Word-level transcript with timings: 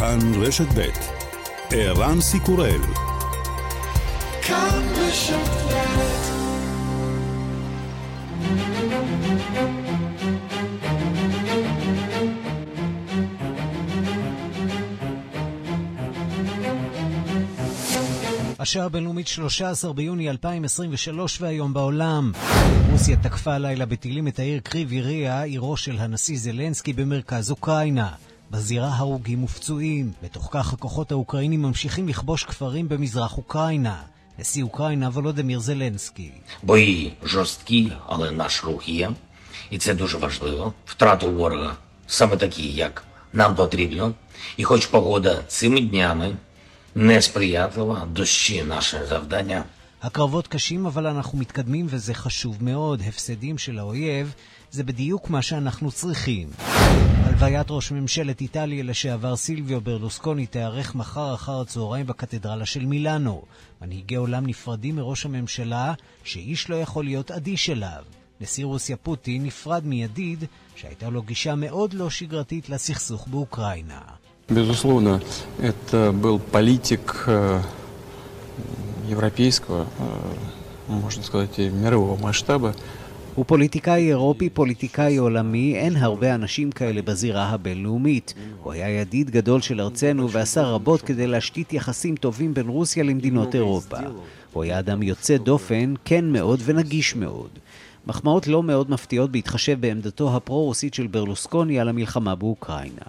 כאן 0.00 0.18
רשת 0.42 0.66
ב' 0.76 0.88
ערן 1.70 2.20
סיקורל 2.20 2.80
השעה 18.58 18.84
הבינלאומית 18.84 19.26
13 19.26 19.92
ביוני 19.92 20.30
2023 20.30 21.40
והיום 21.40 21.72
בעולם. 21.72 22.32
רוסיה 22.90 23.16
תקפה 23.16 23.54
הלילה 23.54 23.86
בטילים 23.86 24.28
את 24.28 24.38
העיר 24.38 24.60
קריב 24.60 24.92
יריה, 24.92 25.42
עירו 25.42 25.76
של 25.76 25.98
הנשיא 25.98 26.38
זלנסקי 26.38 26.92
במרכז 26.92 27.50
אוקראינה. 27.50 28.29
בזירה 28.50 28.96
הרוגים 28.96 29.44
ופצועים. 29.44 30.12
בתוך 30.22 30.48
כך 30.52 30.72
הכוחות 30.72 31.12
האוקראינים 31.12 31.62
ממשיכים 31.62 32.08
לכבוש 32.08 32.44
כפרים 32.44 32.88
במזרח 32.88 33.36
אוקראינה. 33.38 34.02
נשיא 34.38 34.62
אוקראינה 34.62 35.08
וולודמיר 35.08 35.60
זלנסקי. 35.60 36.30
בואי 36.62 37.10
ז'וסטקי, 37.22 37.90
אבל 38.08 38.30
נש 38.30 38.64
רוחיה. 38.64 39.10
І 39.70 39.78
це 39.78 39.94
дуже 39.94 40.18
важливо. 40.18 40.72
Втрату 40.86 41.30
ворога 41.32 41.76
саме 42.06 42.36
такі, 42.36 42.72
як 42.72 43.04
нам 43.32 43.54
потрібно. 43.54 44.12
І 44.56 44.64
хоч 44.64 44.86
погода 44.86 45.42
цими 45.46 45.80
днями 45.80 46.36
несприятлива, 46.94 48.06
дощі 48.12 48.62
наше 48.62 49.06
завдання. 49.08 49.64
הקרבות 50.02 50.46
קשים, 50.46 50.86
אבל 50.86 51.06
אנחנו 51.06 51.38
מתקדמים 51.38 51.86
וזה 51.88 52.14
חשוב 52.14 52.64
מאוד. 52.64 53.02
הפסדים 53.08 53.58
של 53.58 53.78
האויב 53.78 54.34
זה 54.70 54.82
בדיוק 54.84 55.30
מה 55.30 55.42
שאנחנו 55.42 55.90
צריכים. 55.90 56.48
הלוויית 57.39 57.67
ראש 57.69 57.91
ממשלת 57.91 58.41
איטליה 58.41 58.83
לשעבר 58.83 59.35
סילביו 59.35 59.81
ברלוסקוני 59.81 60.45
תיארך 60.45 60.95
מחר 60.95 61.33
אחר 61.33 61.61
הצהריים 61.61 62.05
בקתדרלה 62.07 62.65
של 62.65 62.85
מילאנו. 62.85 63.41
מנהיגי 63.81 64.15
עולם 64.15 64.47
נפרדים 64.47 64.95
מראש 64.95 65.25
הממשלה, 65.25 65.93
שאיש 66.23 66.69
לא 66.69 66.75
יכול 66.75 67.05
להיות 67.05 67.31
אדיש 67.31 67.69
אליו. 67.69 68.03
נשיא 68.41 68.65
רוסיה 68.65 68.97
פוטין 68.97 69.43
נפרד 69.43 69.85
מידיד 69.85 70.43
שהייתה 70.75 71.09
לו 71.09 71.21
גישה 71.21 71.55
מאוד 71.55 71.93
לא 71.93 72.09
שגרתית 72.09 72.69
לסכסוך 72.69 73.27
באוקראינה. 73.27 73.99
Безусловно, 74.49 75.21
это 75.59 76.11
был 76.21 76.37
политик 76.37 77.23
э, 77.27 77.59
европейского, 79.07 79.87
э, 79.99 80.33
можно 80.87 81.23
сказать, 81.23 81.57
мирового 81.57 82.15
масштаба. 82.15 82.75
הוא 83.34 83.44
פוליטיקאי 83.48 84.08
אירופי, 84.08 84.50
פוליטיקאי 84.50 85.16
עולמי, 85.16 85.76
אין 85.76 85.96
הרבה 85.96 86.34
אנשים 86.34 86.72
כאלה 86.72 87.02
בזירה 87.02 87.48
הבינלאומית. 87.48 88.34
הוא 88.62 88.72
היה 88.72 88.88
ידיד 88.88 89.30
גדול 89.30 89.60
של 89.60 89.80
ארצנו 89.80 90.30
ועשה 90.30 90.62
רבות 90.62 91.02
כדי 91.02 91.26
להשתית 91.26 91.72
יחסים 91.72 92.16
טובים 92.16 92.54
בין 92.54 92.68
רוסיה 92.68 93.04
למדינות 93.04 93.54
אירופה. 93.54 93.96
הוא 94.52 94.62
היה 94.62 94.78
אדם 94.78 95.02
יוצא 95.02 95.36
דופן, 95.36 95.94
כן 96.04 96.24
מאוד 96.32 96.60
ונגיש 96.64 97.16
מאוד. 97.16 97.50
מחמאות 98.06 98.46
לא 98.46 98.62
מאוד 98.62 98.90
מפתיעות 98.90 99.32
בהתחשב 99.32 99.80
בעמדתו 99.80 100.36
הפרו-רוסית 100.36 100.94
של 100.94 101.06
ברלוסקוני 101.06 101.80
על 101.80 101.88
המלחמה 101.88 102.34
באוקראינה. 102.34 103.06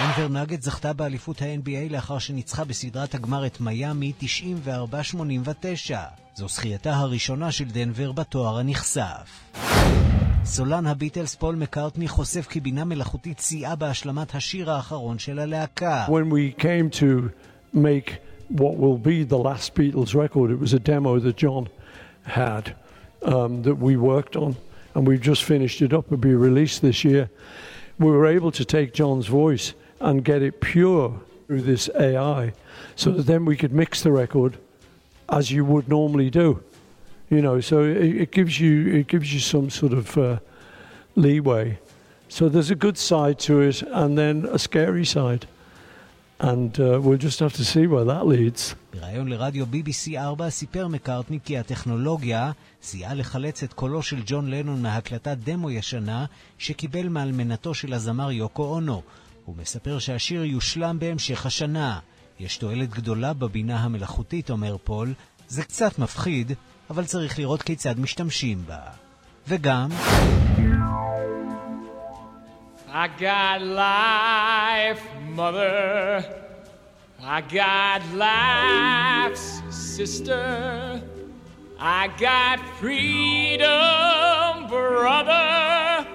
דנבר 0.00 0.28
נגד 0.28 0.62
זכתה 0.62 0.92
באליפות 0.92 1.42
ה-NBA 1.42 1.92
לאחר 1.92 2.18
שניצחה 2.18 2.64
בסדרת 2.64 3.14
הגמר 3.14 3.46
את 3.46 3.60
מיאמי 3.60 4.12
94-89. 4.20 4.24
זו 6.34 6.48
זכייתה 6.48 6.94
הראשונה 6.94 7.52
של 7.52 7.64
דנבר 7.64 8.12
בתואר 8.12 8.58
הנכסף. 8.58 9.54
סולן 10.44 10.86
הביטלס 10.86 11.34
פול 11.34 11.54
מקארטני 11.54 12.08
חושף 12.08 12.46
כי 12.46 12.60
בינה 12.60 12.84
מלאכותית 12.84 13.40
סייעה 13.40 13.76
בהשלמת 13.76 14.34
השיר 14.34 14.70
האחרון 14.70 15.18
של 15.18 15.38
הלהקה. 15.38 16.06
When 16.08 16.30
we 16.30 16.60
came 16.62 16.90
to 17.00 17.30
make 17.74 18.10
what 18.50 18.76
will 18.78 18.98
be 18.98 19.24
the 19.32 19.38
last 19.38 19.74
Beatles 19.74 20.14
record, 20.14 20.50
it 20.50 20.60
was 20.60 20.74
a 20.74 20.78
demo 20.78 21.18
that 21.20 21.36
John 21.36 21.66
had 22.24 22.85
um, 23.22 23.62
that 23.62 23.76
we 23.76 23.96
worked 23.96 24.36
on 24.36 24.56
and 24.94 25.06
we've 25.06 25.20
just 25.20 25.44
finished 25.44 25.82
it 25.82 25.92
up. 25.92 26.06
It'll 26.06 26.16
be 26.16 26.34
released 26.34 26.80
this 26.80 27.04
year. 27.04 27.28
We 27.98 28.10
were 28.10 28.26
able 28.26 28.50
to 28.52 28.64
take 28.64 28.94
John's 28.94 29.26
voice 29.26 29.74
and 30.00 30.24
get 30.24 30.42
it 30.42 30.60
pure 30.60 31.20
through 31.46 31.62
this 31.62 31.90
AI 31.98 32.52
so 32.94 33.10
that 33.12 33.26
then 33.26 33.44
we 33.44 33.56
could 33.56 33.72
mix 33.72 34.02
the 34.02 34.12
record 34.12 34.56
as 35.28 35.50
you 35.50 35.64
would 35.64 35.88
normally 35.88 36.30
do. 36.30 36.62
You 37.28 37.42
know, 37.42 37.60
so 37.60 37.82
it, 37.82 37.96
it 37.96 38.30
gives 38.30 38.60
you 38.60 38.94
it 38.94 39.08
gives 39.08 39.34
you 39.34 39.40
some 39.40 39.68
sort 39.68 39.92
of 39.92 40.16
uh, 40.16 40.38
leeway. 41.14 41.78
So 42.28 42.48
there's 42.48 42.70
a 42.70 42.74
good 42.74 42.96
side 42.96 43.38
to 43.40 43.60
it 43.60 43.82
and 43.82 44.16
then 44.16 44.46
a 44.50 44.58
scary 44.58 45.04
side. 45.04 45.46
And 46.40 46.78
uh, 46.78 47.00
we'll 47.02 47.16
just 47.16 47.40
have 47.40 47.54
to 47.54 47.64
see 47.64 47.86
where 47.86 48.04
that 48.04 48.26
leads. 48.26 48.74
בריאיון 48.92 49.28
לרדיו 49.28 49.66
BBC 49.66 50.16
4 50.18 50.50
סיפר 50.50 50.88
מקארטני 50.88 51.38
כי 51.44 51.58
הטכנולוגיה 51.58 52.52
סייעה 52.82 53.14
לחלץ 53.14 53.62
את 53.62 53.72
קולו 53.72 54.02
של 54.02 54.22
ג'ון 54.26 54.50
לנון 54.50 54.82
מהקלטת 54.82 55.36
דמו 55.44 55.70
ישנה 55.70 56.24
שקיבל 56.58 57.08
מאלמנתו 57.08 57.74
של 57.74 57.92
הזמר 57.92 58.30
יוקו 58.30 58.64
אונו. 58.64 59.02
הוא 59.44 59.56
מספר 59.56 59.98
שהשיר 59.98 60.44
יושלם 60.44 60.98
בהמשך 60.98 61.46
השנה. 61.46 61.98
יש 62.40 62.56
תועלת 62.56 62.90
גדולה 62.90 63.32
בבינה 63.32 63.76
המלאכותית, 63.80 64.50
אומר 64.50 64.76
פול. 64.84 65.14
זה 65.48 65.62
קצת 65.62 65.98
מפחיד, 65.98 66.52
אבל 66.90 67.04
צריך 67.04 67.38
לראות 67.38 67.62
כיצד 67.62 68.00
משתמשים 68.00 68.62
בה. 68.66 68.80
וגם... 69.48 69.88
I 73.04 73.06
got 73.08 73.58
life, 73.60 75.04
mother. 75.40 76.24
I 77.36 77.38
got 77.60 78.00
life's 78.26 79.48
sister. 79.68 80.46
I 81.78 82.02
got 82.26 82.58
freedom, 82.80 84.50
brother. 84.74 86.06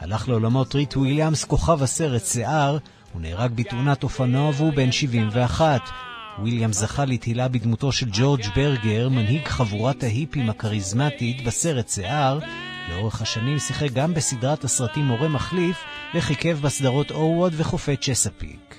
הלך 0.02 0.30
לעולמות 0.30 0.76
ריט 0.76 0.98
וויליאמס, 0.98 1.44
כוכב 1.44 1.84
הסרט 1.84 2.26
שיער, 2.26 2.78
הוא 3.14 3.22
נהרג 3.22 3.52
בתאונת 3.56 4.04
אופנוע 4.04 4.52
והוא 4.56 4.74
בן 4.74 4.92
71. 4.92 5.82
וויליאם 6.40 6.74
זכה 6.74 7.06
לתהילה 7.06 7.48
בדמותו 7.48 7.92
של 7.92 8.06
ג'ורג' 8.12 8.46
ברגר, 8.56 9.10
מנהיג 9.10 9.48
חבורת 9.48 10.04
ההיפים 10.04 10.50
הכריזמטית 10.50 11.44
בסרט 11.44 11.90
שיער. 11.90 12.40
לאורך 12.90 13.22
השנים 13.22 13.60
שיחק 13.60 13.92
גם 13.94 14.14
בסדרת 14.14 14.64
הסרטים 14.64 15.06
מורה 15.06 15.28
מחליף, 15.28 15.78
וחיכב 16.16 16.58
בסדרות 16.62 17.12
אורווד 17.12 17.54
וחופי 17.58 17.98
צ'סאפיק. 17.98 18.76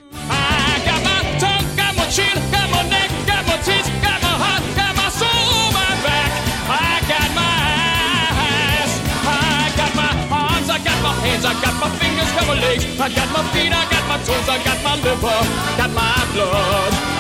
I 11.44 11.53
got 11.65 11.75
my 11.82 11.91
fingers, 12.00 12.31
got 12.36 12.47
my 12.50 12.56
legs, 12.65 12.84
I 13.04 13.09
got 13.16 13.28
my 13.36 13.42
feet, 13.53 13.72
I 13.81 13.84
got 13.92 14.04
my 14.10 14.19
toes, 14.26 14.48
I 14.54 14.56
got 14.66 14.78
my 14.86 14.94
liver, 15.04 15.41
got 15.78 15.91
my 16.00 16.16
blood, 16.32 17.14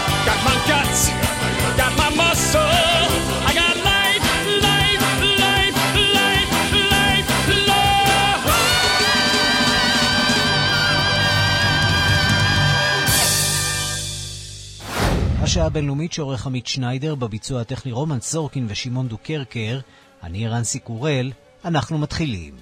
השעה 15.64 15.72
הבינלאומית 15.72 16.12
שעורך 16.12 16.46
עמית 16.46 16.66
שניידר 16.66 17.14
בביצוע 17.14 17.60
הטכני 17.60 17.92
רומן 17.92 18.20
סורקין 18.20 18.66
ושמעון 18.68 19.08
דוקרקר, 19.08 19.80
אני 20.22 20.48
ערן 20.48 20.78
סיקורל, 20.78 21.32
אנחנו 21.64 21.98
מתחילים. 21.98 22.54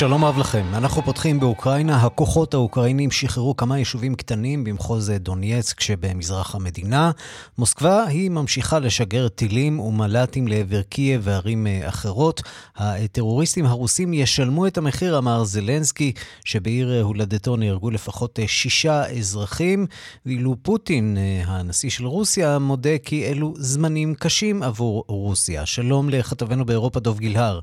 שלום 0.00 0.24
רב 0.24 0.38
לכם. 0.38 0.66
אנחנו 0.74 1.02
פותחים 1.02 1.40
באוקראינה. 1.40 1.96
הכוחות 1.96 2.54
האוקראינים 2.54 3.10
שחררו 3.10 3.56
כמה 3.56 3.78
יישובים 3.78 4.14
קטנים 4.14 4.64
במחוז 4.64 5.10
דונייצק 5.10 5.80
שבמזרח 5.80 6.54
המדינה. 6.54 7.10
מוסקבה 7.58 8.04
היא 8.04 8.30
ממשיכה 8.30 8.78
לשגר 8.78 9.28
טילים 9.28 9.80
ומל"טים 9.80 10.48
לעבר 10.48 10.82
קייב 10.82 11.20
וערים 11.24 11.66
אה, 11.66 11.88
אחרות. 11.88 12.42
הטרוריסטים 12.76 13.66
הרוסים 13.66 14.14
ישלמו 14.14 14.66
את 14.66 14.78
המחיר, 14.78 15.18
אמר 15.18 15.44
זלנסקי, 15.44 16.12
שבעיר 16.44 16.92
אה, 16.92 17.02
הולדתו 17.02 17.56
נהרגו 17.56 17.90
לפחות 17.90 18.38
אה, 18.38 18.48
שישה 18.48 19.06
אזרחים, 19.06 19.86
ואילו 20.26 20.56
פוטין, 20.62 21.16
הנשיא 21.46 21.90
של 21.90 22.06
רוסיה, 22.06 22.58
מודה 22.58 22.98
כי 23.04 23.26
אלו 23.26 23.54
זמנים 23.56 24.14
קשים 24.14 24.62
עבור 24.62 25.04
רוסיה. 25.08 25.66
שלום 25.66 26.08
לכתבנו 26.08 26.64
באירופה 26.64 27.00
דוב 27.00 27.18
גילהר. 27.18 27.60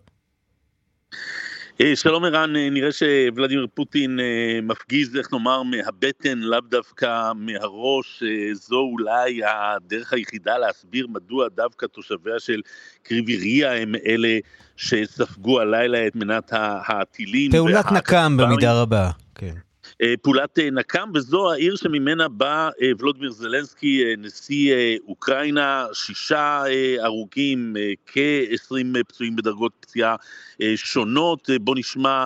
אה, 1.81 1.95
שלום 1.95 2.23
ערן, 2.23 2.55
אה, 2.55 2.69
נראה 2.69 2.91
שוולדימיר 2.91 3.67
פוטין 3.73 4.19
אה, 4.19 4.59
מפגיז, 4.63 5.15
איך 5.15 5.33
נאמר, 5.33 5.63
מהבטן, 5.63 6.39
לאו 6.39 6.59
דווקא 6.59 7.31
מהראש. 7.35 8.23
זו 8.53 8.79
אולי 8.79 9.41
הדרך 9.45 10.13
היחידה 10.13 10.57
להסביר 10.57 11.07
מדוע 11.07 11.47
דווקא 11.55 11.85
תושביה 11.85 12.39
של 12.39 12.61
קריביריה 13.03 13.81
הם 13.81 13.95
אלה 14.05 14.37
שספגו 14.77 15.59
הלילה 15.59 16.07
את 16.07 16.15
מנת 16.15 16.51
הטילים. 16.87 17.51
פעולת 17.51 17.91
נקם 17.91 18.37
במידה 18.37 18.81
רבה, 18.81 19.09
כן. 19.35 19.53
אה, 20.02 20.14
פעולת 20.22 20.58
אה, 20.58 20.70
נקם, 20.70 21.08
וזו 21.14 21.52
העיר 21.52 21.76
שממנה 21.76 22.28
בא 22.28 22.70
אה, 22.82 22.90
ולודמיר 22.98 23.30
זלנסקי, 23.30 24.04
נשיא 24.18 24.74
אוקראינה, 25.08 25.86
שישה 25.92 26.62
הרוגים, 27.00 27.76
כ-20 28.06 29.04
פצועים 29.08 29.36
בדרגות 29.36 29.72
פציעה 29.80 30.16
שונות. 30.76 31.50
בואו 31.60 31.76
נשמע 31.76 32.24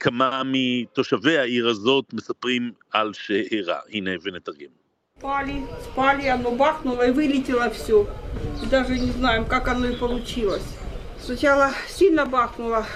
כמה 0.00 0.42
מתושבי 0.44 1.38
העיר 1.38 1.68
הזאת 1.68 2.04
מספרים 2.12 2.72
על 2.92 3.12
שאירע. 3.12 3.78
הנה 3.92 4.10
ונתרגם. 4.22 4.78
Спали, 5.20 5.66
спали, 5.84 6.26
оно 6.28 6.52
бахнуло 6.52 7.08
и 7.08 7.10
вылетело 7.10 7.68
все. 7.70 8.06
Даже 8.70 8.96
не 8.96 9.10
знаем, 9.10 9.46
как 9.46 9.66
оно 9.66 9.86
и 9.86 9.96
получилось. 9.96 10.68
сначала 11.28 11.72
сильно 11.88 12.24
бахнуло, 12.24 12.86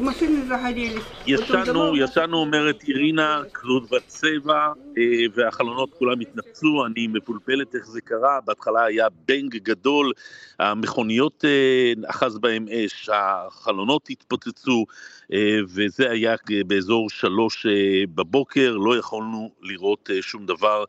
машины 0.00 0.46
загорелись. 0.46 1.02
ישנו, 1.26 1.96
ישנו, 1.96 2.36
אומרת 2.38 2.82
אירינה, 2.88 3.42
כלוד 3.52 3.90
בצבע, 3.90 4.72
אה, 4.98 5.02
והחלונות 5.34 5.94
כולם 5.98 6.20
התנפצו, 6.20 6.86
אני 6.86 7.06
מבולבלת 7.06 7.74
איך 7.74 7.86
זה 7.86 8.00
קרה, 8.00 8.38
בהתחלה 8.44 8.84
היה 8.84 9.06
בנג 9.28 9.56
גדול, 9.56 10.12
המכוניות 10.58 11.44
אה, 11.44 11.92
אחז 12.10 12.38
בהם 12.38 12.66
אש, 12.68 13.10
החלונות 13.12 14.06
התפוצצו, 14.10 14.84
אה, 15.32 15.58
וזה 15.74 16.10
היה 16.10 16.34
באזור 16.66 17.10
שלוש 17.10 17.66
בבוקר, 18.14 18.76
לא 18.76 18.96
יכולנו 18.96 19.50
לראות 19.62 20.10
שום 20.20 20.46
דבר, 20.46 20.84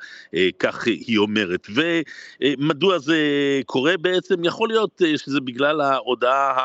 כך 0.59 0.87
היא 0.87 1.17
אומרת. 1.17 1.67
ומדוע 2.39 2.99
זה 2.99 3.17
קורה 3.65 3.97
בעצם? 3.97 4.43
יכול 4.43 4.69
להיות 4.69 5.01
שזה 5.17 5.41
בגלל 5.41 5.81
ההודעה 5.81 6.62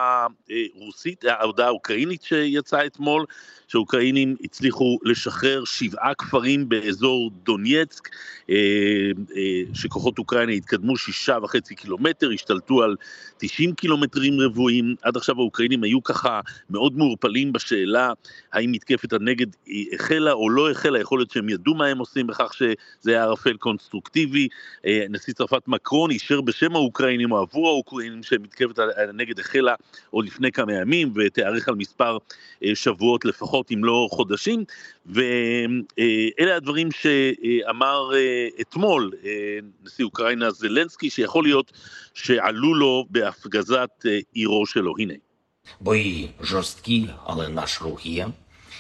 הרוסית, 0.75 1.23
ההודעה 1.25 1.67
האוקראינית 1.67 2.23
שיצאה 2.23 2.85
אתמול, 2.85 3.25
שהאוקראינים 3.69 4.35
הצליחו 4.43 4.99
לשחרר 5.03 5.63
שבעה 5.65 6.13
כפרים 6.13 6.69
באזור 6.69 7.31
דונייצק, 7.43 8.09
אה, 8.49 8.55
אה, 9.35 9.61
שכוחות 9.73 10.19
אוקראינה 10.19 10.51
התקדמו 10.51 10.97
שישה 10.97 11.37
וחצי 11.43 11.75
קילומטר, 11.75 12.29
השתלטו 12.31 12.83
על 12.83 12.95
90 13.37 13.73
קילומטרים 13.73 14.39
רבועים. 14.39 14.95
עד 15.01 15.17
עכשיו 15.17 15.35
האוקראינים 15.35 15.83
היו 15.83 16.03
ככה 16.03 16.39
מאוד 16.69 16.97
מעורפלים 16.97 17.53
בשאלה 17.53 18.13
האם 18.53 18.71
מתקפת 18.71 19.13
הנגד 19.13 19.47
החלה 19.93 20.31
או 20.31 20.49
לא 20.49 20.71
החלה, 20.71 20.99
יכול 20.99 21.19
להיות 21.19 21.31
שהם 21.31 21.49
ידעו 21.49 21.75
מה 21.75 21.85
הם 21.85 21.97
עושים 21.97 22.27
בכך 22.27 22.53
שזה 22.53 23.11
היה 23.11 23.23
ערפל 23.23 23.57
קונסטרוקטיבי. 23.57 24.47
אה, 24.85 25.05
נשיא 25.09 25.33
צרפת 25.33 25.67
מקרון 25.67 26.11
אישר 26.11 26.41
בשם 26.41 26.75
האוקראינים 26.75 27.31
או 27.31 27.37
עבור 27.37 27.67
האוקראינים 27.67 28.23
שמתקפת 28.23 28.79
הנגד 29.09 29.39
החלה 29.39 29.75
עוד 30.09 30.25
לפני 30.25 30.51
כמה 30.51 30.73
ימים 30.73 31.13
ותארך 31.15 31.67
על 31.67 31.75
מספר 31.75 32.17
שבועות 32.73 33.25
לפחות. 33.25 33.58
לפחות 33.58 33.72
אם 33.72 33.84
לא 33.84 34.08
חודשים, 34.10 34.64
ואלה 35.06 36.56
הדברים 36.56 36.88
שאמר 36.92 38.10
אה, 38.14 38.48
אתמול 38.60 39.12
אה, 39.24 39.58
נשיא 39.84 40.04
אוקראינה 40.04 40.50
זלנסקי, 40.50 41.10
שיכול 41.10 41.44
להיות 41.44 41.72
שעלו 42.14 42.74
לו 42.74 43.04
בהפגזת 43.10 43.90
אה, 44.06 44.18
עירו 44.32 44.66
שלו. 44.66 44.94
הנה. 44.98 45.14
בואי 45.80 46.28
жорсткі, 46.40 47.08
але 47.26 47.48
наш 47.48 47.82
рух 47.82 48.06
є, 48.06 48.28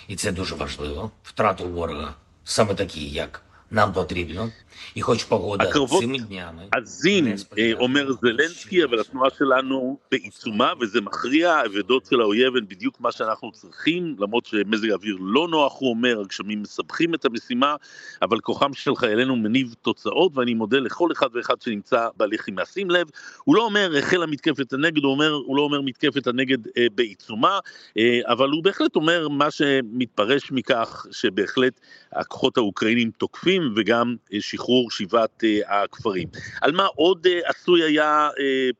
і 0.08 0.16
це 0.16 0.32
дуже 0.32 0.54
важливо. 0.54 1.10
Втрату 1.22 1.68
ворога 1.68 2.14
саме 2.44 2.74
такі, 2.74 3.08
як 3.08 3.42
нам 3.71 3.93
потрібно, 3.93 4.49
і 4.95 5.01
хоч 5.01 5.23
погода 5.23 5.63
הקרבות, 5.63 6.03
цими 6.03 6.17
днями 6.17 6.69
עזים, 6.71 7.25
אומר 7.73 8.11
זלנסקי, 8.11 8.83
אבל 8.83 8.99
התנועה 8.99 9.29
שלנו 9.37 9.97
בעיצומה, 10.11 10.73
וזה 10.79 11.01
מכריע, 11.01 11.61
אבדות 11.65 12.05
של 12.05 12.21
האויב 12.21 12.55
הן 12.55 12.65
בדיוק 12.67 13.01
מה 13.01 13.11
שאנחנו 13.11 13.51
צריכים, 13.51 14.15
למרות 14.19 14.45
שמזג 14.45 14.89
האוויר 14.89 15.17
לא 15.19 15.47
נוח, 15.47 15.79
הוא 15.79 15.89
אומר, 15.89 16.19
הגשמים 16.21 16.61
מסבכים 16.61 17.13
את 17.13 17.25
המשימה, 17.25 17.75
אבל 18.21 18.39
כוחם 18.39 18.73
של 18.73 18.95
חיילינו 18.95 19.35
מניב 19.35 19.75
תוצאות, 19.81 20.37
ואני 20.37 20.53
מודה 20.53 20.79
לכל 20.79 21.11
אחד 21.11 21.27
ואחד 21.33 21.61
שנמצא 21.61 22.07
בהליכים. 22.17 22.55
שים 22.65 22.89
לב, 22.89 23.07
הוא 23.43 23.55
לא 23.55 23.65
אומר 23.65 23.97
החלה 23.97 24.25
מתקפת 24.25 24.73
הנגד, 24.73 25.03
הוא, 25.03 25.11
אומר, 25.11 25.31
הוא 25.31 25.57
לא 25.57 25.61
אומר 25.61 25.81
מתקפת 25.81 26.27
הנגד 26.27 26.67
אה, 26.77 26.85
בעיצומה, 26.95 27.59
אה, 27.97 28.19
אבל 28.25 28.49
הוא 28.49 28.63
בהחלט 28.63 28.95
אומר 28.95 29.27
מה 29.27 29.51
שמתפרש 29.51 30.51
מכך, 30.51 31.05
שבהחלט 31.11 31.79
הכוחות 32.13 32.57
האוקראינים 32.57 33.11
תוקפים. 33.17 33.58
וגם 33.75 34.15
אה, 34.33 34.37
שחרור 34.41 34.91
שבעת 34.91 35.43
אה, 35.43 35.83
הכפרים. 35.83 36.27
על 36.61 36.71
מה 36.71 36.85
עוד 36.85 37.27
אה, 37.27 37.39
עשוי 37.45 37.83
היה 37.83 38.29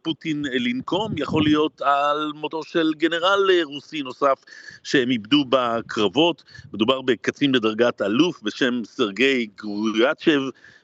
פוטין 0.02 0.46
לנקום? 0.52 1.14
יכול 1.18 1.44
להיות 1.44 1.82
על 1.82 2.32
מותו 2.36 2.64
של 2.64 2.94
גנרל 2.98 3.50
רוסי 3.64 4.02
נוסף 4.02 4.44
שהם 4.84 5.12
איבדו 5.12 5.46
בקרבות. 5.50 6.44
מדובר 6.74 7.02
בקצין 7.02 7.52
בדרגת 7.52 8.02
אלוף 8.02 8.42
בשם 8.44 8.82
סרגי 8.86 9.48
גרויאצ'ב. 9.56 10.42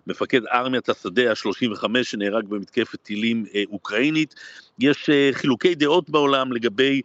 מפקד 0.08 0.46
ארמיית 0.46 0.90
השדה 0.90 1.30
ה-35 1.30 2.04
שנהרג 2.04 2.46
במתקפת 2.48 3.00
טילים 3.04 3.46
אוקראינית. 3.72 4.36
יש 4.80 5.10
חילוקי 5.32 5.76
דעות 5.76 6.10
בעולם 6.10 6.52
לגבי 6.52 7.02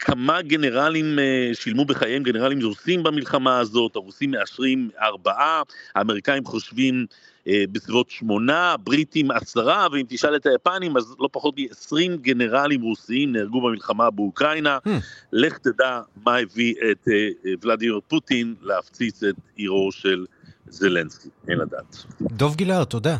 כמה 0.00 0.42
גנרלים 0.42 1.18
אה, 1.18 1.50
שילמו 1.52 1.84
בחייהם, 1.84 2.22
גנרלים 2.22 2.58
רוסים 2.62 3.02
במלחמה 3.02 3.58
הזאת, 3.58 3.96
הרוסים 3.96 4.30
מאשרים 4.30 4.90
ארבעה, 5.00 5.62
האמריקאים 5.94 6.44
חושבים 6.44 7.06
אה, 7.48 7.64
בסביבות 7.72 8.10
שמונה, 8.10 8.72
הבריטים 8.72 9.30
עשרה, 9.30 9.86
ואם 9.92 10.04
תשאל 10.08 10.36
את 10.36 10.46
היפנים 10.46 10.96
אז 10.96 11.14
לא 11.18 11.28
פחות 11.32 11.54
מ-20 11.58 12.16
גנרלים 12.16 12.82
רוסיים 12.82 13.32
נהרגו 13.32 13.60
במלחמה 13.60 14.10
באוקראינה. 14.10 14.78
Hmm. 14.86 14.90
לך 15.32 15.58
תדע 15.58 16.00
מה 16.24 16.36
הביא 16.36 16.74
את 16.90 17.08
אה, 17.08 17.28
ולדימיר 17.62 18.00
פוטין 18.08 18.54
להפציץ 18.62 19.22
את 19.22 19.34
עירו 19.56 19.92
של 19.92 20.26
זלנסקי, 20.68 21.28
אין 21.48 21.58
לדעת. 21.58 21.96
דוב 22.20 22.56
גילהר, 22.56 22.84
תודה. 22.84 23.16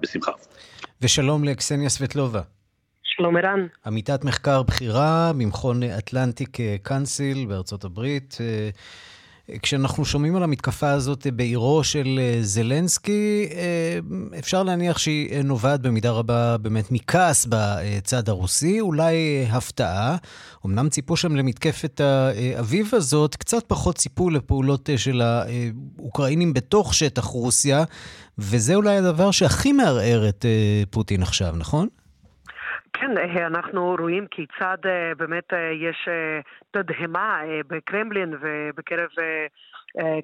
בשמחה. 0.00 0.32
ושלום 1.02 1.44
לקסניה 1.44 1.88
סבטלובה. 1.88 2.55
שלום 3.16 3.36
ערן. 3.36 3.66
עמיתת 3.86 4.24
מחקר 4.24 4.62
בכירה 4.62 5.32
ממכון 5.34 5.82
אטלנטיק 5.82 6.58
קאנסיל 6.82 7.46
בארצות 7.46 7.84
הברית. 7.84 8.38
אה, 8.40 9.58
כשאנחנו 9.62 10.04
שומעים 10.04 10.36
על 10.36 10.42
המתקפה 10.42 10.90
הזאת 10.90 11.26
בעירו 11.26 11.84
של 11.84 12.20
אה, 12.22 12.38
זלנסקי, 12.42 13.48
אה, 13.54 13.98
אפשר 14.38 14.62
להניח 14.62 14.98
שהיא 14.98 15.42
נובעת 15.42 15.80
במידה 15.80 16.10
רבה 16.10 16.56
באמת 16.58 16.92
מכעס 16.92 17.46
בצד 17.50 18.28
הרוסי, 18.28 18.80
אולי 18.80 19.46
הפתעה. 19.50 20.16
אמנם 20.66 20.88
ציפו 20.88 21.16
שם 21.16 21.36
למתקפת 21.36 22.00
האביב 22.00 22.90
הזאת, 22.92 23.36
קצת 23.36 23.64
פחות 23.66 23.96
ציפו 23.96 24.30
לפעולות 24.30 24.90
של 24.96 25.22
האוקראינים 25.22 26.52
בתוך 26.52 26.94
שטח 26.94 27.24
רוסיה, 27.24 27.84
וזה 28.38 28.74
אולי 28.74 28.96
הדבר 28.96 29.30
שהכי 29.30 29.72
מערער 29.72 30.28
את 30.28 30.44
פוטין 30.90 31.22
עכשיו, 31.22 31.54
נכון? 31.56 31.88
כן, 33.00 33.18
אה, 33.18 33.46
אנחנו 33.46 33.96
רואים 33.98 34.26
כיצד 34.26 34.78
אה, 34.86 35.12
באמת 35.16 35.52
אה, 35.52 35.70
יש 35.72 36.08
תדהמה 36.70 37.40
בקרמלין 37.66 38.34
ובקרב 38.40 39.08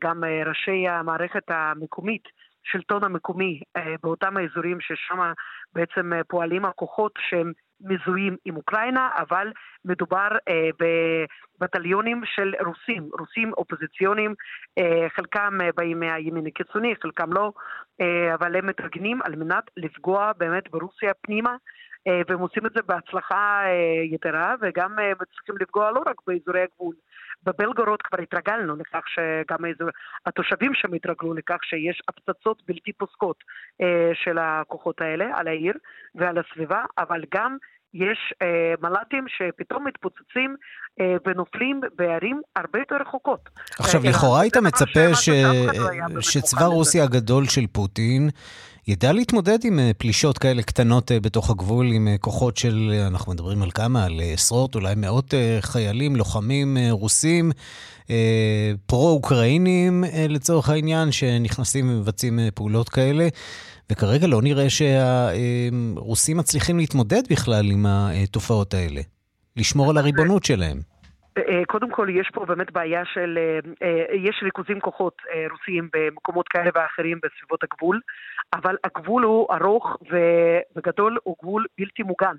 גם 0.05 0.25
ראשי 0.47 0.89
המערכת 0.89 1.43
המקומית, 1.49 2.23
שלטון 2.65 3.05
המקומי, 3.05 3.61
באותם 4.03 4.37
האזורים 4.37 4.81
ששם 4.81 5.33
בעצם 5.73 6.11
פועלים 6.29 6.65
הכוחות 6.65 7.13
שהם 7.29 7.53
מזוהים 7.81 8.37
עם 8.45 8.57
אוקראינה, 8.57 9.09
אבל 9.19 9.53
מדובר 9.85 10.29
בבטליונים 11.61 12.23
של 12.25 12.55
רוסים, 12.65 13.09
רוסים 13.19 13.53
אופוזיציונים, 13.53 14.35
חלקם 15.17 15.59
באים 15.77 16.01
מהימין 16.01 16.47
הקיצוני, 16.47 16.95
חלקם 17.03 17.33
לא, 17.33 17.53
אבל 18.35 18.57
הם 18.57 18.67
מתרגנים 18.67 19.23
על 19.23 19.37
מנת 19.37 19.65
לפגוע 19.77 20.33
באמת 20.39 20.71
ברוסיה 20.71 21.13
פנימה 21.23 21.57
והם 22.07 22.39
עושים 22.39 22.67
את 22.67 22.73
זה 22.75 22.81
בהצלחה 22.87 23.63
אה, 23.65 24.03
יתרה, 24.05 24.55
וגם 24.61 24.99
אה, 24.99 25.13
מצליחים 25.21 25.55
לפגוע 25.61 25.91
לא 25.91 26.03
רק 26.07 26.17
באזורי 26.27 26.63
הגבול, 26.63 26.95
בבלגורוד 27.43 28.03
כבר 28.03 28.23
התרגלנו 28.23 28.77
לכך 28.77 29.05
שגם 29.09 29.65
איזה, 29.65 29.85
התושבים 30.27 30.75
שם 30.75 30.93
התרגלו 30.95 31.35
לכך 31.35 31.59
שיש 31.63 32.03
הפצצות 32.09 32.63
בלתי 32.69 32.93
פוסקות 32.93 33.37
אה, 33.81 34.11
של 34.15 34.39
הכוחות 34.39 35.01
האלה 35.01 35.25
על 35.35 35.49
העיר 35.49 35.75
ועל 36.15 36.39
הסביבה, 36.39 36.85
אבל 36.99 37.25
גם 37.35 37.57
יש 37.95 38.35
אה, 38.43 38.75
מל"טים 38.83 39.25
שפתאום 39.29 39.87
מתפוצצים 39.87 40.57
אה, 41.01 41.17
ונופלים 41.27 41.81
בערים 41.97 42.41
הרבה 42.57 42.79
יותר 42.79 42.97
רחוקות. 43.01 43.49
עכשיו, 43.79 44.01
אה, 44.05 44.11
לכאורה 44.11 44.41
היית 44.41 44.57
מצפה 44.57 45.15
ש... 45.15 45.29
לא 46.15 46.21
שצבא 46.21 46.65
רוסיה 46.65 47.05
הגדול 47.05 47.45
של 47.45 47.67
פוטין 47.73 48.29
ידע 48.89 49.13
להתמודד 49.13 49.59
עם 49.65 49.79
אה, 49.79 49.91
פלישות 49.99 50.39
כאלה 50.39 50.63
קטנות 50.63 51.13
אה, 51.13 51.21
בתוך 51.21 51.51
הגבול, 51.51 51.93
עם 51.93 52.09
אה, 52.09 52.19
כוחות 52.19 52.57
של, 52.57 53.03
אנחנו 53.07 53.33
מדברים 53.33 53.63
על 53.63 53.71
כמה? 53.71 54.05
על 54.05 54.21
עשרות, 54.35 54.75
אולי 54.75 54.95
מאות 54.95 55.35
חיילים, 55.61 56.17
לוחמים 56.17 56.79
רוסים, 56.91 57.53
פרו-אוקראינים 58.87 60.05
לצורך 60.29 60.69
העניין, 60.69 61.13
שנכנסים 61.13 61.91
ומבצעים 61.91 62.39
פעולות 62.55 62.89
כאלה. 62.89 63.29
וכרגע 63.91 64.27
לא 64.27 64.43
נראה 64.43 64.67
שהרוסים 64.71 66.37
מצליחים 66.37 66.79
להתמודד 66.79 67.23
בכלל 67.31 67.71
עם 67.71 67.87
התופעות 67.87 68.75
האלה, 68.75 69.01
לשמור 69.57 69.91
על 69.91 69.99
הריבונות 69.99 70.45
שלהם. 70.45 70.81
אה, 71.39 71.63
קודם 71.67 71.91
כל, 71.91 72.09
יש 72.11 72.31
פה 72.35 72.45
באמת 72.47 72.73
בעיה 72.73 73.03
של, 73.05 73.39
אה, 73.39 73.59
אה, 73.89 74.15
יש 74.15 74.41
ריכוזים 74.43 74.81
כוחות 74.81 75.17
רוסיים 75.51 75.89
במקומות 75.93 76.49
כאלה 76.49 76.71
ואחרים 76.75 77.19
בסביבות 77.23 77.61
הגבול, 77.63 78.01
אבל 78.55 78.77
הגבול 78.85 79.23
הוא 79.23 79.47
ארוך 79.55 79.97
וגדול, 80.77 81.19
הוא 81.23 81.37
גבול 81.43 81.67
בלתי 81.79 82.03
מוגן. 82.03 82.37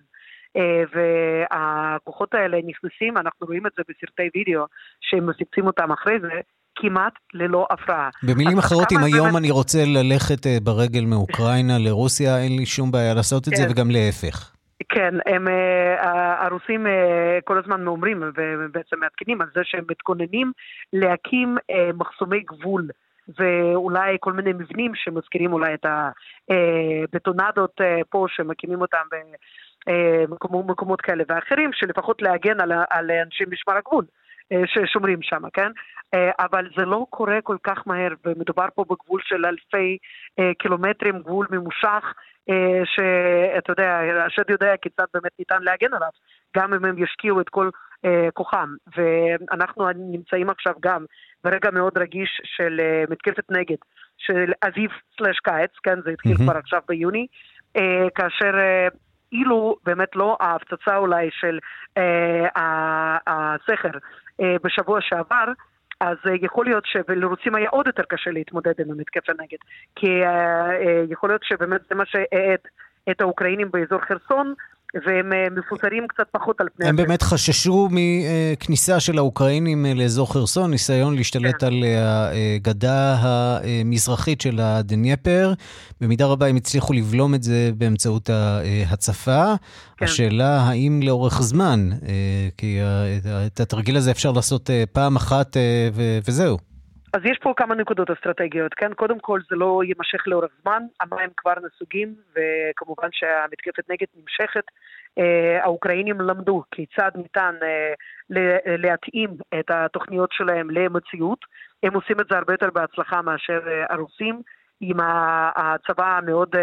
והכוחות 0.94 2.34
האלה 2.34 2.58
נכנסים, 2.66 3.18
אנחנו 3.18 3.48
רואים 3.48 3.68
את 3.68 3.72
זה 3.78 3.84
בסרטי 3.90 4.30
וידאו, 4.36 4.66
שהם 5.02 5.30
מפיצים 5.30 5.68
אותם 5.68 5.92
אחרי 5.92 6.20
זה, 6.20 6.42
כמעט 6.76 7.14
ללא 7.34 7.68
הפרעה. 7.70 8.10
במילים 8.24 8.58
אחרות, 8.58 8.92
אם 8.92 9.04
היום 9.04 9.28
באמת... 9.28 9.38
אני 9.40 9.52
רוצה 9.52 9.78
ללכת 9.86 10.48
ברגל 10.64 11.06
מאוקראינה 11.06 11.78
לרוסיה, 11.80 12.38
אין 12.38 12.56
לי 12.58 12.66
שום 12.66 12.92
בעיה 12.92 13.14
לעשות 13.14 13.48
את 13.48 13.54
כן. 13.54 13.56
זה, 13.56 13.68
וגם 13.72 13.92
להפך. 13.92 14.53
כן, 14.90 15.14
הם, 15.26 15.48
אה, 15.48 16.46
הרוסים 16.46 16.88
אה, 16.88 17.40
כל 17.44 17.58
הזמן 17.58 17.88
אומרים 17.88 18.24
ובעצם 18.36 19.00
מעדכנים 19.00 19.42
על 19.42 19.48
זה 19.56 19.62
שהם 19.64 19.84
מתכוננים 19.90 20.52
להקים 20.94 21.58
אה, 21.70 21.90
מחסומי 21.98 22.40
גבול 22.40 22.88
ואולי 23.40 24.18
כל 24.20 24.34
מיני 24.34 24.54
מבנים 24.54 24.96
שמזכירים 24.96 25.54
אולי 25.54 25.74
את 25.74 25.86
הבטונדות 25.90 27.82
פה 28.10 28.26
שמקימים 28.30 28.82
אותם 28.82 29.04
במקומות 30.52 31.02
כאלה 31.02 31.24
ואחרים, 31.28 31.70
שלפחות 31.74 32.22
להגן 32.22 32.62
על, 32.62 32.72
על 32.90 33.12
אנשי 33.12 33.44
משמר 33.52 33.78
הגבול. 33.78 34.06
ששומרים 34.66 35.22
שם, 35.22 35.50
כן? 35.54 35.72
אבל 36.40 36.70
זה 36.78 36.86
לא 36.86 37.06
קורה 37.10 37.42
כל 37.44 37.58
כך 37.64 37.84
מהר, 37.86 38.14
ומדובר 38.26 38.66
פה 38.76 38.86
בגבול 38.90 39.22
של 39.24 39.46
אלפי 39.46 39.98
קילומטרים, 40.60 41.20
גבול 41.20 41.48
ממושך, 41.52 42.14
אה, 42.50 42.82
שאתה 42.86 43.72
יודע, 43.72 44.00
השד 44.26 44.50
יודע 44.50 44.78
כיצד 44.82 45.06
באמת 45.14 45.32
ניתן 45.40 45.62
להגן 45.62 45.94
עליו, 45.94 46.10
גם 46.58 46.74
אם 46.74 46.86
הם 46.86 47.04
ישקיעו 47.04 47.42
את 47.42 47.50
כל 47.50 47.70
אה, 48.06 48.28
כוחם. 48.34 48.70
ואנחנו 48.98 49.90
נמצאים 49.96 50.50
עכשיו 50.50 50.74
גם 50.80 51.06
ברגע 51.44 51.72
מאוד 51.72 51.98
רגיש 51.98 52.42
של 52.44 52.80
אה, 52.80 53.04
מתקפת 53.10 53.52
נגד, 53.52 53.76
של 54.18 54.52
אביב 54.68 54.92
סלאש 55.18 55.40
קיץ, 55.40 55.72
כן, 55.84 56.02
זה 56.02 56.12
התחיל 56.12 56.36
mm-hmm. 56.36 56.44
כבר 56.44 56.58
עכשיו 56.58 56.82
ביוני, 56.88 57.28
כאשר... 58.16 58.54
אילו 59.34 59.78
באמת 59.86 60.16
לא 60.16 60.38
ההפצצה 60.40 60.98
אולי 60.98 61.30
של 61.32 61.60
אה, 61.98 63.18
הסכר 63.28 63.98
אה, 64.42 64.56
בשבוע 64.64 65.02
שעבר, 65.02 65.46
אז 66.00 66.18
אה, 66.28 66.32
יכול 66.42 66.66
להיות 66.66 66.84
שלרוסים 66.86 67.56
היה 67.56 67.70
עוד 67.70 67.88
יותר 67.88 68.04
קשה 68.04 68.32
להתמודד 68.32 68.74
עם 68.80 68.92
המתקף 68.92 69.30
הנגד. 69.30 69.58
כי 69.96 70.26
אה, 70.26 71.04
יכול 71.10 71.30
להיות 71.30 71.44
שבאמת 71.44 71.82
זה 71.90 71.96
מה 71.96 72.06
שהאט 72.06 72.68
את 73.12 73.22
האוקראינים 73.22 73.72
באזור 73.72 74.00
חרסון, 74.00 74.54
והם 74.94 75.34
אה, 75.34 75.48
מפוזרים 75.58 76.08
קצת 76.08 76.24
פחות 76.32 76.62
על 76.62 76.68
פני... 76.76 76.90
הם 76.90 76.96
באמת 76.96 77.22
חששו 77.22 77.90
מכניסה 77.92 79.00
של 79.00 79.18
האוקראינים 79.18 79.86
אה, 79.86 79.94
לאזור 79.94 80.34
חרסון, 80.34 80.72
ניסיון 80.72 81.16
להשתלט 81.16 81.56
כן. 81.60 81.68
על 81.68 81.84
אה, 81.84 82.32
הגדה 82.56 83.18
המזרחית 83.20 84.42
של 84.42 84.60
הדנייפר. 84.60 85.54
במידה 86.02 86.26
רבה 86.26 86.48
הם 86.48 86.56
הצליחו 86.56 86.94
לבלום 86.94 87.36
את 87.36 87.44
זה 87.44 87.70
באמצעות 87.78 88.30
ההצפה. 88.30 89.54
כן. 89.98 90.06
השאלה 90.06 90.62
האם 90.62 91.00
לאורך 91.04 91.42
זמן, 91.42 91.90
כי 92.58 92.80
את 93.46 93.60
התרגיל 93.60 93.98
הזה 93.98 94.12
אפשר 94.12 94.32
לעשות 94.32 94.70
פעם 94.92 95.16
אחת 95.16 95.58
וזהו. 96.28 96.73
אז 97.14 97.22
יש 97.26 97.38
פה 97.42 97.54
כמה 97.58 97.76
נקודות 97.76 98.10
אסטרטגיות, 98.10 98.74
כן? 98.74 98.94
קודם 98.94 99.20
כל 99.20 99.40
זה 99.50 99.56
לא 99.56 99.82
יימשך 99.84 100.28
לאורך 100.28 100.52
זמן, 100.62 100.84
המים 101.02 101.30
כבר 101.38 101.54
נסוגים, 101.66 102.16
וכמובן 102.36 103.08
שהמתקפת 103.12 103.90
נגד 103.90 104.08
נמשכת. 104.16 104.64
אה, 105.18 105.64
האוקראינים 105.64 106.22
למדו 106.22 106.64
כיצד 106.72 107.12
ניתן 107.16 107.56
אה, 107.64 107.94
להתאים 108.78 109.30
את 109.60 109.66
התוכניות 109.70 110.30
שלהם 110.32 110.70
למציאות. 110.70 111.40
הם 111.84 111.94
עושים 111.94 112.20
את 112.20 112.26
זה 112.32 112.38
הרבה 112.38 112.54
יותר 112.54 112.70
בהצלחה 112.74 113.22
מאשר 113.22 113.60
אה, 113.68 113.86
הרוסים. 113.90 114.42
עם 114.86 114.98
הצבא 115.56 116.18
המאוד 116.18 116.56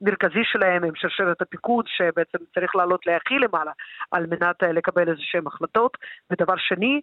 מרכזי 0.00 0.44
שלהם, 0.44 0.84
עם 0.84 0.94
שרשרת 0.94 1.42
הפיקוד, 1.42 1.84
שבעצם 1.88 2.38
צריך 2.54 2.76
לעלות 2.76 3.06
להכי 3.06 3.34
למעלה 3.38 3.72
על 4.10 4.26
מנת 4.26 4.62
לקבל 4.62 5.08
איזה 5.08 5.20
שהן 5.22 5.46
החלטות. 5.46 5.96
ודבר 6.30 6.54
שני, 6.56 7.00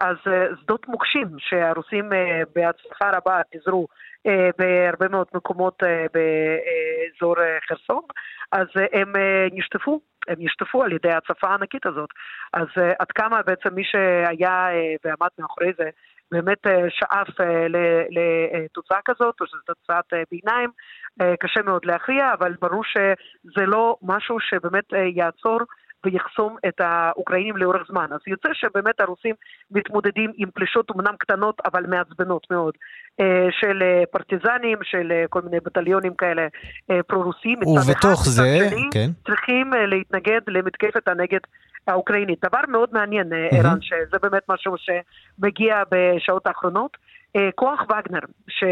אז 0.00 0.16
אה, 0.26 0.46
שדות 0.60 0.88
מוקשים 0.88 1.28
שהרוסים 1.38 2.12
אה, 2.12 2.42
בהצלחה 2.54 3.10
רבה 3.14 3.40
פיזרו 3.50 3.86
בהרבה 4.58 5.08
מאוד 5.08 5.26
מקומות 5.34 5.82
באזור 6.14 7.34
חרסון, 7.68 8.02
אז 8.52 8.66
הם 8.92 9.12
נשטפו, 9.52 10.00
הם 10.28 10.36
נשטפו 10.38 10.82
על 10.82 10.92
ידי 10.92 11.10
ההצפה 11.10 11.48
הענקית 11.48 11.86
הזאת. 11.86 12.10
אז 12.52 12.66
עד 12.98 13.12
כמה 13.12 13.42
בעצם 13.42 13.74
מי 13.74 13.84
שהיה 13.84 14.68
ועמד 15.04 15.28
מאחורי 15.38 15.72
זה 15.78 15.90
באמת 16.30 16.58
שאף 16.88 17.28
לתוצאה 18.10 18.98
כזאת, 19.04 19.40
או 19.40 19.46
שזו 19.46 19.58
תוצאת 19.66 20.26
ביניים, 20.30 20.70
קשה 21.40 21.62
מאוד 21.62 21.84
להכריע, 21.84 22.32
אבל 22.32 22.54
ברור 22.60 22.82
שזה 22.84 23.66
לא 23.66 23.96
משהו 24.02 24.40
שבאמת 24.40 24.92
יעצור 24.92 25.60
ויחסום 26.04 26.56
את 26.68 26.80
האוקראינים 26.80 27.56
לאורך 27.56 27.82
זמן. 27.88 28.06
אז 28.10 28.20
יוצא 28.26 28.48
שבאמת 28.52 29.00
הרוסים 29.00 29.34
מתמודדים 29.70 30.30
עם 30.36 30.48
פלישות 30.54 30.90
אומנם 30.90 31.14
קטנות 31.18 31.60
אבל 31.64 31.86
מעצבנות 31.86 32.46
מאוד 32.50 32.74
אה, 33.20 33.48
של 33.60 33.82
אה, 33.82 34.02
פרטיזנים, 34.10 34.78
של 34.82 35.12
אה, 35.12 35.24
כל 35.30 35.42
מיני 35.42 35.56
בטליונים 35.64 36.14
כאלה 36.14 36.46
פרו-רוסיים. 37.06 37.58
ובתוך 37.58 38.24
זה, 38.28 38.58
כן. 38.90 39.10
צריכים 39.26 39.72
להתנגד 39.88 40.40
למתקפת 40.48 41.08
הנגד 41.08 41.38
האוקראינית. 41.86 42.38
דבר 42.44 42.60
מאוד 42.68 42.88
מעניין, 42.92 43.32
ערן, 43.50 43.78
mm-hmm. 43.78 43.82
שזה 43.82 44.18
באמת 44.22 44.42
משהו 44.48 44.74
שמגיע 44.78 45.82
בשעות 45.90 46.46
האחרונות. 46.46 46.96
כוח 47.54 47.80
וגנר, 47.80 48.20
ש... 48.48 48.64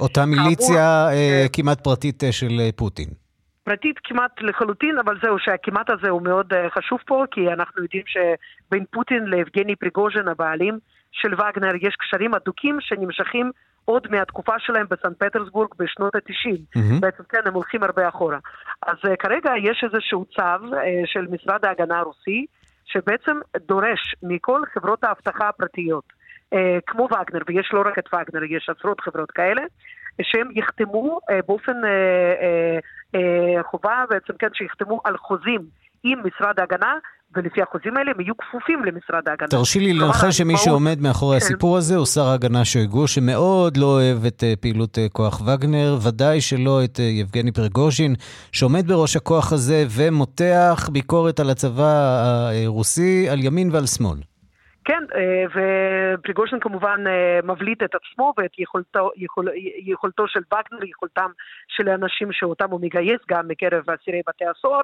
אותה 0.00 0.26
מיליציה 0.26 1.08
כמעט 1.52 1.80
פרטית 1.84 2.22
של 2.30 2.70
פוטין. 2.76 3.27
פרטית 3.68 3.98
כמעט 4.04 4.40
לחלוטין, 4.40 4.98
אבל 4.98 5.18
זהו 5.22 5.38
שהכמעט 5.38 5.90
הזה 5.90 6.08
הוא 6.08 6.22
מאוד 6.22 6.52
uh, 6.52 6.56
חשוב 6.70 6.98
פה, 7.06 7.24
כי 7.30 7.52
אנחנו 7.52 7.82
יודעים 7.82 8.02
שבין 8.06 8.84
פוטין 8.90 9.24
לאבגני 9.24 9.76
פריגוז'ן, 9.76 10.28
הבעלים 10.28 10.78
של 11.12 11.34
וגנר, 11.34 11.74
יש 11.82 11.96
קשרים 11.96 12.34
הדוקים 12.34 12.76
שנמשכים 12.80 13.50
עוד 13.84 14.06
מהתקופה 14.10 14.52
שלהם 14.58 14.86
בסן 14.90 15.14
פטרסבורג 15.18 15.68
בשנות 15.78 16.14
ה-90. 16.14 16.78
Mm-hmm. 16.78 17.00
בעצם 17.00 17.22
כן, 17.28 17.40
הם 17.46 17.54
הולכים 17.54 17.82
הרבה 17.82 18.08
אחורה. 18.08 18.38
אז 18.86 18.96
uh, 19.06 19.16
כרגע 19.18 19.50
יש 19.62 19.84
איזשהו 19.84 20.24
צו 20.24 20.42
uh, 20.42 20.76
של 21.06 21.26
משרד 21.30 21.64
ההגנה 21.64 21.98
הרוסי, 21.98 22.46
שבעצם 22.84 23.36
דורש 23.66 24.14
מכל 24.22 24.60
חברות 24.74 25.04
האבטחה 25.04 25.48
הפרטיות, 25.48 26.04
uh, 26.54 26.58
כמו 26.86 27.04
וגנר, 27.04 27.42
ויש 27.46 27.70
לא 27.72 27.82
רק 27.86 27.98
את 27.98 28.08
וגנר, 28.14 28.44
יש 28.44 28.70
עשרות 28.78 29.00
חברות 29.00 29.30
כאלה, 29.30 29.62
שהם 30.22 30.48
יחתמו 30.54 31.18
uh, 31.18 31.34
באופן 31.46 31.72
uh, 31.72 32.82
אה, 33.14 33.62
חובה 33.70 34.04
בעצם, 34.10 34.32
כן, 34.38 34.48
שיחתמו 34.54 35.00
על 35.04 35.16
חוזים 35.16 35.60
עם 36.02 36.18
משרד 36.18 36.60
ההגנה, 36.60 36.94
ולפי 37.36 37.62
החוזים 37.62 37.96
האלה 37.96 38.10
הם 38.10 38.20
יהיו 38.20 38.36
כפופים 38.36 38.84
למשרד 38.84 39.28
ההגנה. 39.28 39.48
תרשי 39.48 39.80
לי 39.80 39.92
לנחש 39.92 40.38
שמי 40.38 40.56
שעומד 40.56 41.00
מאחורי 41.00 41.40
כן. 41.40 41.46
הסיפור 41.46 41.76
הזה 41.76 41.96
הוא 41.96 42.06
שר 42.06 42.26
ההגנה 42.26 42.64
שויגו, 42.64 43.08
שמאוד 43.08 43.76
לא 43.76 43.86
אוהב 43.86 44.24
את 44.24 44.44
אה, 44.44 44.54
פעילות 44.60 44.98
אה, 44.98 45.06
כוח 45.12 45.40
וגנר, 45.40 45.98
ודאי 46.02 46.40
שלא 46.40 46.84
את 46.84 46.98
יבגני 46.98 47.52
פרגוז'ין, 47.52 48.14
שעומד 48.52 48.86
בראש 48.86 49.16
הכוח 49.16 49.52
הזה 49.52 49.84
ומותח 49.90 50.88
ביקורת 50.92 51.40
על 51.40 51.50
הצבא 51.50 51.92
הרוסי, 52.64 53.28
על 53.28 53.44
ימין 53.44 53.70
ועל 53.72 53.86
שמאל. 53.86 54.18
כן, 54.88 55.04
אה, 55.14 55.44
ופריגושין 56.18 56.60
כמובן 56.60 57.04
אה, 57.06 57.40
מבליט 57.44 57.82
את 57.82 57.94
עצמו 57.94 58.32
ואת 58.36 58.58
יכולתו, 58.58 59.10
יכול, 59.16 59.48
יכולתו 59.84 60.28
של 60.28 60.40
וגנר, 60.46 60.84
יכולתם 60.84 61.30
של 61.68 61.88
האנשים 61.88 62.32
שאותם 62.32 62.70
הוא 62.70 62.80
מגייס 62.80 63.20
גם 63.28 63.48
מקרב 63.48 63.90
אסירי 63.90 64.20
בתי 64.28 64.44
הסוהר, 64.46 64.80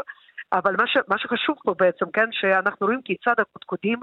אבל 0.53 0.75
מה, 0.79 0.87
ש, 0.87 0.97
מה 1.09 1.19
שחשוב 1.19 1.57
פה 1.63 1.75
בעצם, 1.79 2.11
כן, 2.13 2.29
שאנחנו 2.33 2.87
רואים 2.87 3.03
כיצד 3.03 3.35
הקודקודים 3.39 3.99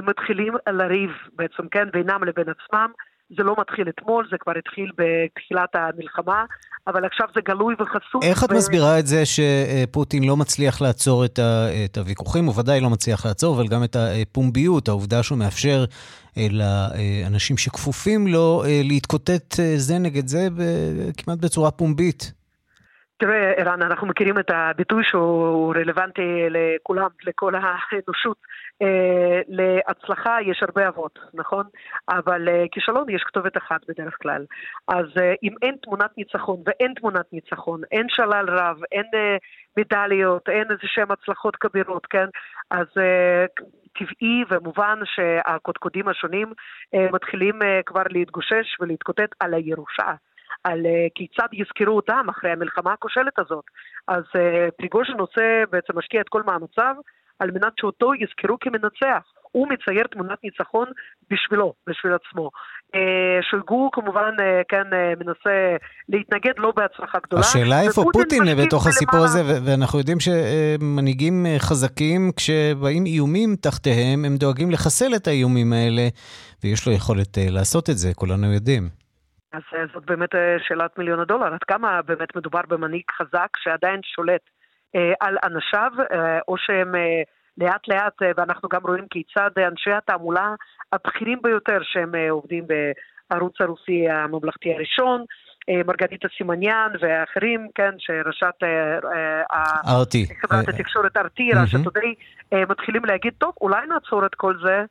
מתחילים 0.00 0.54
לריב 0.68 1.10
בעצם, 1.32 1.68
כן, 1.68 1.90
בינם 1.90 2.24
לבין 2.24 2.46
עצמם. 2.48 2.92
זה 3.36 3.42
לא 3.42 3.54
מתחיל 3.58 3.88
אתמול, 3.88 4.28
זה 4.30 4.36
כבר 4.40 4.52
התחיל 4.58 4.90
בתחילת 4.98 5.68
המלחמה, 5.74 6.44
אבל 6.86 7.04
עכשיו 7.04 7.26
זה 7.34 7.40
גלוי 7.40 7.74
וחשוף. 7.80 8.22
איך 8.22 8.44
את 8.44 8.52
ו... 8.52 8.54
מסבירה 8.54 8.98
את 8.98 9.06
זה 9.06 9.22
שפוטין 9.26 10.24
לא 10.24 10.36
מצליח 10.36 10.80
לעצור 10.80 11.24
את, 11.24 11.38
ה, 11.38 11.68
את 11.84 11.98
הוויכוחים? 11.98 12.44
הוא 12.44 12.54
ודאי 12.58 12.80
לא 12.80 12.90
מצליח 12.90 13.26
לעצור, 13.26 13.56
אבל 13.56 13.68
גם 13.68 13.84
את 13.84 13.96
הפומביות, 13.96 14.88
העובדה 14.88 15.22
שהוא 15.22 15.38
מאפשר 15.38 15.84
אה, 16.36 16.46
לאנשים 16.50 17.56
שכפופים 17.56 18.26
לו 18.26 18.64
אה, 18.64 18.80
להתקוטט 18.84 19.60
אה, 19.60 19.74
זה 19.76 19.98
נגד 19.98 20.26
זה 20.26 20.48
כמעט 21.16 21.38
בצורה 21.38 21.70
פומבית. 21.70 22.37
תראה, 23.18 23.52
ערן, 23.52 23.82
אנחנו 23.82 24.06
מכירים 24.06 24.38
את 24.38 24.50
הביטוי 24.50 25.04
שהוא 25.04 25.74
רלוונטי 25.74 26.46
לכולם, 26.50 27.08
לכל 27.26 27.52
האנושות. 27.54 28.36
אה, 28.82 29.40
להצלחה 29.48 30.36
יש 30.42 30.62
הרבה 30.62 30.88
אבות, 30.88 31.18
נכון? 31.34 31.66
אבל 32.08 32.48
אה, 32.48 32.64
כישלון 32.72 33.10
יש 33.10 33.22
כתובת 33.22 33.56
אחת 33.56 33.80
בדרך 33.88 34.16
כלל. 34.22 34.44
אז 34.88 35.06
אה, 35.20 35.34
אם 35.42 35.54
אין 35.62 35.76
תמונת 35.82 36.10
ניצחון, 36.18 36.62
ואין 36.66 36.94
תמונת 36.94 37.32
ניצחון, 37.32 37.80
אין 37.92 38.06
שלל 38.08 38.46
רב, 38.48 38.76
אין 38.92 39.06
מדליות, 39.76 40.48
אין 40.48 40.70
איזה 40.70 40.82
שהן 40.84 41.10
הצלחות 41.10 41.56
כבירות, 41.56 42.06
כן? 42.06 42.26
אז 42.70 42.86
טבעי 43.98 44.44
ומובן 44.50 44.98
שהקודקודים 45.04 46.08
השונים 46.08 46.52
מתחילים 47.12 47.58
כבר 47.86 48.02
להתגושש 48.10 48.80
ולהתקוטט 48.80 49.34
על 49.40 49.54
הירושה. 49.54 50.12
על 50.68 50.80
uh, 50.86 51.10
כיצד 51.14 51.48
יזכרו 51.52 51.96
אותם 51.96 52.26
אחרי 52.30 52.50
המלחמה 52.50 52.92
הכושלת 52.92 53.38
הזאת. 53.38 53.64
אז 54.08 54.22
uh, 54.36 54.70
פריגוז'ין 54.78 55.20
עושה, 55.20 55.62
בעצם 55.70 55.98
משקיע 55.98 56.20
את 56.20 56.28
כל 56.28 56.42
מאמציו 56.42 56.94
על 57.38 57.50
מנת 57.50 57.72
שאותו 57.80 58.14
יזכרו 58.14 58.56
כמנצח. 58.60 59.22
הוא 59.52 59.68
מצייר 59.68 60.06
תמונת 60.06 60.38
ניצחון 60.44 60.86
בשבילו, 61.30 61.72
בשביל 61.86 62.12
עצמו. 62.12 62.50
אה, 62.94 63.38
שולגו 63.50 63.90
כמובן, 63.92 64.32
אה, 64.40 64.60
כן, 64.68 64.84
אה, 64.92 65.12
מנסה 65.20 65.76
להתנגד 66.08 66.52
לא 66.58 66.72
בהצלחה 66.76 67.18
גדולה. 67.26 67.42
השאלה 67.42 67.82
איפה 67.82 68.04
פוטין 68.12 68.42
בתוך 68.64 68.86
הסיפור 68.86 69.20
הזה, 69.20 69.42
ואנחנו 69.64 69.98
יודעים 69.98 70.18
שמנהיגים 70.20 71.46
חזקים, 71.58 72.32
כשבאים 72.36 73.06
איומים 73.06 73.56
תחתיהם, 73.56 74.24
הם 74.24 74.36
דואגים 74.36 74.70
לחסל 74.70 75.14
את 75.16 75.26
האיומים 75.26 75.72
האלה, 75.72 76.08
ויש 76.64 76.86
לו 76.86 76.92
יכולת 76.92 77.38
לעשות 77.50 77.90
את 77.90 77.98
זה, 77.98 78.14
כולנו 78.14 78.52
יודעים. 78.52 79.07
אז 79.52 79.62
זאת 79.94 80.04
באמת 80.04 80.30
שאלת 80.68 80.98
מיליון 80.98 81.20
הדולר, 81.20 81.54
עד 81.54 81.64
כמה 81.64 82.02
באמת 82.02 82.36
מדובר 82.36 82.60
במנהיג 82.68 83.02
חזק 83.18 83.48
שעדיין 83.56 84.00
שולט 84.02 84.50
על 85.20 85.36
אנשיו, 85.44 85.92
או 86.48 86.58
שהם... 86.58 86.94
לאט 87.60 87.88
לאט, 87.88 88.22
ואנחנו 88.36 88.68
גם 88.68 88.80
רואים 88.84 89.04
כיצד 89.10 89.50
אנשי 89.70 89.90
התעמולה 89.92 90.54
הבכירים 90.92 91.38
ביותר 91.42 91.78
שהם 91.82 92.12
עובדים 92.30 92.64
בערוץ 93.30 93.60
הרוסי 93.60 94.08
הממלכתי 94.08 94.74
הראשון, 94.74 95.24
מרגריטה 95.86 96.28
סימניאן 96.36 96.92
ואחרים, 97.00 97.68
כן, 97.74 97.90
שראשת 97.98 98.54
ארטי. 99.88 100.26
חברת 100.40 100.68
התקשורת 100.68 101.16
ארטי, 101.16 101.50
ראשת 101.60 101.78
תודי, 101.84 102.14
מתחילים 102.68 103.04
להגיד, 103.04 103.32
טוב, 103.38 103.52
אולי 103.60 103.86
נעצור 103.86 104.26
את 104.26 104.34
כל 104.34 104.54
זה. 104.62 104.84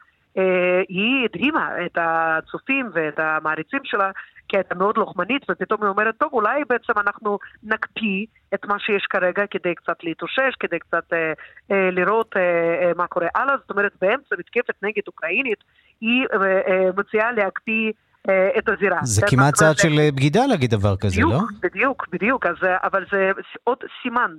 היא 0.89 1.25
הדהימה 1.25 1.70
את 1.86 1.98
הצופים 2.01 2.89
ואת 2.94 3.20
המעריצים 3.20 3.79
שלה 3.84 4.12
כי 4.50 4.58
הייתה 4.58 4.75
מאוד 4.75 4.98
לוחמנית, 4.98 5.41
ופתאום 5.50 5.84
היא 5.84 5.89
אומרת, 5.89 6.15
טוב, 6.17 6.29
אולי 6.34 6.62
בעצם 6.70 6.94
אנחנו 6.98 7.39
נקפיא 7.63 8.25
את 8.53 8.65
מה 8.65 8.79
שיש 8.79 9.06
כרגע 9.10 9.44
כדי 9.51 9.75
קצת 9.75 10.03
להתאושש, 10.03 10.56
כדי 10.60 10.79
קצת 10.79 11.13
אה, 11.13 11.34
אה, 11.72 11.89
לראות 11.91 12.32
אה, 12.36 12.41
אה, 12.41 12.91
מה 12.98 13.08
קורה 13.08 13.27
הלאה. 13.36 13.56
זאת 13.58 13.72
אומרת, 13.72 13.91
באמצע 14.01 14.36
מתקפת 14.39 14.75
נגד 14.84 15.01
אוקראינית, 15.08 15.63
היא 16.01 16.25
אה, 16.34 16.62
אה, 16.67 16.89
מציעה 16.98 17.32
להקפיא 17.32 17.91
אה, 18.29 18.50
את 18.58 18.70
הזירה. 18.70 19.00
זה 19.03 19.22
כמעט 19.29 19.53
צעד 19.53 19.77
של 19.77 20.00
אה, 20.00 20.12
בגידה 20.12 20.46
להגיד 20.46 20.72
דבר 20.72 20.96
כזה, 20.98 21.15
בדיוק, 21.15 21.32
לא? 21.32 21.39
בדיוק, 21.63 22.08
בדיוק, 22.12 22.46
אז, 22.46 22.56
אה, 22.63 22.77
אבל 22.84 23.06
זה 23.12 23.32
עוד 23.63 23.77
סימן. 24.03 24.32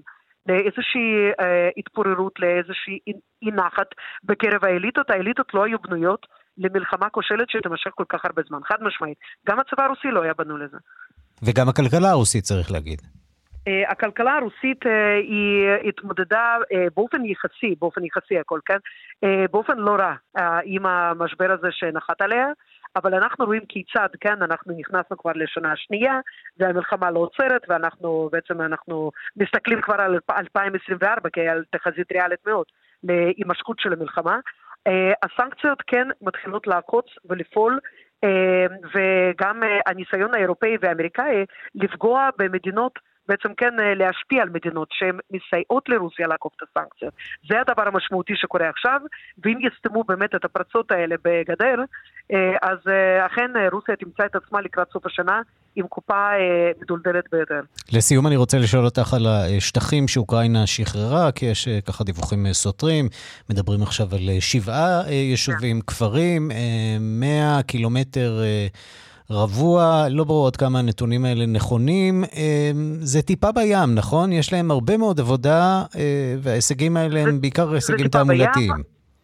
לאיזושהי 0.49 1.09
אה, 1.41 1.69
התפוררות, 1.77 2.35
לאיזושהי 2.39 2.99
אי 3.43 3.51
נחת 3.51 3.91
בקרב 4.25 4.65
האליטות. 4.65 5.11
האליטות 5.11 5.55
לא 5.55 5.65
היו 5.65 5.79
בנויות 5.79 6.27
למלחמה 6.59 7.09
כושלת 7.11 7.51
שתימשך 7.51 7.91
כל 7.95 8.05
כך 8.09 8.25
הרבה 8.25 8.43
זמן, 8.49 8.59
חד 8.65 8.77
משמעית. 8.81 9.19
גם 9.49 9.61
הצבא 9.61 9.83
הרוסי 9.85 10.09
לא 10.09 10.23
היה 10.23 10.33
בנוי 10.39 10.61
לזה. 10.65 10.77
וגם 11.43 11.69
הכלכלה 11.69 12.11
הרוסית, 12.11 12.45
צריך 12.45 12.73
להגיד. 12.73 13.03
Uh, 13.67 13.93
הכלכלה 13.93 14.37
הרוסית 14.37 14.87
uh, 14.87 14.89
היא 15.23 15.69
התמודדה 15.89 16.57
uh, 16.63 16.77
באופן 16.97 17.25
יחסי, 17.25 17.75
באופן 17.79 18.05
יחסי 18.05 18.39
הכל, 18.39 18.61
כן? 18.67 18.79
באופן 19.51 19.79
לא 19.79 19.91
רע 19.91 20.15
עם 20.65 20.87
המשבר 20.87 21.53
הזה 21.53 21.69
שנחת 21.71 22.21
עליה, 22.21 22.47
אבל 22.97 23.15
אנחנו 23.15 23.45
רואים 23.45 23.63
כיצד, 23.69 24.09
כן, 24.21 24.43
אנחנו 24.43 24.75
נכנסנו 24.79 25.17
כבר 25.19 25.33
לשנה 25.35 25.73
השנייה, 25.73 26.21
והמלחמה 26.59 27.11
לא 27.11 27.19
עוצרת, 27.19 27.63
ואנחנו 27.69 28.29
בעצם 28.33 28.61
אנחנו 28.61 29.11
מסתכלים 29.37 29.81
כבר 29.81 30.01
על 30.01 30.19
2024 30.31 31.31
כעל 31.33 31.65
תחזית 31.71 32.13
ריאלית 32.13 32.47
מאוד 32.47 32.67
להימשכות 33.05 33.79
של 33.81 33.93
המלחמה. 33.93 34.39
אה, 34.87 35.13
הסנקציות 35.23 35.83
כן 35.87 36.09
מתחילות 36.23 36.67
לעקוץ 36.67 37.07
ולפעול, 37.25 37.79
אה, 38.25 38.67
וגם 38.95 39.63
אה, 39.63 39.79
הניסיון 39.87 40.35
האירופאי 40.35 40.77
והאמריקאי 40.81 41.45
לפגוע 41.75 42.29
במדינות 42.39 42.99
בעצם 43.29 43.55
כן 43.57 43.75
להשפיע 43.97 44.43
על 44.43 44.49
מדינות 44.49 44.89
שהן 44.93 45.19
מסייעות 45.31 45.89
לרוסיה 45.89 46.27
לעקוף 46.27 46.53
את 46.57 46.69
הסנקציות. 46.69 47.15
זה 47.49 47.61
הדבר 47.61 47.89
המשמעותי 47.89 48.33
שקורה 48.37 48.69
עכשיו, 48.69 49.01
ואם 49.45 49.59
יסתמו 49.61 50.05
באמת 50.05 50.35
את 50.35 50.45
הפרצות 50.45 50.91
האלה 50.91 51.17
בגדר, 51.25 51.77
אז 52.63 52.79
אכן 53.27 53.51
רוסיה 53.73 53.97
תמצא 53.97 54.27
את 54.27 54.37
עצמה 54.37 54.61
לקראת 54.61 54.89
סוף 54.93 55.07
השנה 55.07 55.41
עם 55.77 55.87
קופה 55.87 56.15
אה, 56.15 56.71
מדולדלת 56.81 57.25
ביותר. 57.33 57.61
לסיום 57.93 58.27
אני 58.27 58.37
רוצה 58.37 58.59
לשאול 58.59 58.85
אותך 58.85 59.15
על 59.15 59.27
השטחים 59.27 60.09
שאוקראינה 60.09 60.67
שחררה, 60.67 61.33
כי 61.33 61.47
יש 61.47 61.69
אה, 61.69 61.81
ככה 61.81 62.05
דיווחים 62.05 62.47
אה, 62.47 62.55
סותרים. 62.55 63.09
מדברים 63.51 63.83
עכשיו 63.83 64.07
על 64.13 64.41
שבעה 64.41 65.03
יישובים, 65.11 65.81
כפרים, 65.81 66.51
100 67.01 67.63
קילומטר 67.67 68.41
רבוע, 69.31 70.07
לא 70.11 70.25
ברור 70.25 70.47
עד 70.47 70.57
כמה 70.57 70.79
הנתונים 70.79 71.25
האלה 71.25 71.47
נכונים. 71.47 72.25
זה 73.01 73.23
טיפה 73.23 73.53
בים, 73.53 73.95
נכון? 73.95 74.33
יש 74.33 74.53
להם 74.53 74.71
הרבה 74.71 74.97
מאוד 74.97 75.21
עבודה, 75.21 75.83
וההישגים 76.43 76.97
האלה 76.97 77.21
הם 77.21 77.41
בעיקר 77.41 77.73
הישגים 77.73 78.09
תעמולתיים. 78.09 78.73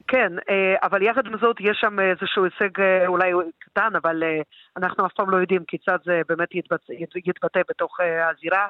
כן, 0.09 0.33
אה, 0.51 0.75
אבל 0.83 1.03
יחד 1.03 1.27
עם 1.27 1.39
זאת 1.39 1.57
יש 1.61 1.79
שם 1.81 2.01
איזשהו 2.01 2.45
הישג 2.45 2.81
אה, 2.81 3.07
אולי 3.07 3.33
קטן, 3.59 3.97
אבל 4.03 4.23
אה, 4.23 4.41
אנחנו 4.77 5.07
אף 5.07 5.13
פעם 5.13 5.31
לא 5.31 5.37
יודעים 5.37 5.65
כיצד 5.69 5.99
זה 6.05 6.21
באמת 6.29 6.55
יתבטא, 6.55 6.93
יתבטא 7.27 7.61
בתוך 7.69 7.99
הזירה. 8.01 8.67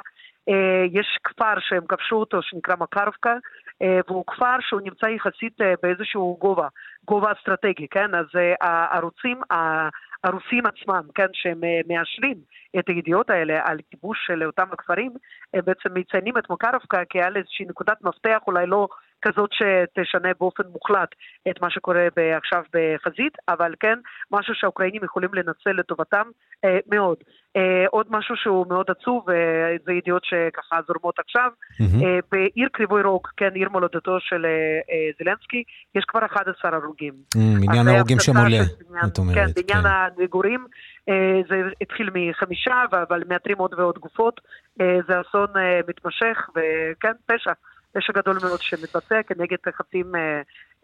יש 0.93 1.19
כפר 1.25 1.55
שהם 1.61 1.87
כבשו 1.89 2.17
אותו 2.17 2.43
שנקרא 2.43 2.75
מקרבקה, 2.81 3.37
והוא 4.09 4.25
כפר 4.27 4.57
שהוא 4.61 4.81
נמצא 4.81 5.07
יחסית 5.07 5.59
באיזשהו 5.83 6.37
גובה, 6.41 6.69
גובה 7.05 7.33
אסטרטגי, 7.33 7.87
כן? 7.91 8.15
אז 8.15 8.27
הערוצים, 8.61 9.41
הרוסים 10.25 10.67
עצמם, 10.67 11.03
כן, 11.15 11.27
שהם 11.33 11.61
מאשרים 11.89 12.37
את 12.79 12.89
הידיעות 12.89 13.31
האלה 13.31 13.61
על 13.65 13.79
כיבוש 13.91 14.19
של 14.27 14.45
אותם 14.45 14.67
הכפרים, 14.73 15.13
הם 15.55 15.61
בעצם 15.65 15.89
מציינים 15.95 16.39
את 16.39 16.51
מקרבקה 16.51 17.03
כעל 17.11 17.37
איזושהי 17.37 17.67
נקודת 17.67 18.03
מפתח, 18.03 18.39
אולי 18.47 18.67
לא 18.67 18.89
כזאת 19.23 19.51
שתשנה 19.53 20.29
באופן 20.41 20.63
מוחלט 20.73 21.09
את 21.51 21.61
מה 21.63 21.71
שקורה 21.71 22.07
עכשיו 22.37 22.63
בחזית, 22.75 23.33
אבל 23.49 23.75
כן, 23.81 23.99
משהו 24.31 24.55
שהאוקראינים 24.55 25.05
יכולים 25.05 25.35
לנצל 25.35 25.73
לטובתם 25.73 26.27
אה, 26.65 26.79
מאוד. 26.91 27.17
אה, 27.57 27.85
עוד 27.91 28.07
משהו 28.11 28.37
שהוא 28.37 28.67
מאוד 28.69 28.87
עצוב, 28.91 29.23
וזה 29.23 29.91
אה, 29.91 29.97
ידיעות 29.97 30.23
שככה 30.25 30.77
זורמות 30.87 31.19
עכשיו, 31.19 31.51
mm-hmm. 31.57 32.05
אה, 32.05 32.19
בעיר 32.33 32.69
קריבוי 32.73 33.03
רוק, 33.03 33.33
כן, 33.37 33.51
עיר 33.55 33.69
מולדתו 33.69 34.21
של 34.21 34.47
אה, 34.47 34.51
אה 34.91 35.11
זלנסקי, 35.19 35.63
יש 35.95 36.05
כבר 36.09 36.25
11 36.25 36.71
הרוגים. 36.77 37.15
Mm, 37.35 37.39
בניין 37.67 37.89
ההרוגים 37.89 38.19
שמולה, 38.21 38.63
את 39.07 39.19
אומרת. 39.19 39.35
כן, 39.35 39.47
בניין 39.63 39.83
כן. 39.83 39.89
המגורים. 39.89 40.67
אה, 41.09 41.41
זה 41.49 41.57
התחיל 41.81 42.11
מחמישה, 42.15 42.75
אבל 43.09 43.23
מאתרים 43.29 43.59
עוד 43.59 43.75
ועוד 43.75 43.99
גופות. 43.99 44.41
אה, 44.81 44.99
זה 45.09 45.15
אסון 45.21 45.49
אה, 45.57 45.81
מתמשך, 45.89 46.49
וכן, 46.57 47.13
פשע. 47.27 47.53
פשע 47.95 48.13
גדול 48.13 48.39
מאוד 48.43 48.61
שמתבצע 48.63 49.23
כנגד 49.27 49.57
חפים 49.79 50.15
אה, 50.15 50.21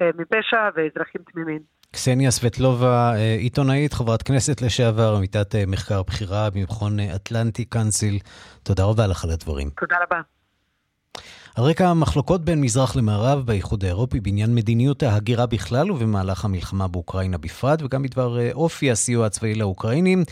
אה, 0.00 0.10
מפשע 0.18 0.68
ואזרחים 0.74 1.22
תמימים. 1.32 1.60
קסניה 1.92 2.30
סבטלובה, 2.30 3.12
אה, 3.16 3.36
עיתונאית, 3.38 3.92
חברת 3.92 4.22
כנסת 4.22 4.62
לשעבר, 4.62 5.14
עמיתת 5.16 5.54
מחקר 5.66 6.02
בכירה 6.02 6.50
במכון 6.50 7.00
אטלנטי 7.00 7.64
קאנסיל, 7.64 8.18
תודה 8.62 8.84
רבה 8.84 9.06
לך 9.06 9.24
על 9.24 9.30
הדברים. 9.30 9.70
תודה 9.80 9.96
רבה. 10.02 10.20
על 11.54 11.64
רקע 11.64 11.88
המחלוקות 11.88 12.44
בין 12.44 12.60
מזרח 12.60 12.96
למערב 12.96 13.46
באיחוד 13.46 13.84
האירופי 13.84 14.20
בעניין 14.20 14.54
מדיניות 14.54 15.02
ההגירה 15.02 15.46
בכלל 15.46 15.90
ובמהלך 15.90 16.44
המלחמה 16.44 16.88
באוקראינה 16.88 17.38
בפרט, 17.38 17.82
וגם 17.82 18.02
בדבר 18.02 18.38
אה, 18.38 18.50
אופי 18.52 18.90
הסיוע 18.90 19.26
הצבאי 19.26 19.54
לאוקראינים, 19.54 20.24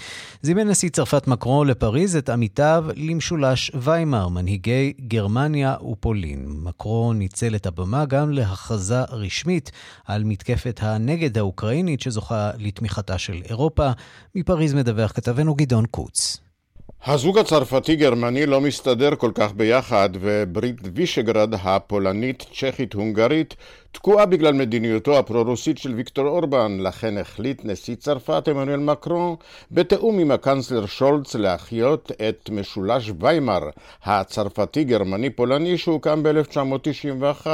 זימן 0.43 0.69
נשיא 0.69 0.89
צרפת 0.89 1.27
מקרו 1.27 1.65
לפריז 1.65 2.17
את 2.17 2.29
עמיתיו 2.29 2.85
למשולש 2.97 3.71
ויימאר, 3.75 4.29
מנהיגי 4.29 4.93
גרמניה 5.01 5.77
ופולין. 5.91 6.45
מקרו 6.49 7.13
ניצל 7.13 7.55
את 7.55 7.67
הבמה 7.67 8.05
גם 8.05 8.31
להכרזה 8.31 9.03
רשמית 9.03 9.71
על 10.07 10.25
מתקפת 10.25 10.81
הנגד 10.83 11.39
האוקראינית 11.39 12.01
שזוכה 12.01 12.51
לתמיכתה 12.59 13.19
של 13.19 13.43
אירופה. 13.51 13.91
מפריז 14.35 14.75
מדווח 14.75 15.13
כתבנו 15.13 15.55
גדעון 15.55 15.87
קוץ. 15.87 16.48
הזוג 17.07 17.39
הצרפתי-גרמני 17.39 18.47
לא 18.47 18.61
מסתדר 18.61 19.17
כל 19.17 19.31
כך 19.35 19.53
ביחד, 19.53 20.11
וברית 20.21 20.77
וישגרד 20.95 21.55
הפולנית-צ'כית-הונגרית 21.55 23.55
תקועה 24.01 24.27
בגלל 24.27 24.53
מדיניותו 24.53 25.19
הפרו-רוסית 25.19 25.79
של 25.79 25.95
ויקטור 25.95 26.27
אורבן, 26.27 26.79
לכן 26.81 27.19
החליט 27.19 27.65
נשיא 27.65 27.95
צרפת 27.95 28.49
עמנואל 28.49 28.81
מקרון, 28.81 29.37
בתיאום 29.71 30.19
עם 30.19 30.31
הקנצלר 30.31 30.87
שולץ, 30.87 31.35
להחיות 31.35 32.13
את 32.29 32.51
משולש 32.53 33.13
ויימאר, 33.21 33.69
הצרפתי-גרמני-פולני 34.05 35.79
שהוקם 35.79 36.23
ב-1991, 36.23 37.47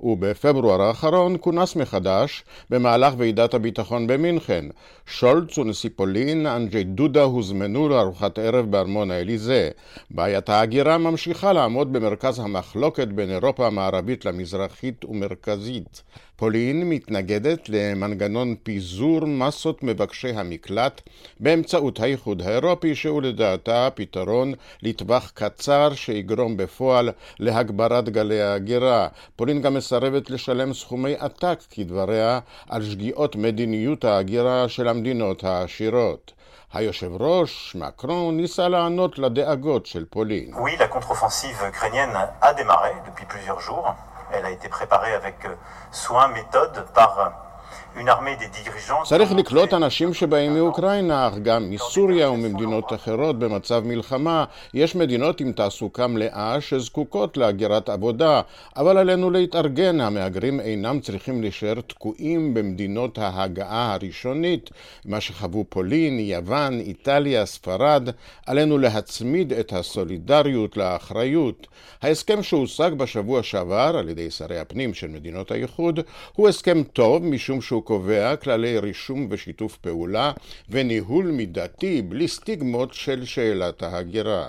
ובפברואר 0.00 0.82
האחרון 0.82 1.36
כונס 1.40 1.76
מחדש 1.76 2.44
במהלך 2.70 3.14
ועידת 3.18 3.54
הביטחון 3.54 4.06
במינכן. 4.06 4.64
שולץ 5.06 5.58
ונשיא 5.58 5.90
פולין, 5.96 6.46
אנג'י 6.46 6.84
דודה, 6.84 7.22
הוזמנו 7.22 7.88
לארוחת 7.88 8.38
ערב 8.38 8.70
בארמון 8.70 9.10
האליזה. 9.10 9.70
בעיית 10.10 10.48
ההגירה 10.48 10.98
ממשיכה 10.98 11.52
לעמוד 11.52 11.92
במרכז 11.92 12.38
המחלוקת 12.38 13.08
בין 13.08 13.30
אירופה 13.30 13.66
המערבית 13.66 14.24
למזרחית 14.24 15.04
ומרכזית. 15.04 15.73
המרכזית. 15.74 16.02
פולין 16.36 16.88
מתנגדת 16.88 17.68
למנגנון 17.68 18.54
פיזור 18.62 19.26
מסות 19.26 19.82
מבקשי 19.82 20.30
המקלט 20.30 21.00
באמצעות 21.40 22.00
האיחוד 22.00 22.42
האירופי, 22.42 22.94
שהוא 22.94 23.22
לדעתה 23.22 23.88
פתרון 23.94 24.52
לטווח 24.82 25.30
קצר 25.34 25.94
שיגרום 25.94 26.56
בפועל 26.56 27.10
להגברת 27.38 28.08
גלי 28.08 28.42
ההגירה. 28.42 29.08
פולין 29.36 29.62
גם 29.62 29.74
מסרבת 29.74 30.30
לשלם 30.30 30.74
סכומי 30.74 31.14
עתק, 31.18 31.58
כדבריה, 31.70 32.40
על 32.68 32.84
שגיאות 32.84 33.36
מדיניות 33.36 34.04
ההגירה 34.04 34.68
של 34.68 34.88
המדינות 34.88 35.44
העשירות. 35.44 36.32
היושב 36.72 37.22
ראש, 37.22 37.76
מקרון, 37.78 38.36
ניסה 38.36 38.68
לענות 38.68 39.18
לדאגות 39.18 39.86
של 39.86 40.04
פולין. 40.10 40.54
Oui, 40.54 40.72
la 40.78 40.88
contre-offensive 40.88 41.58
ukrainienne 41.68 42.16
a 42.40 42.52
démarré 42.54 42.92
depuis 43.06 43.26
plusieurs 43.26 43.60
jours. 43.60 43.94
Elle 44.36 44.46
a 44.46 44.50
été 44.50 44.68
préparée 44.68 45.14
avec 45.14 45.44
euh, 45.44 45.54
soin, 45.90 46.28
méthode 46.28 46.86
par 46.92 47.18
euh, 47.18 47.28
צריך 49.04 49.32
לקלוט 49.32 49.74
אנשים 49.74 50.14
שבאים 50.14 50.54
מאוקראינה, 50.54 51.28
אך 51.28 51.34
גם 51.38 51.70
מסוריה 51.70 52.30
וממדינות 52.30 52.92
אחרות 52.92 53.38
במצב 53.38 53.82
מלחמה. 53.86 54.44
יש 54.74 54.96
מדינות 54.96 55.40
עם 55.40 55.52
תעסוקה 55.52 56.06
מלאה 56.06 56.60
שזקוקות 56.60 57.36
להגירת 57.36 57.88
עבודה, 57.88 58.40
אבל 58.76 58.98
עלינו 58.98 59.30
להתארגן. 59.30 60.00
המהגרים 60.00 60.60
אינם 60.60 61.00
צריכים 61.00 61.42
להישאר 61.42 61.80
תקועים 61.86 62.54
במדינות 62.54 63.18
ההגעה 63.18 63.92
הראשונית, 63.94 64.70
מה 65.04 65.20
שחוו 65.20 65.64
פולין, 65.68 66.18
יוון, 66.18 66.80
איטליה, 66.80 67.46
ספרד. 67.46 68.08
עלינו 68.46 68.78
להצמיד 68.78 69.52
את 69.52 69.72
הסולידריות 69.72 70.76
לאחריות. 70.76 71.66
ההסכם 72.02 72.42
שהושג 72.42 72.90
בשבוע 72.96 73.42
שעבר 73.42 73.96
על 73.98 74.08
ידי 74.08 74.30
שרי 74.30 74.58
הפנים 74.58 74.94
של 74.94 75.08
מדינות 75.08 75.50
האיחוד 75.50 76.00
הוא 76.32 76.48
הסכם 76.48 76.82
טוב 76.82 77.24
משום 77.24 77.60
שהוא 77.60 77.83
קובע 77.84 78.36
כללי 78.36 78.78
רישום 78.78 79.26
ושיתוף 79.30 79.76
פעולה 79.76 80.32
וניהול 80.70 81.26
מידתי 81.26 82.02
בלי 82.02 82.28
סטיגמות 82.28 82.94
של 82.94 83.24
שאלת 83.24 83.82
ההגירה. 83.82 84.46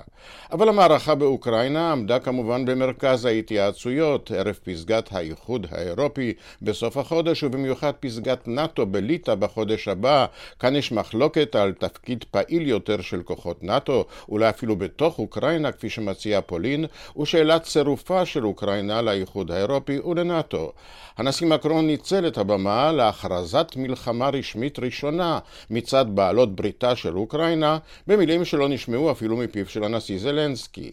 אבל 0.52 0.70
המערכה 0.70 1.16
באוקראינה 1.16 1.92
עמדה 1.92 2.20
כמובן 2.20 2.66
במרכז 2.66 3.26
ההתייעצויות 3.26 4.32
ערב 4.32 4.60
פסגת 4.64 5.10
האיחוד 5.12 5.68
האירופי 5.72 6.34
בסוף 6.62 6.98
החודש 6.98 7.44
ובמיוחד 7.44 7.92
פסגת 8.00 8.48
נאט"ו 8.48 8.86
בליטא 8.86 9.36
בחודש 9.36 9.88
הבא. 9.88 10.26
כאן 10.60 10.76
יש 10.76 10.92
מחלוקת 10.92 11.56
על 11.56 11.74
תפקיד 11.74 12.26
פעיל 12.32 12.68
יותר 12.68 13.02
של 13.02 13.24
כוחות 13.24 13.64
נאט"ו, 13.64 14.06
אולי 14.30 14.50
אפילו 14.50 14.76
בתוך 14.76 15.20
אוקראינה 15.20 15.72
כפי 15.72 15.90
שמציעה 15.90 16.42
פולין, 16.42 16.86
ושאלת 17.22 17.64
צירופה 17.64 18.26
של 18.26 18.46
אוקראינה 18.46 19.02
לאיחוד 19.02 19.52
האירופי 19.52 20.00
ולנאט"ו. 20.00 20.72
הנשיא 21.18 21.48
מקרון 21.48 21.88
ניצל 21.88 22.28
את 22.28 22.38
הבמה 22.38 22.92
להכרזת 23.30 23.68
מלחמה 23.76 24.30
רשמית 24.30 24.80
ראשונה 24.80 25.40
מצד 25.70 26.06
בעלות 26.08 26.56
בריתה 26.56 26.96
של 26.96 27.18
אוקראינה, 27.18 27.78
במילים 28.08 28.46
שלא 28.46 28.70
נשמעו 28.70 29.12
אפילו 29.12 29.38
מפיו 29.38 29.66
של 29.66 29.84
הנשיא 29.84 30.20
זלנסקי. 30.20 30.92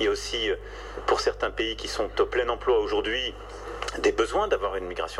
Il 0.00 0.04
y 0.04 0.08
a 0.08 0.10
aussi, 0.10 0.42
pour 1.06 1.20
certains 1.20 1.50
pays 1.50 1.76
qui 1.76 1.86
sont 1.86 2.10
au 2.22 2.26
plein 2.26 2.48
emploi 2.48 2.78
aujourd'hui, 2.78 3.26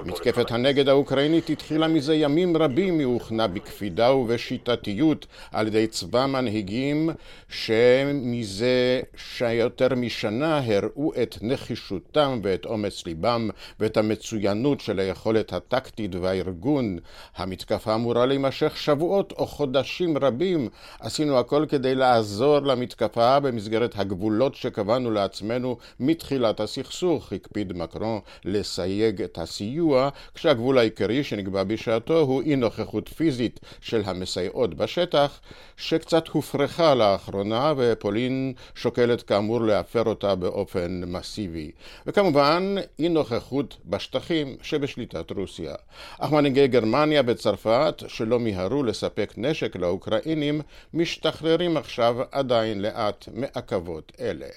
מתקפת 0.04 0.50
הנגד 0.50 0.88
האוקראינית 0.88 1.50
התחילה 1.50 1.88
מזה 1.88 2.14
ימים 2.14 2.56
רבים, 2.56 2.98
היא 2.98 3.06
הוכנה 3.06 3.46
בקפידה 3.46 4.12
ובשיטתיות 4.12 5.26
על 5.52 5.66
ידי 5.66 5.86
צבא 5.86 6.26
מנהיגים 6.26 7.10
שמזה 7.48 9.00
שיותר 9.16 9.88
משנה 9.96 10.60
הראו 10.66 11.12
את 11.22 11.36
נחישותם 11.42 12.40
ואת 12.42 12.64
אומץ 12.64 13.06
ליבם 13.06 13.50
ואת 13.80 13.96
המצוינות 13.96 14.80
של 14.80 14.98
היכולת 14.98 15.52
הטקטית 15.52 16.14
והארגון. 16.14 16.98
המתקפה 17.36 17.94
אמורה 17.94 18.26
להימשך 18.26 18.76
שבועות 18.76 19.32
או 19.32 19.46
חודשים 19.46 20.18
רבים. 20.18 20.68
עשינו 21.00 21.38
הכל 21.38 21.66
כדי 21.68 21.94
לעזור 21.94 22.58
למתקפה 22.58 23.40
במסגרת 23.40 23.98
הגבולות 23.98 24.54
שקבענו 24.54 25.10
לעצמנו 25.10 25.76
מתחילת 26.00 26.60
הסכסוך, 26.60 27.32
הקפיד 27.32 27.72
מקרון 27.72 28.20
לסייג 28.52 29.22
את 29.22 29.38
הסיוע, 29.38 30.08
כשהגבול 30.34 30.78
העיקרי 30.78 31.24
שנקבע 31.24 31.64
בשעתו 31.64 32.20
הוא 32.20 32.42
אי 32.42 32.56
נוכחות 32.56 33.08
פיזית 33.08 33.60
של 33.80 34.02
המסייעות 34.04 34.74
בשטח, 34.74 35.40
שקצת 35.76 36.28
הופרכה 36.28 36.94
לאחרונה, 36.94 37.72
ופולין 37.76 38.52
שוקלת 38.74 39.22
כאמור 39.22 39.60
להפר 39.60 40.02
אותה 40.04 40.34
באופן 40.34 41.02
מסיבי. 41.06 41.70
וכמובן, 42.06 42.74
אי 42.98 43.08
נוכחות 43.08 43.76
בשטחים 43.86 44.56
שבשליטת 44.62 45.30
רוסיה. 45.30 45.74
אך 46.18 46.32
מנהיגי 46.32 46.66
גרמניה 46.66 47.22
וצרפת, 47.26 48.02
שלא 48.08 48.38
מיהרו 48.38 48.82
לספק 48.82 49.34
נשק 49.36 49.76
לאוקראינים, 49.76 50.60
משתחררים 50.94 51.76
עכשיו 51.76 52.16
עדיין 52.32 52.82
לאט 52.82 53.28
מעכבות 53.34 54.12
אלה. 54.20 54.48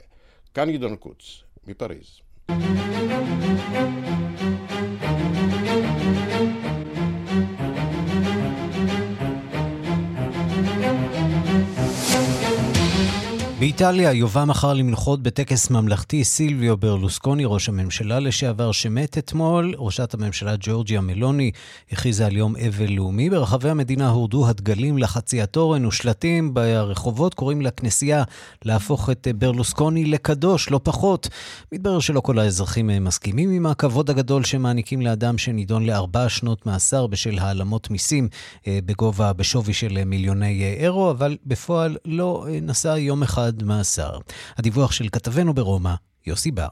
כאן 0.53 0.71
גדעון 0.71 0.95
קוץ, 0.95 1.43
מפריז. 1.67 2.19
Música 2.95 4.24
באיטליה 13.65 14.13
יובא 14.13 14.45
מחר 14.45 14.73
למנוחות 14.73 15.23
בטקס 15.23 15.69
ממלכתי 15.69 16.23
סילביו 16.23 16.77
ברלוסקוני, 16.77 17.45
ראש 17.45 17.69
הממשלה 17.69 18.19
לשעבר, 18.19 18.71
שמת 18.71 19.17
אתמול. 19.17 19.73
ראשת 19.77 20.13
הממשלה 20.13 20.55
ג'ורג'יה 20.59 21.01
מלוני 21.01 21.51
הכריזה 21.91 22.25
על 22.25 22.37
יום 22.37 22.55
אבל 22.55 22.91
לאומי. 22.91 23.29
ברחבי 23.29 23.69
המדינה 23.69 24.09
הורדו 24.09 24.47
הדגלים 24.47 24.97
לחצי 24.97 25.41
התורן 25.41 25.85
ושלטים 25.85 26.53
ברחובות 26.53 27.33
קוראים 27.33 27.61
לכנסייה 27.61 28.23
להפוך 28.65 29.09
את 29.09 29.27
ברלוסקוני 29.37 30.05
לקדוש, 30.05 30.69
לא 30.69 30.79
פחות. 30.83 31.29
מתברר 31.71 31.99
שלא 31.99 32.19
כל 32.19 32.39
האזרחים 32.39 32.89
מסכימים 33.01 33.51
עם 33.51 33.65
הכבוד 33.65 34.09
הגדול 34.09 34.43
שמעניקים 34.43 35.01
לאדם 35.01 35.37
שנידון 35.37 35.85
לארבע 35.85 36.29
שנות 36.29 36.65
מאסר 36.65 37.07
בשל 37.07 37.39
העלמות 37.39 37.89
מיסים 37.89 38.27
אה, 38.67 38.79
בגובה, 38.85 39.33
בשווי 39.33 39.73
של 39.73 40.03
מיליוני 40.05 40.75
אירו, 40.79 41.11
אבל 41.11 41.37
בפועל 41.45 41.97
לא 42.05 42.45
אה, 42.49 42.59
נסע 42.61 42.97
יום 42.97 43.23
אחד 43.23 43.54
עד 43.55 43.63
מאסר. 43.63 44.17
הדיווח 44.57 44.91
של 44.91 45.09
כתבנו 45.11 45.53
ברומא, 45.53 45.93
יוסי 46.27 46.51
בר. 46.51 46.67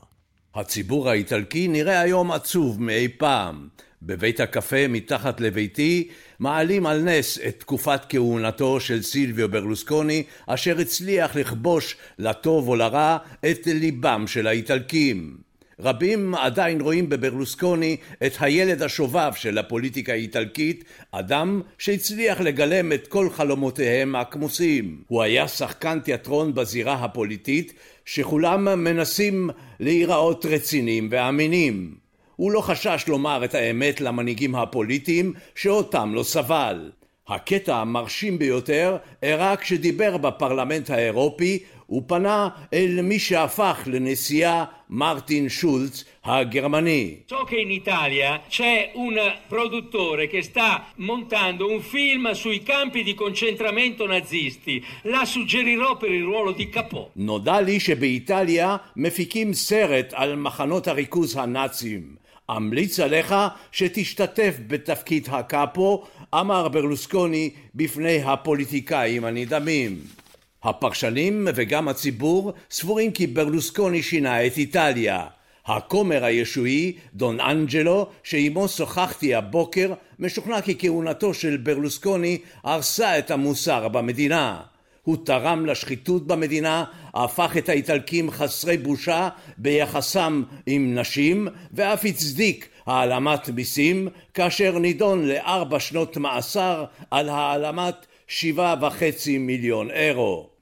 הציבור 0.56 1.10
האיטלקי 1.10 1.68
נראה 1.68 2.00
היום 2.00 2.32
עצוב 2.32 2.82
מאי 2.82 3.08
פעם. 3.18 3.68
בבית 4.02 4.40
הקפה 4.40 4.88
מתחת 4.90 5.42
לביתי 5.42 6.08
מעלים 6.40 6.86
על 6.86 7.02
נס 7.02 7.40
את 7.48 7.60
תקופת 7.60 8.02
כהונתו 8.10 8.80
של 8.80 9.02
סילביו 9.02 9.50
ברלוסקוני 9.52 10.24
אשר 10.48 10.80
הצליח 10.80 11.36
לכבוש 11.36 11.96
לטוב 12.20 12.68
או 12.68 12.76
לרע 12.76 13.18
את 13.52 13.68
ליבם 13.68 14.28
של 14.28 14.48
האיטלקים. 14.48 15.38
רבים 15.80 16.36
עדיין 16.36 16.82
רואים 16.82 17.10
בברלוסקוני 17.10 17.98
את 18.26 18.32
הילד 18.40 18.82
השובב 18.82 19.32
של 19.36 19.58
הפוליטיקה 19.58 20.12
האיטלקית, 20.12 20.84
אדם 21.12 21.62
שהצליח 21.78 22.42
לגלם 22.42 22.94
את 22.94 23.08
כל 23.08 23.30
חלומותיהם 23.30 24.16
הכמוסים. 24.16 25.02
הוא 25.08 25.22
היה 25.22 25.48
שחקן 25.48 26.00
תיאטרון 26.00 26.54
בזירה 26.54 26.94
הפוליטית, 26.94 27.74
שכולם 28.06 28.84
מנסים 28.84 29.50
להיראות 29.80 30.46
רציניים 30.46 31.08
ואמינים. 31.12 31.96
הוא 32.36 32.52
לא 32.52 32.62
חשש 32.62 33.06
לומר 33.08 33.46
את 33.46 33.56
האמת 33.56 34.02
למנהיגים 34.02 34.56
הפוליטיים 34.56 35.34
שאותם 35.56 36.12
לא 36.14 36.24
סבל. 36.24 36.92
הקטע 37.28 37.76
המרשים 37.76 38.40
ביותר 38.40 38.98
אירע 39.24 39.56
כשדיבר 39.56 40.18
בפרלמנט 40.18 40.90
האירופי 40.90 41.60
הוא 41.86 42.04
פנה 42.08 42.50
אל 42.74 43.00
מי 43.04 43.20
שהפך 43.20 43.78
לנשיאה 43.86 44.64
מרטין 44.90 45.50
שולץ 45.50 46.04
הגרמני. 46.24 47.16
So 47.28 47.44
che 47.46 47.58
in 47.58 47.72
Italia 47.72 48.42
c'è 48.50 48.92
un 48.96 49.16
produttore 49.48 50.28
che 50.28 50.42
sta 50.42 50.86
montando 50.96 51.70
un 51.70 51.82
film 51.82 52.32
sui 52.32 52.62
campi 52.64 53.04
di 53.04 53.14
concentramento 53.14 54.06
nazisti. 54.06 54.84
La 55.04 55.26
suggerirò 55.26 55.98
per 55.98 56.12
il 56.12 56.24
ruolo 56.24 56.52
di 56.52 56.70
capo. 56.70 57.12
נודע 57.16 57.62
לי 57.62 57.80
שבאיטליה 57.80 58.78
מפיקים 58.96 59.54
סרט 59.54 60.14
על 60.14 60.36
מחנות 60.36 60.88
הריכוז 60.88 61.38
הנאצים. 61.38 62.24
אמליץ 62.58 63.00
עליך 63.00 63.36
שתשתתף 63.72 64.56
בתפקיד 64.68 65.28
הקאפו, 65.32 66.04
אמר 66.34 66.68
ברלוסקוני 66.68 67.50
בפני 67.76 68.24
הפוליטיקאים 68.24 69.26
הנדהמים. 69.26 70.23
הפרשנים 70.64 71.48
וגם 71.56 71.88
הציבור 71.88 72.54
סבורים 72.72 73.12
כי 73.12 73.28
ברלוסקוני 73.28 74.04
שינה 74.04 74.46
את 74.46 74.58
איטליה. 74.58 75.26
הכומר 75.66 76.24
הישועי, 76.24 76.94
דון 77.14 77.40
אנג'לו, 77.40 78.08
שעימו 78.24 78.68
שוחחתי 78.68 79.36
הבוקר, 79.36 79.94
משוכנע 80.20 80.62
כי 80.62 80.76
כהונתו 80.80 81.34
של 81.34 81.58
ברלוסקוני 81.58 82.38
הרסה 82.64 83.20
את 83.20 83.32
המוסר 83.32 83.88
במדינה. 83.88 84.62
הוא 85.04 85.18
תרם 85.26 85.66
לשחיתות 85.66 86.28
במדינה, 86.28 86.84
הפך 87.14 87.58
את 87.58 87.70
האיטלקים 87.70 88.32
חסרי 88.32 88.78
בושה 88.78 89.30
ביחסם 89.58 90.44
עם 90.66 90.96
נשים, 90.96 91.48
ואף 91.74 92.06
הצדיק 92.06 92.70
העלמת 92.86 93.50
מיסים, 93.50 94.08
כאשר 94.34 94.80
נידון 94.80 95.28
לארבע 95.28 95.80
שנות 95.80 96.18
מאסר 96.18 96.86
על 97.12 97.30
העלמת 97.30 98.06
שבעה 98.28 98.76
וחצי 98.82 99.38
מיליון 99.38 99.92
אירו. 99.92 100.53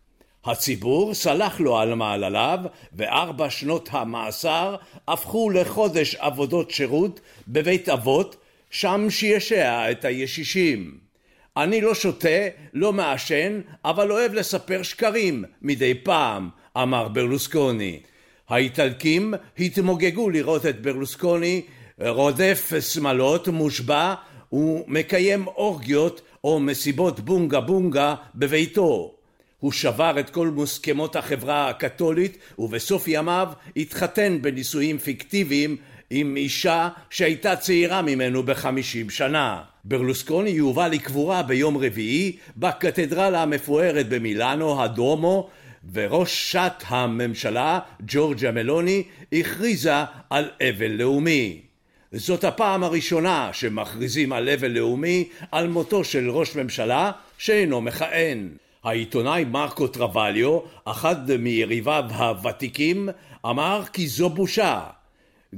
הציבור 0.46 1.14
סלח 1.14 1.60
לו 1.60 1.78
על 1.78 1.96
מעלליו, 1.96 2.60
וארבע 2.94 3.50
שנות 3.50 3.90
המאסר 3.92 4.76
הפכו 5.08 5.50
לחודש 5.50 6.16
עבודות 6.16 6.72
שירות 6.72 7.20
בבית 7.48 7.90
אבות, 7.90 8.36
שם 8.70 9.08
שישע 9.10 9.92
את 9.92 10.06
הישישים. 10.06 10.98
אני 11.58 11.82
לא 11.82 11.96
שותה, 11.96 12.48
לא 12.74 12.94
מעשן, 12.94 13.62
אבל 13.86 14.12
אוהב 14.12 14.34
לספר 14.34 14.84
שקרים 14.84 15.44
מדי 15.62 15.94
פעם, 15.94 16.50
אמר 16.78 17.08
ברלוסקוני. 17.08 18.00
האיטלקים 18.50 19.34
התמוגגו 19.60 20.30
לראות 20.30 20.66
את 20.66 20.82
ברלוסקוני 20.82 21.62
רודף 22.00 22.72
שמלות, 22.80 23.48
מושבע 23.48 24.14
ומקיים 24.52 25.48
אורגיות 25.48 26.22
או 26.44 26.60
מסיבות 26.60 27.20
בונגה 27.20 27.60
בונגה 27.60 28.16
בביתו. 28.36 29.21
הוא 29.62 29.72
שבר 29.72 30.20
את 30.20 30.30
כל 30.30 30.48
מוסכמות 30.48 31.16
החברה 31.16 31.70
הקתולית 31.70 32.38
ובסוף 32.60 33.08
ימיו 33.08 33.50
התחתן 33.78 34.38
בנישואים 34.42 34.98
פיקטיביים 34.98 35.78
עם 36.10 36.38
אישה 36.38 36.90
שהייתה 37.10 37.56
צעירה 37.56 38.02
ממנו 38.02 38.44
בחמישים 38.44 39.10
שנה. 39.10 39.62
ברלוסקוני 39.84 40.50
יובא 40.50 40.88
לקבורה 40.88 41.44
ביום 41.44 41.78
רביעי 41.78 42.38
בקתדרלה 42.58 43.42
המפוארת 43.42 44.10
במילאנו, 44.10 44.84
הדומו, 44.84 45.50
וראשת 45.94 46.74
הממשלה, 46.88 47.80
ג'ורג'ה 48.08 48.52
מלוני, 48.52 49.04
הכריזה 49.34 49.96
על 50.30 50.50
אבל 50.62 50.92
לאומי. 50.92 51.62
זאת 52.12 52.44
הפעם 52.44 52.84
הראשונה 52.84 53.50
שמכריזים 53.54 54.34
על 54.34 54.50
אבל 54.50 54.72
לאומי 54.72 55.30
על 55.52 55.68
מותו 55.68 56.04
של 56.04 56.30
ראש 56.30 56.56
ממשלה 56.56 57.12
שאינו 57.38 57.82
מכהן. 57.82 58.50
העיתונאי 58.84 59.44
מרקו 59.44 59.88
טרווליו, 59.88 60.60
אחד 60.86 61.38
מיריביו 61.38 62.04
הוותיקים, 62.18 63.10
אמר 63.46 63.82
כי 63.94 64.08
זו 64.08 64.30
בושה. 64.30 64.80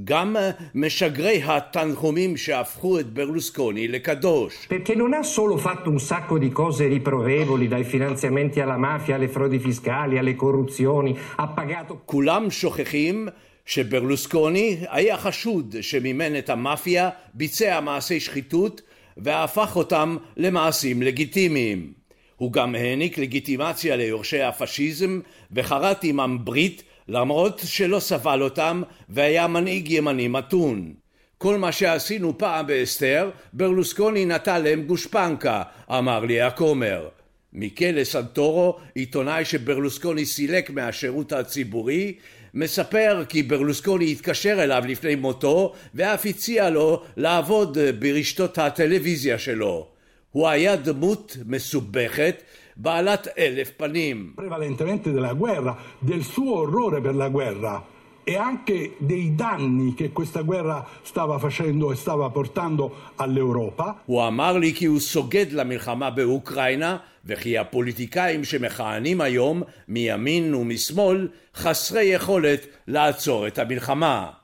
גם 0.03 0.36
משגרי 0.75 1.41
התנחומים 1.45 2.38
שהפכו 2.38 2.99
את 2.99 3.13
ברלוסקוני 3.13 3.88
לקדוש. 3.88 4.67
Perché 4.69 4.95
non 4.95 5.13
ha 5.13 5.23
solo 5.23 5.57
fatto 5.57 5.89
un 5.89 5.99
sacco 5.99 6.38
di 6.38 6.51
cose 6.51 6.88
riprovevoli, 6.88 7.67
dai 7.67 7.83
finanziamenti 7.83 8.59
alla 8.59 8.77
mafia, 8.77 9.15
alle 9.15 9.27
frodi 9.27 9.59
fiscali, 9.59 10.17
alle 10.17 10.36
corruzioni, 10.36 11.17
ha 11.36 11.47
pagato... 11.47 12.01
כולם 12.05 12.49
שוכחים 12.51 13.27
שברלוסקוני 13.65 14.77
היה 14.89 15.17
חשוד 15.17 15.75
שמימן 15.81 16.38
את 16.38 16.49
המאפיה, 16.49 17.09
ביצע 17.33 17.79
מעשי 17.79 18.19
שחיתות 18.19 18.81
והפך 19.17 19.75
אותם 19.75 20.17
למעשים 20.38 21.01
לגיטימיים. 21.01 22.03
הוא 22.43 22.51
גם 22.51 22.75
העניק 22.75 23.17
לגיטימציה 23.17 23.95
ליורשי 23.95 24.41
הפשיזם 24.41 25.19
וחרת 25.51 26.03
עמם 26.03 26.38
ברית 26.43 26.84
למרות 27.08 27.62
שלא 27.65 27.99
סבל 27.99 28.41
אותם 28.41 28.82
והיה 29.10 29.47
מנהיג 29.47 29.91
ימני 29.91 30.27
מתון. 30.27 30.93
כל 31.38 31.58
מה 31.58 31.71
שעשינו 31.71 32.38
פעם 32.38 32.67
באסתר, 32.67 33.29
ברלוסקוני 33.53 34.25
נטע 34.25 34.60
להם 34.60 34.84
גושפנקה, 34.84 35.63
אמר 35.89 36.19
לי 36.19 36.41
הכומר. 36.41 37.10
מיקלה 37.53 38.06
סנטורו, 38.06 38.79
עיתונאי 38.95 39.45
שברלוסקוני 39.45 40.25
סילק 40.25 40.69
מהשירות 40.69 41.32
הציבורי, 41.32 42.15
מספר 42.53 43.23
כי 43.29 43.43
ברלוסקוני 43.43 44.12
התקשר 44.12 44.63
אליו 44.63 44.84
לפני 44.88 45.15
מותו 45.15 45.73
ואף 45.95 46.25
הציע 46.25 46.69
לו 46.69 47.03
לעבוד 47.17 47.77
ברשתות 47.99 48.58
הטלוויזיה 48.58 49.39
שלו. 49.39 49.92
הוא 50.34 50.48
היה 50.48 50.76
דמות 50.76 51.38
מסובכת 51.46 52.43
בעלת 52.76 53.28
אלף 53.38 53.72
פנים. 53.78 54.34
prevalentemente 54.36 55.12
della 55.13 55.34
guerra, 55.34 55.74
del 56.02 56.24
suo 56.24 56.54
orrore 56.63 57.00
per 57.02 57.15
la 57.15 57.30
guerra 57.30 57.76
e 58.24 58.36
anche 58.50 58.96
dei 58.98 59.36
danni 59.36 59.93
che 59.93 60.12
questa 60.12 60.41
guerra 60.41 60.78
stava 61.04 61.38
facendo 61.38 61.91
e 61.91 61.96
stava 61.96 62.30
portando 62.30 62.84
all'Europa. 63.15 63.96
הוא 64.06 64.28
אמר 64.28 64.58
לי 64.58 64.74
כי 64.74 64.86
הוא 64.86 65.00
סוגד 65.00 65.46
למלחמה 65.52 66.10
באוקראינה 66.10 66.98
וכי 67.26 67.58
הפוליטיקאים 67.58 68.43
שמכהנים 68.43 69.22
היום 69.22 69.63
מימין 69.88 70.54
ומשמאל 70.56 71.28
חסרי 71.56 72.04
יכולת 72.04 72.67
לעצור 72.88 73.48
את 73.48 73.60
המלחמה. 73.60 74.42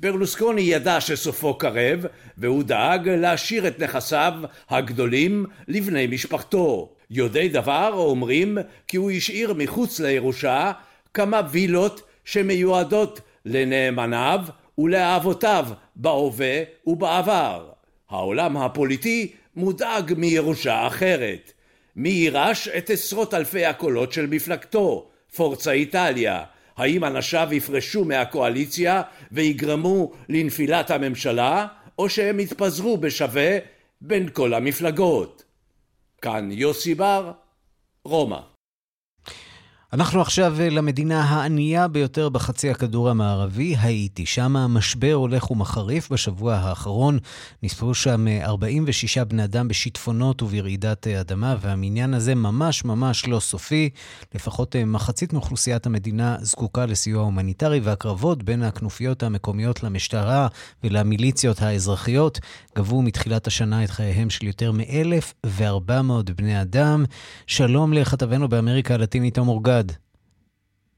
ברלוסקוני 0.00 0.62
ידע 0.62 1.00
שסופו 1.00 1.58
קרב 1.58 2.04
והוא 2.38 2.62
דאג 2.62 3.08
להשאיר 3.08 3.68
את 3.68 3.80
נכסיו 3.80 4.32
הגדולים 4.70 5.46
לבני 5.68 6.06
משפחתו. 6.06 6.92
יודעי 7.10 7.48
דבר 7.48 7.90
אומרים 7.92 8.58
כי 8.88 8.96
הוא 8.96 9.10
השאיר 9.10 9.54
מחוץ 9.54 10.00
לירושה 10.00 10.72
כמה 11.14 11.40
וילות 11.50 12.02
שמיועדות 12.24 13.20
לנאמניו 13.44 14.40
ולאהבותיו 14.78 15.66
בהווה 15.96 16.62
ובעבר. 16.86 17.68
העולם 18.10 18.56
הפוליטי 18.56 19.32
מודאג 19.56 20.14
מירושה 20.16 20.86
אחרת. 20.86 21.52
מי 21.96 22.08
יירש 22.08 22.68
את 22.68 22.90
עשרות 22.90 23.34
אלפי 23.34 23.64
הקולות 23.64 24.12
של 24.12 24.26
מפלגתו, 24.26 25.08
פורצה 25.36 25.72
איטליה? 25.72 26.42
האם 26.80 27.04
אנשיו 27.04 27.48
יפרשו 27.52 28.04
מהקואליציה 28.04 29.02
ויגרמו 29.32 30.12
לנפילת 30.28 30.90
הממשלה, 30.90 31.66
או 31.98 32.08
שהם 32.08 32.40
יתפזרו 32.40 32.96
בשווה 32.96 33.58
בין 34.00 34.28
כל 34.32 34.54
המפלגות? 34.54 35.44
כאן 36.22 36.48
יוסי 36.52 36.94
בר, 36.94 37.32
רומא. 38.04 38.49
אנחנו 39.92 40.20
עכשיו 40.20 40.56
למדינה 40.70 41.22
הענייה 41.22 41.88
ביותר 41.88 42.28
בחצי 42.28 42.70
הכדור 42.70 43.10
המערבי, 43.10 43.76
האיטי. 43.78 44.26
שם 44.26 44.56
המשבר 44.56 45.12
הולך 45.12 45.50
ומחריף. 45.50 46.12
בשבוע 46.12 46.54
האחרון 46.54 47.18
נספרו 47.62 47.94
שם 47.94 48.26
46 48.42 49.18
בני 49.18 49.44
אדם 49.44 49.68
בשיטפונות 49.68 50.42
וברעידת 50.42 51.06
אדמה, 51.06 51.56
והמניין 51.60 52.14
הזה 52.14 52.34
ממש 52.34 52.84
ממש 52.84 53.26
לא 53.26 53.40
סופי. 53.40 53.90
לפחות 54.34 54.76
מחצית 54.86 55.32
מאוכלוסיית 55.32 55.86
המדינה 55.86 56.36
זקוקה 56.40 56.86
לסיוע 56.86 57.22
הומניטרי, 57.22 57.80
והקרבות 57.80 58.42
בין 58.42 58.62
הכנופיות 58.62 59.22
המקומיות 59.22 59.82
למשטרה 59.82 60.48
ולמיליציות 60.84 61.62
האזרחיות 61.62 62.40
גבו 62.76 63.02
מתחילת 63.02 63.46
השנה 63.46 63.84
את 63.84 63.90
חייהם 63.90 64.30
של 64.30 64.46
יותר 64.46 64.72
מ-1,400 64.72 66.32
בני 66.36 66.62
אדם. 66.62 67.04
שלום 67.46 67.92
לכתבנו 67.92 68.48
באמריקה 68.48 68.94
הלטינית 68.94 69.38
עמור 69.38 69.64
גד. 69.64 69.79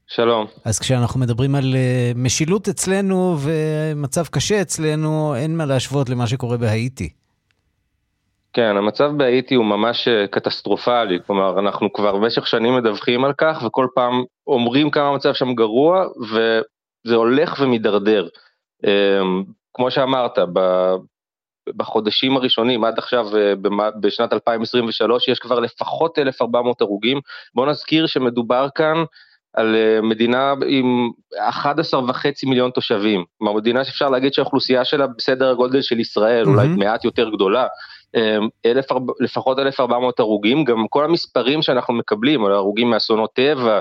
שלום. 0.07 0.47
אז 0.65 0.79
כשאנחנו 0.79 1.19
מדברים 1.19 1.55
על 1.55 1.63
uh, 1.63 2.17
משילות 2.17 2.67
אצלנו 2.67 3.37
ומצב 3.43 4.25
קשה 4.27 4.61
אצלנו, 4.61 5.35
אין 5.35 5.57
מה 5.57 5.65
להשוות 5.65 6.09
למה 6.09 6.27
שקורה 6.27 6.57
בהאיטי. 6.57 7.09
כן, 8.53 8.77
המצב 8.77 9.11
בהאיטי 9.17 9.55
הוא 9.55 9.65
ממש 9.65 10.07
אה, 10.07 10.27
קטסטרופלי, 10.27 11.19
כלומר, 11.27 11.59
אנחנו 11.59 11.93
כבר 11.93 12.15
במשך 12.15 12.47
שנים 12.47 12.75
מדווחים 12.75 13.25
על 13.25 13.33
כך, 13.37 13.63
וכל 13.65 13.87
פעם 13.95 14.23
אומרים 14.47 14.91
כמה 14.91 15.07
המצב 15.07 15.33
שם 15.33 15.53
גרוע, 15.53 16.05
וזה 16.31 17.15
הולך 17.15 17.59
ומידרדר. 17.59 18.27
אמ, 18.83 19.43
כמו 19.73 19.91
שאמרת, 19.91 20.39
בחודשים 21.75 22.37
הראשונים, 22.37 22.83
עד 22.83 22.99
עכשיו 22.99 23.37
אה, 23.37 23.53
בשנת 23.99 24.33
2023, 24.33 25.27
יש 25.27 25.39
כבר 25.39 25.59
לפחות 25.59 26.19
1,400 26.19 26.81
הרוגים. 26.81 27.19
בואו 27.55 27.69
נזכיר 27.69 28.07
שמדובר 28.07 28.67
כאן 28.75 29.03
על 29.53 29.75
אה, 29.75 30.01
מדינה 30.01 30.53
עם 30.67 31.09
11 31.39 32.09
וחצי 32.09 32.45
מיליון 32.45 32.71
תושבים. 32.71 33.23
כלומר, 33.37 33.53
מדינה 33.53 33.83
שאפשר 33.83 34.09
להגיד 34.09 34.33
שהאוכלוסייה 34.33 34.85
שלה 34.85 35.07
בסדר 35.07 35.49
הגודל 35.49 35.81
של 35.81 35.99
ישראל, 35.99 36.45
mm-hmm. 36.45 36.49
אולי 36.49 36.67
מעט 36.67 37.05
יותר 37.05 37.29
גדולה. 37.29 37.67
אמ, 38.15 38.47
אלף, 38.65 38.85
לפחות 39.19 39.59
1,400 39.59 40.19
הרוגים, 40.19 40.63
גם 40.63 40.87
כל 40.89 41.05
המספרים 41.05 41.61
שאנחנו 41.61 41.93
מקבלים, 41.93 42.45
על 42.45 42.51
הרוגים 42.51 42.89
מאסונות 42.89 43.33
טבע 43.33 43.79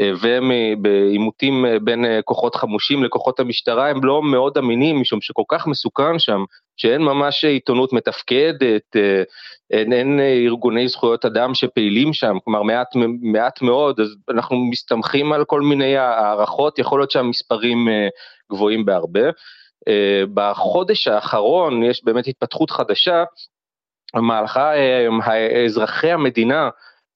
אה, 0.00 0.12
ובעימותים 0.22 1.66
אה, 1.66 1.78
בין 1.78 2.04
כוחות 2.24 2.54
חמושים 2.54 3.04
לכוחות 3.04 3.40
המשטרה, 3.40 3.88
הם 3.88 4.04
לא 4.04 4.22
מאוד 4.22 4.58
אמינים, 4.58 5.00
משום 5.00 5.20
שכל 5.20 5.42
כך 5.48 5.66
מסוכן 5.66 6.18
שם, 6.18 6.44
שאין 6.82 7.02
ממש 7.02 7.44
עיתונות 7.44 7.92
מתפקדת, 7.92 8.96
אין, 9.70 9.92
אין 9.92 10.20
ארגוני 10.46 10.88
זכויות 10.88 11.24
אדם 11.24 11.54
שפעילים 11.54 12.12
שם, 12.12 12.36
כלומר 12.44 12.62
מעט, 12.62 12.88
מעט 13.20 13.62
מאוד, 13.62 14.00
אז 14.00 14.16
אנחנו 14.30 14.56
מסתמכים 14.56 15.32
על 15.32 15.44
כל 15.44 15.60
מיני 15.60 15.96
הערכות, 15.96 16.78
יכול 16.78 17.00
להיות 17.00 17.10
שהמספרים 17.10 17.88
גבוהים 18.52 18.84
בהרבה. 18.84 19.30
בחודש 20.34 21.08
האחרון 21.08 21.82
יש 21.82 22.04
באמת 22.04 22.26
התפתחות 22.26 22.70
חדשה, 22.70 23.24
במהלכה 24.16 24.72
אזרחי 25.66 26.10
המדינה 26.10 26.68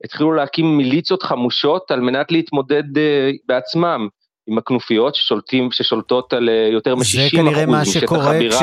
התחילו 0.04 0.32
להקים 0.32 0.76
מיליציות 0.76 1.22
חמושות 1.22 1.90
על 1.90 2.00
מנת 2.00 2.32
להתמודד 2.32 2.98
אה, 2.98 3.30
בעצמם 3.46 4.08
עם 4.46 4.58
הכנופיות 4.58 5.14
ששולטים, 5.14 5.68
ששולטות 5.72 6.32
על 6.32 6.48
אה, 6.48 6.68
יותר 6.72 6.94
מ-60% 6.94 7.02
משטח 7.02 7.18
הבירה. 7.18 7.44
זה 7.44 7.50
כנראה 7.50 7.66
מה 7.66 7.84
שקורה 7.84 8.32
כש... 8.50 8.62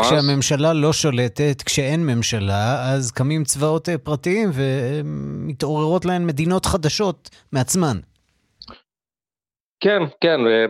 כשהממשלה 0.00 0.72
לא 0.72 0.92
שולטת, 0.92 1.62
כשאין 1.66 2.06
ממשלה, 2.06 2.92
אז 2.92 3.10
קמים 3.10 3.44
צבאות 3.44 3.88
אה, 3.88 3.98
פרטיים 3.98 4.50
ומתעוררות 4.54 6.04
להן 6.04 6.26
מדינות 6.26 6.66
חדשות 6.66 7.30
מעצמן. 7.52 7.98
כן, 9.80 10.02
כן, 10.20 10.40
אה, 10.46 10.66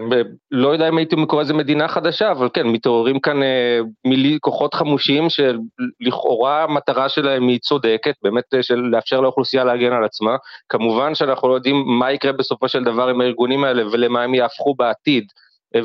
לא 0.51 0.69
יודע 0.69 0.88
אם 0.88 0.99
הייתי 0.99 1.16
קורא 1.29 1.42
לזה 1.42 1.55
מדינה 1.55 1.88
חדשה, 1.88 2.31
אבל 2.31 2.49
כן, 2.55 2.66
מתעוררים 2.66 3.21
כאן 3.21 3.42
אה, 3.42 3.81
מילי, 4.05 4.38
כוחות 4.40 4.75
חמושים 4.75 5.27
שלכאורה 5.29 6.62
המטרה 6.62 7.09
שלהם 7.09 7.49
היא 7.49 7.59
צודקת, 7.59 8.14
באמת 8.23 8.45
אה, 8.55 8.62
של 8.62 8.77
לאפשר 8.77 9.21
לאוכלוסייה 9.21 9.64
להגן 9.64 9.92
על 9.92 10.05
עצמה. 10.05 10.37
כמובן 10.69 11.14
שאנחנו 11.14 11.49
לא 11.49 11.55
יודעים 11.55 11.85
מה 11.87 12.12
יקרה 12.12 12.33
בסופו 12.33 12.69
של 12.69 12.85
דבר 12.85 13.09
עם 13.09 13.21
הארגונים 13.21 13.64
האלה 13.64 13.83
ולמה 13.92 14.23
הם 14.23 14.35
יהפכו 14.35 14.75
בעתיד. 14.75 15.25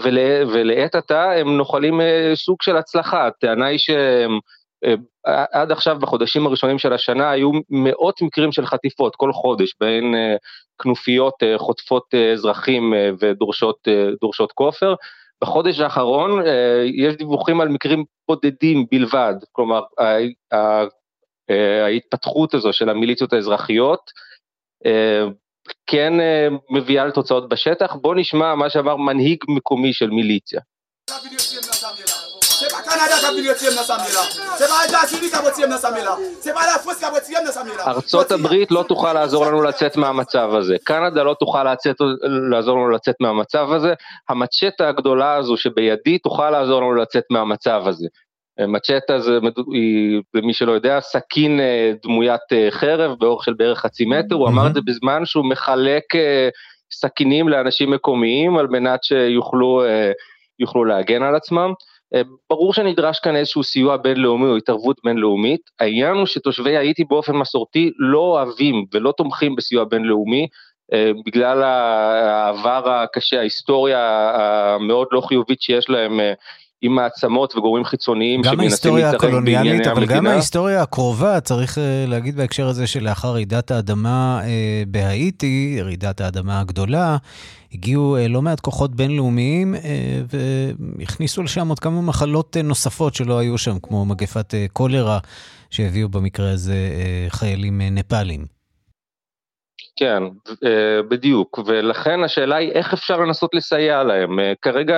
ול, 0.03 0.17
ולעת 0.53 0.95
עתה 0.95 1.31
הם 1.31 1.57
נוחלים 1.57 2.01
סוג 2.35 2.57
של 2.61 2.77
הצלחה, 2.77 3.27
הטענה 3.27 3.65
היא 3.65 3.77
שהם 3.77 4.39
עד 5.51 5.71
עכשיו 5.71 5.99
בחודשים 5.99 6.47
הראשונים 6.47 6.79
של 6.79 6.93
השנה 6.93 7.31
היו 7.31 7.51
מאות 7.69 8.21
מקרים 8.21 8.51
של 8.51 8.65
חטיפות 8.65 9.15
כל 9.15 9.33
חודש, 9.33 9.75
בין 9.79 10.15
אה, 10.15 10.35
כנופיות 10.81 11.33
אה, 11.43 11.57
חוטפות 11.57 12.13
אזרחים 12.33 12.93
ודורשות 13.19 14.51
כופר. 14.53 14.95
בחודש 15.43 15.79
האחרון 15.79 16.41
יש 16.93 17.15
דיווחים 17.15 17.61
על 17.61 17.69
מקרים 17.69 18.03
בודדים 18.27 18.85
בלבד, 18.91 19.33
כלומר 19.51 19.81
ההתפתחות 21.83 22.53
הזו 22.53 22.73
של 22.73 22.89
המיליציות 22.89 23.33
האזרחיות 23.33 24.11
כן 25.87 26.13
מביאה 26.69 27.05
לתוצאות 27.05 27.49
בשטח. 27.49 27.95
בואו 28.01 28.13
נשמע 28.13 28.55
מה 28.55 28.69
שאמר 28.69 28.95
מנהיג 28.95 29.43
מקומי 29.47 29.93
של 29.93 30.09
מיליציה. 30.09 30.59
Kanada 32.91 33.17
ka 33.23 33.29
bile 33.35 33.53
tiem 33.59 33.73
nan 33.77 33.85
Samela. 33.91 34.23
Se 34.59 34.65
pa 34.71 34.77
Etats-Unis 34.87 35.31
ka 35.33 35.39
botiem 35.45 35.69
nan 35.73 35.79
Samela. 35.85 36.13
Se 36.43 36.51
pa 36.55 36.63
la 36.69 36.75
France 36.83 37.01
ka 37.03 37.09
botiem 37.15 37.43
nan 37.45 37.53
Samela. 37.57 37.83
ארצות 37.87 38.31
הברית 38.31 38.71
לא 38.71 38.83
תוכל 38.87 39.13
לעזור 39.13 39.45
לנו 39.45 39.61
לצאת 39.63 39.97
מהמצב 39.97 40.49
הזה. 40.53 40.75
קנדה 40.83 41.23
לא 41.23 41.35
תוכל 41.39 41.73
לצאת, 41.73 41.95
לעזור 42.51 42.77
לנו 42.77 42.89
לצאת 42.89 43.15
מהמצב 43.19 43.71
הזה. 43.71 43.93
המצ'טה 44.29 44.89
הגדולה 44.89 45.33
הזו 45.35 45.57
שבידי 45.57 46.17
תוכל 46.17 46.49
לעזור 46.49 46.81
לנו 46.81 46.95
לצאת 46.95 47.23
מהמצב 47.29 47.81
הזה. 47.85 48.07
מצ'טה 48.67 49.19
זה, 49.19 49.39
למי 50.33 50.53
שלא 50.53 50.71
יודע, 50.71 50.99
סכין 50.99 51.59
אה, 51.59 51.91
דמוית 52.03 52.41
אה, 52.51 52.67
חרב 52.71 53.19
באורך 53.19 53.43
של 53.43 53.53
בערך 53.53 53.79
חצי 53.79 54.05
מטר, 54.05 54.35
הוא 54.35 54.47
אמר 54.47 54.67
את 54.67 54.73
זה 54.73 54.81
בזמן 54.85 55.25
שהוא 55.25 55.45
מחלק 55.45 56.15
אה, 56.15 56.49
סכינים 56.93 57.49
לאנשים 57.49 57.91
מקומיים 57.91 58.57
על 58.57 58.67
מנת 58.67 58.99
שיוכלו 59.03 60.85
להגן 60.87 61.23
על 61.23 61.35
עצמם. 61.35 61.73
אה, 62.15 62.21
ברור 62.49 62.73
שנדרש 62.73 63.19
כאן 63.19 63.35
איזשהו 63.35 63.63
סיוע 63.63 63.97
בינלאומי 63.97 64.45
או 64.45 64.57
התערבות 64.57 64.97
בינלאומית, 65.03 65.61
העניין 65.79 66.15
הוא 66.15 66.25
שתושבי 66.25 66.77
האיטי 66.77 67.03
באופן 67.03 67.35
מסורתי 67.35 67.91
לא 67.97 68.19
אוהבים 68.19 68.85
ולא 68.93 69.13
תומכים 69.17 69.55
בסיוע 69.55 69.83
בינלאומי, 69.83 70.47
אה, 70.93 71.11
בגלל 71.25 71.63
העבר 71.63 72.89
הקשה, 72.89 73.39
ההיסטוריה 73.39 74.31
המאוד 74.35 75.07
לא 75.11 75.21
חיובית 75.21 75.61
שיש 75.61 75.89
להם 75.89 76.19
אה, 76.19 76.33
עם 76.81 76.95
מעצמות 76.95 77.55
וגורמים 77.55 77.85
חיצוניים 77.85 78.41
להתערב 78.43 79.33
בענייני 79.33 79.69
המדינה. 79.69 79.91
אבל 79.91 80.05
גם 80.05 80.27
ההיסטוריה 80.27 80.81
הקרובה, 80.81 81.39
צריך 81.39 81.77
להגיד 82.07 82.35
בהקשר 82.35 82.67
הזה 82.67 82.87
שלאחר 82.87 83.27
רעידת 83.27 83.71
האדמה 83.71 84.41
בהאיטי, 84.87 85.81
רעידת 85.81 86.21
האדמה 86.21 86.59
הגדולה, 86.59 87.17
הגיעו 87.73 88.17
אה, 88.17 88.27
לא 88.27 88.41
מעט 88.41 88.59
כוחות 88.59 88.95
בינלאומיים 88.95 89.75
אה, 89.75 89.79
והכניסו 90.99 91.43
לשם 91.43 91.67
עוד 91.67 91.79
כמה 91.79 92.01
מחלות 92.01 92.57
אה, 92.57 92.61
נוספות 92.61 93.15
שלא 93.15 93.39
היו 93.39 93.57
שם, 93.57 93.79
כמו 93.83 94.05
מגפת 94.05 94.53
קולרה, 94.73 95.19
שהביאו 95.69 96.09
במקרה 96.09 96.51
הזה 96.51 96.75
חיילים 97.29 97.81
נפאלים. 97.81 98.45
כן, 99.95 100.23
בדיוק, 101.09 101.59
ולכן 101.65 102.23
השאלה 102.23 102.55
היא 102.55 102.71
איך 102.71 102.93
אפשר 102.93 103.17
לנסות 103.17 103.53
לסייע 103.53 104.03
להם. 104.03 104.39
כרגע 104.61 104.95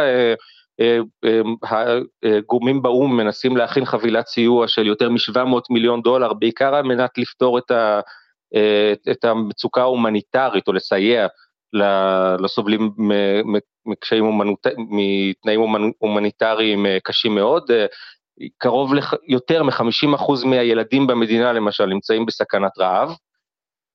הגורמים 2.24 2.82
באו"ם 2.82 3.18
מנסים 3.18 3.58
להכין 3.58 3.86
חבילת 3.86 4.28
סיוע 4.28 4.68
של 4.68 4.88
יותר 4.88 5.10
מ-700 5.10 5.60
מיליון 5.70 6.02
דולר, 6.02 6.34
בעיקר 6.34 6.76
על 6.76 6.84
מנת 6.84 7.18
לפתור 7.18 7.58
את, 7.58 7.72
ה, 7.72 8.00
את 9.12 9.26
המצוקה 9.26 9.82
ההומניטרית 9.82 10.68
או 10.68 10.74
לסייע 10.74 11.28
לסובלים 12.40 12.92
מקשיים 13.86 14.42
מתנאים 14.78 15.60
הומניטריים 15.98 16.86
אה, 16.86 16.98
קשים 17.04 17.36
מאוד. 17.36 17.72
אה, 17.72 17.86
קרוב 18.58 18.94
ליותר 19.28 19.64
מ-50% 19.64 20.46
מהילדים 20.46 21.08
במדינה 21.08 21.54
למשל 21.54 21.86
נמצאים 21.86 22.26
בסכנת 22.26 22.72
רעב. 22.80 23.16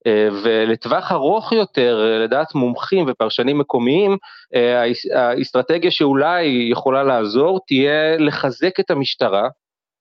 אה, 0.06 0.28
ולטווח 0.42 1.12
ארוך 1.12 1.52
יותר, 1.52 2.18
לדעת 2.24 2.54
מומחים 2.54 3.04
ופרשנים 3.08 3.58
מקומיים, 3.58 4.16
האסטרטגיה 5.14 5.90
שאולי 5.90 6.68
יכולה 6.70 7.02
לעזור 7.02 7.61
תהיה 7.66 8.16
לחזק 8.18 8.80
את 8.80 8.90
המשטרה, 8.90 9.48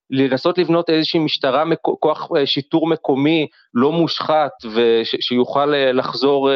לנסות 0.09 0.57
לבנות 0.57 0.89
איזושהי 0.89 1.19
משטרה, 1.19 1.63
כוח 1.81 2.29
שיטור 2.45 2.87
מקומי 2.87 3.47
לא 3.73 3.91
מושחת 3.91 4.51
ושיוכל 4.73 5.65
לחזור 5.93 6.49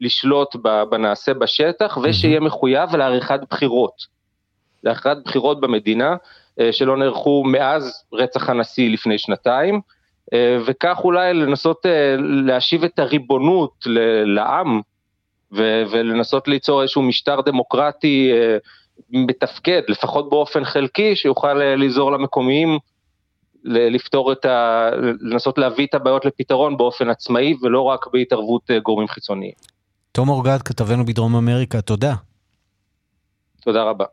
לשלוט 0.00 0.56
בנעשה 0.90 1.34
בשטח, 1.34 1.98
ושיהיה 2.02 2.40
מחויב 2.40 2.96
לעריכת 2.96 3.40
בחירות. 3.50 4.14
לעריכת 4.84 5.16
בחירות 5.24 5.60
במדינה, 5.60 6.16
אה, 6.60 6.72
שלא 6.72 6.96
נערכו 6.96 7.44
מאז 7.46 8.04
רצח 8.12 8.48
הנשיא 8.48 8.90
לפני 8.90 9.18
שנתיים, 9.18 9.74
אה, 9.74 9.80
וכך 10.66 11.00
אולי 11.04 11.34
לנסות 11.34 11.86
אה, 11.86 12.16
להשיב 12.18 12.84
את 12.84 12.98
הריבונות 12.98 13.86
לעם, 14.24 14.80
ולנסות 15.52 16.48
ליצור 16.48 16.82
איזשהו 16.82 17.02
משטר 17.02 17.40
דמוקרטי 17.40 18.32
מתפקד, 19.10 19.82
לפחות 19.88 20.30
באופן 20.30 20.64
חלקי, 20.64 21.16
שיוכל 21.16 21.54
לעזור 21.54 22.12
למקומיים 22.12 22.78
לפתור 23.64 24.32
את 24.32 24.44
ה... 24.44 24.88
לנסות 25.20 25.58
להביא 25.58 25.86
את 25.86 25.94
הבעיות 25.94 26.24
לפתרון 26.24 26.76
באופן 26.76 27.10
עצמאי 27.10 27.54
ולא 27.62 27.82
רק 27.82 28.06
בהתערבות 28.12 28.70
גורמים 28.82 29.08
חיצוניים. 29.08 29.52
תום 30.12 30.28
אורגד, 30.28 30.62
כתבנו 30.64 31.04
בדרום 31.04 31.36
אמריקה, 31.36 31.80
תודה. 31.80 32.14
תודה 33.60 33.82
רבה. 33.82 34.04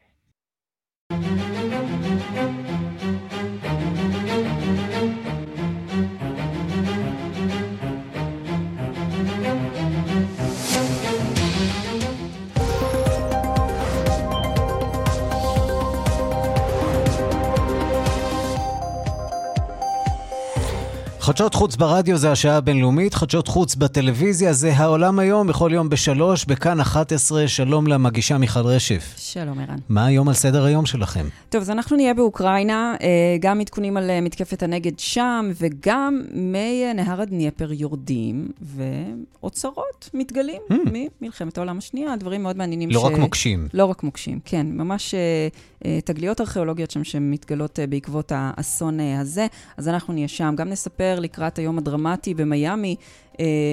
חדשות 21.31 21.53
חוץ 21.53 21.75
ברדיו 21.75 22.17
זה 22.17 22.31
השעה 22.31 22.57
הבינלאומית, 22.57 23.13
חדשות 23.13 23.47
חוץ 23.47 23.75
בטלוויזיה 23.75 24.53
זה 24.53 24.73
העולם 24.73 25.19
היום, 25.19 25.47
בכל 25.47 25.69
יום 25.73 25.89
בשלוש, 25.89 26.45
בכאן 26.45 26.79
11, 26.79 27.47
שלום 27.47 27.87
למגישה 27.87 28.37
מיכל 28.37 28.59
רשף. 28.59 29.15
שלום 29.17 29.59
ערן. 29.59 29.75
מה 29.89 30.05
היום 30.05 30.27
על 30.27 30.33
סדר 30.33 30.65
היום 30.65 30.85
שלכם? 30.85 31.25
טוב, 31.49 31.61
אז 31.61 31.69
אנחנו 31.69 31.95
נהיה 31.97 32.13
באוקראינה, 32.13 32.95
אה, 33.01 33.07
גם 33.39 33.61
עדכונים 33.61 33.97
על 33.97 34.09
אה, 34.09 34.21
מתקפת 34.21 34.63
הנגד 34.63 34.99
שם, 34.99 35.51
וגם 35.55 36.21
מי 36.31 36.83
אה, 36.85 36.93
נהר 36.93 37.21
הדניפר 37.21 37.71
יורדים, 37.71 38.47
ואוצרות 38.61 40.09
מתגלים 40.13 40.61
hmm. 40.71 40.89
ממלחמת 41.21 41.57
העולם 41.57 41.77
השנייה, 41.77 42.15
דברים 42.15 42.43
מאוד 42.43 42.57
מעניינים. 42.57 42.89
לא 42.89 42.99
ש... 42.99 43.03
רק 43.03 43.17
מוקשים. 43.17 43.67
לא 43.73 43.85
רק 43.85 44.03
מוקשים, 44.03 44.39
כן, 44.45 44.67
ממש 44.69 45.15
תגליות 46.05 46.41
ארכיאולוגיות 46.41 46.91
שם 46.91 47.03
שמתגלות 47.03 47.79
בעקבות 47.89 48.31
האסון 48.35 48.99
הזה, 48.99 49.47
אז 49.77 49.87
אנחנו 49.87 50.13
נהיה 50.13 50.27
שם. 50.27 50.53
גם 50.57 50.69
נספר 50.69 51.19
לקראת 51.19 51.59
היום 51.59 51.77
הדרמטי 51.77 52.33
במיאמי, 52.33 52.95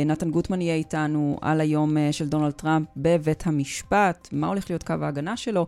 נתן 0.06 0.30
גוטמן 0.30 0.60
יהיה 0.60 0.74
איתנו 0.74 1.38
על 1.40 1.60
היום 1.60 1.96
של 2.12 2.28
דונלד 2.28 2.52
טראמפ 2.52 2.88
בבית 2.96 3.46
המשפט, 3.46 4.28
מה 4.32 4.46
הולך 4.46 4.70
להיות 4.70 4.82
קו 4.82 4.94
ההגנה 5.02 5.36
שלו, 5.36 5.66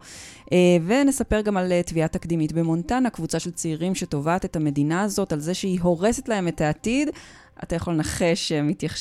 ונספר 0.86 1.40
גם 1.40 1.56
על 1.56 1.72
תביעה 1.86 2.08
תקדימית 2.08 2.52
במונטנה, 2.52 3.10
קבוצה 3.10 3.38
של 3.38 3.50
צעירים 3.50 3.94
שתובעת 3.94 4.44
את 4.44 4.56
המדינה 4.56 5.02
הזאת 5.02 5.32
על 5.32 5.40
זה 5.40 5.54
שהיא 5.54 5.80
הורסת 5.80 6.28
להם 6.28 6.48
את 6.48 6.60
העתיד. 6.60 7.08
אתה 7.62 7.76
יכול 7.76 7.94
לנחש 7.94 8.48
שהם, 8.48 8.66
מתייח... 8.66 8.96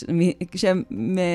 שהם 0.56 0.84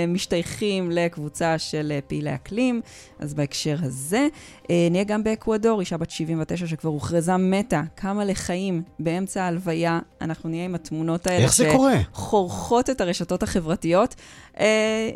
משתייכים 0.08 0.90
לקבוצה 0.90 1.58
של 1.58 1.92
אה, 1.94 2.00
פעילי 2.00 2.34
אקלים, 2.34 2.80
אז 3.18 3.34
בהקשר 3.34 3.76
הזה. 3.82 4.28
אה, 4.70 4.88
נהיה 4.90 5.04
גם 5.04 5.24
באקוודור, 5.24 5.80
אישה 5.80 5.96
בת 5.96 6.10
79 6.10 6.66
שכבר 6.66 6.90
הוכרזה 6.90 7.36
מתה, 7.36 7.82
קמה 7.94 8.24
לחיים 8.24 8.82
באמצע 8.98 9.42
ההלוויה. 9.42 10.00
אנחנו 10.20 10.48
נהיה 10.50 10.64
עם 10.64 10.74
התמונות 10.74 11.26
האלה. 11.26 11.44
איך 11.44 11.56
זה 11.56 11.68
קורה? 11.72 11.94
שחורכות 12.12 12.90
את 12.90 13.00
הרשתות 13.00 13.42
החברתיות. 13.42 14.14
אה, 14.60 15.10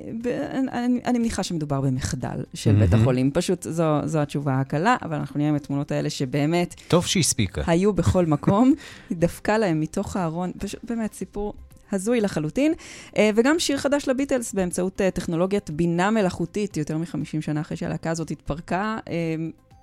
אני, 0.73 1.01
אני 1.05 1.19
מניחה 1.19 1.43
שמדובר 1.43 1.81
במחדל 1.81 2.45
של 2.55 2.71
mm-hmm. 2.71 2.79
בית 2.79 2.95
החולים, 2.95 3.31
פשוט 3.31 3.63
זו, 3.63 3.85
זו 4.05 4.19
התשובה 4.19 4.61
הקלה, 4.61 4.97
אבל 5.03 5.17
אנחנו 5.17 5.39
נהיה 5.39 5.49
עם 5.49 5.55
התמונות 5.55 5.93
האלה 5.93 6.11
שבאמת... 6.11 6.75
טוב 6.89 7.07
שהספיקה. 7.07 7.63
היו 7.67 7.93
בכל 7.93 8.27
מקום, 8.27 8.75
היא 9.11 9.19
דפקה 9.19 9.59
להם 9.59 9.81
מתוך 9.81 10.17
הארון, 10.17 10.53
פשוט 10.59 10.81
באמת 10.85 11.15
סיפור 11.15 11.55
הזוי 11.93 12.20
לחלוטין, 12.20 12.74
אה, 13.16 13.30
וגם 13.34 13.59
שיר 13.59 13.78
חדש 13.78 14.09
לביטלס 14.09 14.53
באמצעות 14.53 15.01
אה, 15.01 15.11
טכנולוגיית 15.11 15.70
בינה 15.70 16.11
מלאכותית, 16.11 16.76
יותר 16.76 16.99
מ-50 16.99 17.41
שנה 17.41 17.61
אחרי 17.61 17.76
שהלהקה 17.76 18.11
הזאת 18.11 18.30
התפרקה. 18.30 18.99
אה, 19.09 19.14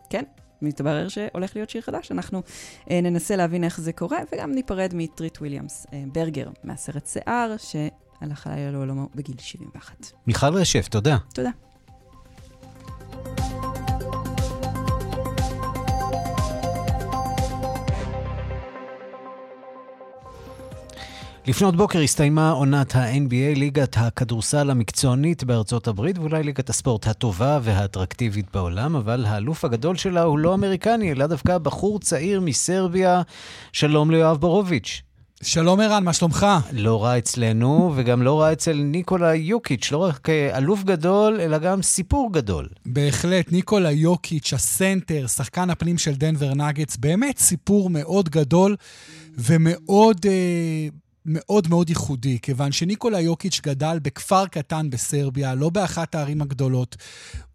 כן, 0.09 0.23
מתברר 0.61 1.07
שהולך 1.07 1.55
להיות 1.55 1.69
שיר 1.69 1.81
חדש, 1.81 2.11
אנחנו 2.11 2.41
ננסה 2.89 3.35
להבין 3.35 3.63
איך 3.63 3.81
זה 3.81 3.93
קורה, 3.93 4.19
וגם 4.31 4.51
ניפרד 4.51 4.91
מטריט 4.95 5.37
וויליאמס 5.37 5.87
ברגר 6.13 6.49
מהסרט 6.63 7.07
שיער, 7.07 7.55
שהלך 7.57 8.47
הלילה 8.47 8.71
לעולמו 8.71 9.09
בגיל 9.15 9.35
71. 9.39 10.11
מיכל 10.27 10.53
רשף, 10.53 10.87
תודה. 10.87 11.17
תודה. 11.33 11.49
לפנות 21.47 21.75
בוקר 21.75 21.99
הסתיימה 21.99 22.51
עונת 22.51 22.95
ה-NBA, 22.95 23.59
ליגת 23.59 23.95
הכדורסל 23.97 24.69
המקצוענית 24.69 25.43
בארצות 25.43 25.87
הברית, 25.87 26.17
ואולי 26.17 26.43
ליגת 26.43 26.69
הספורט 26.69 27.07
הטובה 27.07 27.59
והאטרקטיבית 27.61 28.45
בעולם, 28.53 28.95
אבל 28.95 29.25
האלוף 29.25 29.65
הגדול 29.65 29.95
שלה 29.95 30.21
הוא 30.21 30.39
לא 30.39 30.53
אמריקני, 30.53 31.11
אלא 31.11 31.27
דווקא 31.27 31.57
בחור 31.57 31.99
צעיר 31.99 32.41
מסרביה. 32.41 33.21
שלום 33.71 34.11
ליואב 34.11 34.37
בורוביץ'. 34.37 35.01
שלום 35.43 35.79
ערן, 35.79 36.03
מה 36.03 36.13
שלומך? 36.13 36.45
לא 36.73 37.03
רע 37.03 37.17
אצלנו, 37.17 37.93
וגם 37.95 38.21
לא 38.21 38.41
רע 38.41 38.53
אצל 38.53 38.73
ניקולה 38.73 39.35
יוקיץ', 39.35 39.91
לא 39.91 39.97
רק 39.97 40.29
אלוף 40.29 40.83
גדול, 40.83 41.41
אלא 41.41 41.57
גם 41.57 41.81
סיפור 41.81 42.33
גדול. 42.33 42.67
בהחלט, 42.85 43.51
ניקולה 43.51 43.91
יוקיץ', 43.91 44.53
הסנטר, 44.53 45.27
שחקן 45.27 45.69
הפנים 45.69 45.97
של 45.97 46.15
דנבר 46.15 46.53
נגטס, 46.53 46.97
באמת 46.97 47.37
סיפור 47.37 47.89
מאוד 47.89 48.29
גדול 48.29 48.75
ומאוד... 49.37 50.25
אה, 50.25 50.87
מאוד 51.25 51.67
מאוד 51.67 51.89
ייחודי, 51.89 52.39
כיוון 52.41 52.71
שניקולה 52.71 53.19
יוקיץ' 53.19 53.61
גדל 53.63 53.99
בכפר 54.01 54.47
קטן 54.47 54.89
בסרביה, 54.89 55.55
לא 55.55 55.69
באחת 55.69 56.15
הערים 56.15 56.41
הגדולות, 56.41 56.95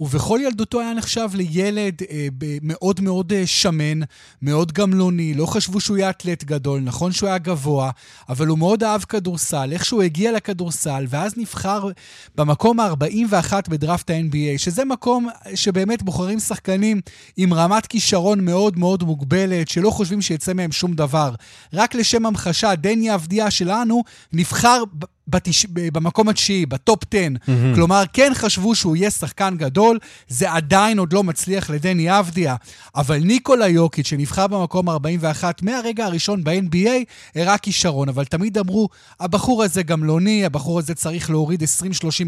ובכל 0.01 0.39
ילדותו 0.43 0.81
היה 0.81 0.95
נחשב 0.95 1.29
לילד 1.35 2.03
אה, 2.11 2.29
מאוד 2.63 3.01
מאוד 3.01 3.33
אה, 3.33 3.47
שמן, 3.47 4.01
מאוד 4.43 4.73
גמלוני, 4.73 5.35
לא 5.35 5.47
חשבו 5.47 5.81
שהוא 5.81 5.97
יהיה 5.97 6.11
אתלט 6.11 6.45
גדול, 6.45 6.81
נכון 6.81 7.13
שהוא 7.13 7.29
היה 7.29 7.39
גבוה, 7.39 7.91
אבל 8.29 8.47
הוא 8.47 8.59
מאוד 8.59 8.85
אהב 8.85 9.03
כדורסל, 9.03 9.73
איכשהו 9.73 10.03
הגיע 10.03 10.33
לכדורסל, 10.33 11.07
ואז 11.09 11.33
נבחר 11.37 11.89
במקום 12.35 12.81
ה-41 12.81 13.53
בדראפט 13.69 14.11
ה-NBA, 14.11 14.59
שזה 14.59 14.85
מקום 14.85 15.29
שבאמת 15.55 16.03
בוחרים 16.03 16.39
שחקנים 16.39 17.01
עם 17.37 17.55
רמת 17.55 17.87
כישרון 17.87 18.45
מאוד 18.45 18.79
מאוד 18.79 19.03
מוגבלת, 19.03 19.69
שלא 19.69 19.91
חושבים 19.91 20.23
שיצא 20.23 20.53
מהם 20.53 20.73
שום 20.73 20.95
דבר. 20.95 21.35
רק 21.73 21.95
לשם 21.95 22.27
המחשה, 22.27 22.75
דני 22.75 23.15
אבדיה, 23.15 23.51
שלנו 23.61 24.03
נבחר 24.33 24.83
בתש... 25.31 25.67
במקום 25.71 26.29
התשיעי, 26.29 26.67
בטופ 26.67 26.99
10. 27.15 27.21
Mm-hmm. 27.21 27.51
כלומר, 27.75 28.03
כן 28.13 28.33
חשבו 28.35 28.75
שהוא 28.75 28.97
יהיה 28.97 29.11
שחקן 29.11 29.55
גדול, 29.57 29.99
זה 30.29 30.53
עדיין 30.53 30.99
עוד 30.99 31.13
לא 31.13 31.25
מצליח 31.25 31.71
לדני 31.71 32.19
אבדיה. 32.19 32.57
אבל 32.97 33.19
ניקולה 33.19 33.69
יוקיץ', 33.69 34.07
שנבחר 34.07 34.47
במקום 34.47 34.89
41 34.89 35.63
מהרגע 35.63 36.05
הראשון 36.05 36.45
ב-NBA, 36.45 37.05
הראה 37.35 37.59
כישרון. 37.59 38.09
אבל 38.09 38.25
תמיד 38.25 38.59
אמרו, 38.59 38.89
הבחור 39.21 39.63
הזה 39.63 39.83
גמלוני, 39.83 40.45
הבחור 40.45 40.79
הזה 40.79 40.95
צריך 40.95 41.31
להוריד 41.31 41.63
20-30 41.63 41.67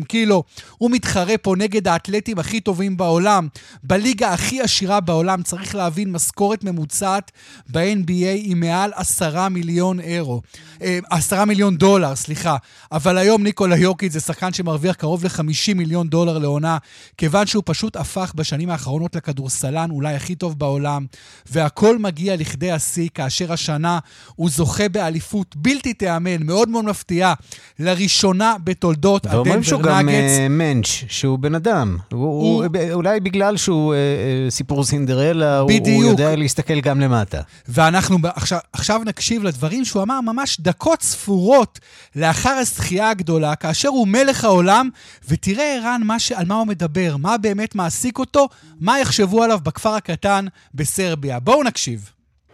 קילו. 0.08 0.42
הוא 0.78 0.90
מתחרה 0.90 1.38
פה 1.38 1.54
נגד 1.58 1.88
האתלטים 1.88 2.38
הכי 2.38 2.60
טובים 2.60 2.96
בעולם. 2.96 3.48
בליגה 3.82 4.32
הכי 4.32 4.60
עשירה 4.60 5.00
בעולם, 5.00 5.42
צריך 5.42 5.74
להבין, 5.74 6.12
משכורת 6.12 6.64
ממוצעת 6.64 7.30
ב-NBA 7.68 8.34
היא 8.34 8.56
מעל 8.56 8.92
10 8.94 9.48
מיליון 9.48 10.00
אירו. 10.00 10.42
10 11.10 11.36
אה, 11.36 11.44
מיליון 11.44 11.76
דולר, 11.76 12.16
סליחה. 12.16 12.56
אבל 12.92 13.18
היום 13.18 13.42
ניקולה 13.42 13.76
יוקיץ' 13.76 14.12
זה 14.12 14.20
שחקן 14.20 14.52
שמרוויח 14.52 14.96
קרוב 14.96 15.24
ל-50 15.24 15.74
מיליון 15.74 16.08
דולר 16.08 16.38
לעונה, 16.38 16.78
כיוון 17.16 17.46
שהוא 17.46 17.62
פשוט 17.66 17.96
הפך 17.96 18.32
בשנים 18.36 18.70
האחרונות 18.70 19.16
לכדורסלן 19.16 19.90
אולי 19.90 20.14
הכי 20.14 20.34
טוב 20.34 20.58
בעולם, 20.58 21.06
והכל 21.50 21.98
מגיע 21.98 22.36
לכדי 22.36 22.70
השיא, 22.70 23.08
כאשר 23.14 23.52
השנה 23.52 23.98
הוא 24.36 24.50
זוכה 24.50 24.88
באליפות 24.88 25.56
בלתי 25.56 25.94
תיאמן, 25.94 26.42
מאוד 26.42 26.68
מאוד 26.68 26.84
מפתיעה, 26.84 27.34
לראשונה 27.78 28.54
בתולדות 28.64 29.26
הדנבר 29.26 29.40
נגץ. 29.40 29.46
ואומרים 29.46 29.62
שהוא 29.62 29.82
גם 29.82 30.08
uh, 30.08 30.12
מענץ', 30.50 30.86
שהוא 31.08 31.38
בן 31.38 31.54
אדם. 31.54 31.96
הוא, 32.12 32.20
הוא... 32.20 32.64
הוא, 32.64 32.92
אולי 32.92 33.20
בגלל 33.20 33.56
שהוא 33.56 33.94
uh, 33.94 34.50
סיפור 34.50 34.84
סינדרלה. 34.84 35.58
הוא, 35.58 35.70
הוא 35.94 36.04
יודע 36.04 36.36
להסתכל 36.36 36.80
גם 36.80 37.00
למטה. 37.00 37.40
ואנחנו 37.68 38.18
עכשיו, 38.34 38.58
עכשיו 38.72 39.00
נקשיב 39.06 39.44
לדברים 39.44 39.84
שהוא 39.84 40.02
אמר 40.02 40.20
ממש 40.20 40.60
דקות 40.60 41.02
ספורות 41.02 41.80
לאחר 42.16 42.58
הזכייה. 42.82 43.10
הגדולה, 43.10 43.56
כאשר 43.56 43.88
הוא 43.88 44.08
מלך 44.08 44.44
העולם, 44.44 44.88
ותראה 45.28 45.76
ערן 45.76 46.18
ש... 46.18 46.32
על 46.32 46.46
מה 46.46 46.54
הוא 46.54 46.66
מדבר, 46.66 47.16
מה 47.16 47.38
באמת 47.38 47.74
מעסיק 47.74 48.18
אותו, 48.18 48.48
מה 48.80 49.00
יחשבו 49.00 49.42
עליו 49.42 49.58
בכפר 49.62 49.94
הקטן 49.94 50.46
בסרביה. 50.74 51.40
בואו 51.40 51.62
נקשיב. 51.62 52.10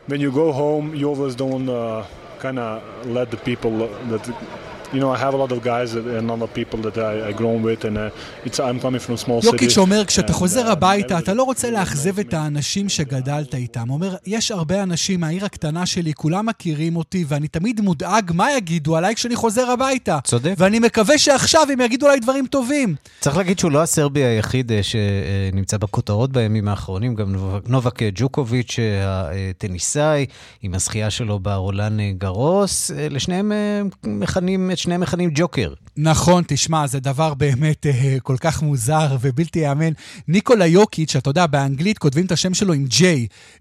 When 0.09 0.11
you 0.11 0.33
go 0.33 0.53
home, 0.53 0.95
you 0.95 1.07
always 1.13 1.35
don't 1.35 1.69
uh, 1.69 2.05
kind 2.43 2.59
of 2.59 2.81
let 3.17 3.31
the 3.31 3.41
people 3.49 3.73
that 4.11 4.25
you 4.93 5.01
know, 5.01 5.11
I 5.13 5.19
have 5.19 5.35
a 5.35 5.37
lot 5.37 5.53
of 5.53 5.63
guys 5.63 5.95
and 5.95 6.31
other 6.31 6.51
people 6.59 6.81
that 6.87 6.97
I, 6.99 7.29
I 7.29 7.33
grown 7.33 7.63
with 7.63 7.85
and 7.89 7.97
uh, 7.99 8.47
it's, 8.47 8.59
I'm 8.61 8.81
coming 8.81 9.01
from 9.01 9.15
a 9.15 9.19
small 9.19 9.43
city. 9.43 9.47
יוקיץ' 9.47 9.79
אומר, 9.79 10.05
כשאתה 10.05 10.33
חוזר 10.33 10.69
uh, 10.69 10.71
הביתה, 10.71 11.19
אתה 11.19 11.35
לא 11.35 11.43
רוצה 11.43 11.71
לאכזב 11.71 12.19
את 12.19 12.35
האנשים 12.35 12.89
שגדלת 12.89 13.55
איתם. 13.55 13.89
הוא 13.89 13.95
אומר, 13.95 14.17
יש 14.27 14.51
הרבה 14.51 14.83
אנשים 14.83 15.21
מהעיר 15.21 15.45
הקטנה 15.45 15.87
שלי, 15.87 16.15
כולם 16.15 16.47
מכירים 16.47 16.97
אותי, 16.97 17.25
ואני 17.29 17.49
תמיד 17.49 17.81
מודאג 17.81 18.31
מה 18.35 18.53
יגידו 18.57 18.97
עליי 18.97 19.15
כשאני 19.15 19.37
חוזר 19.37 19.71
הביתה. 19.71 20.19
צודק. 20.25 20.55
ואני 20.59 20.79
מקווה 20.79 21.19
שעכשיו 21.19 21.67
הם 21.73 21.81
יגידו 21.81 22.07
עליי 22.07 22.21
דברים 22.21 22.47
טובים. 22.47 22.95
צריך 23.21 23.37
להגיד 23.37 23.59
שהוא 23.59 23.73
לא 23.73 23.83
הסרבי 23.83 24.25
היחיד 24.25 24.73
אה, 24.73 24.81
שנמצא 24.83 25.77
בכותרות 25.77 26.33
בימים 26.33 26.69
האחרונים, 26.69 27.15
גם 27.15 27.35
נובק 27.67 28.03
ג'וקוביץ', 28.15 28.77
אה, 28.79 29.31
הטניסאי, 29.51 30.27
עם 30.63 30.75
הזכייה 30.75 31.11
שלו 31.11 31.39
ברולן 31.39 31.99
גרוס, 32.19 32.91
אה, 32.91 33.07
לשניהם 33.11 33.53
מכנים 34.05 34.71
את 34.79 34.83
שניהם 34.83 35.01
מכנים 35.01 35.31
ג'וקר. 35.35 35.73
נכון, 35.97 36.45
תשמע, 36.47 36.87
זה 36.87 37.01
דבר 37.01 37.35
באמת 37.35 37.87
אה, 37.87 38.17
כל 38.23 38.37
כך 38.41 38.63
מוזר 38.63 39.17
ובלתי 39.21 39.59
ייאמן. 39.59 39.93
ניקולה 40.29 40.67
יוקיץ', 40.67 41.17
אתה 41.17 41.31
יודע, 41.31 41.47
באנגלית 41.47 41.99
כותבים 41.99 42.27
את 42.27 42.33
השם 42.33 42.55
שלו 42.55 42.73
עם 42.73 42.87
J, 42.91 43.03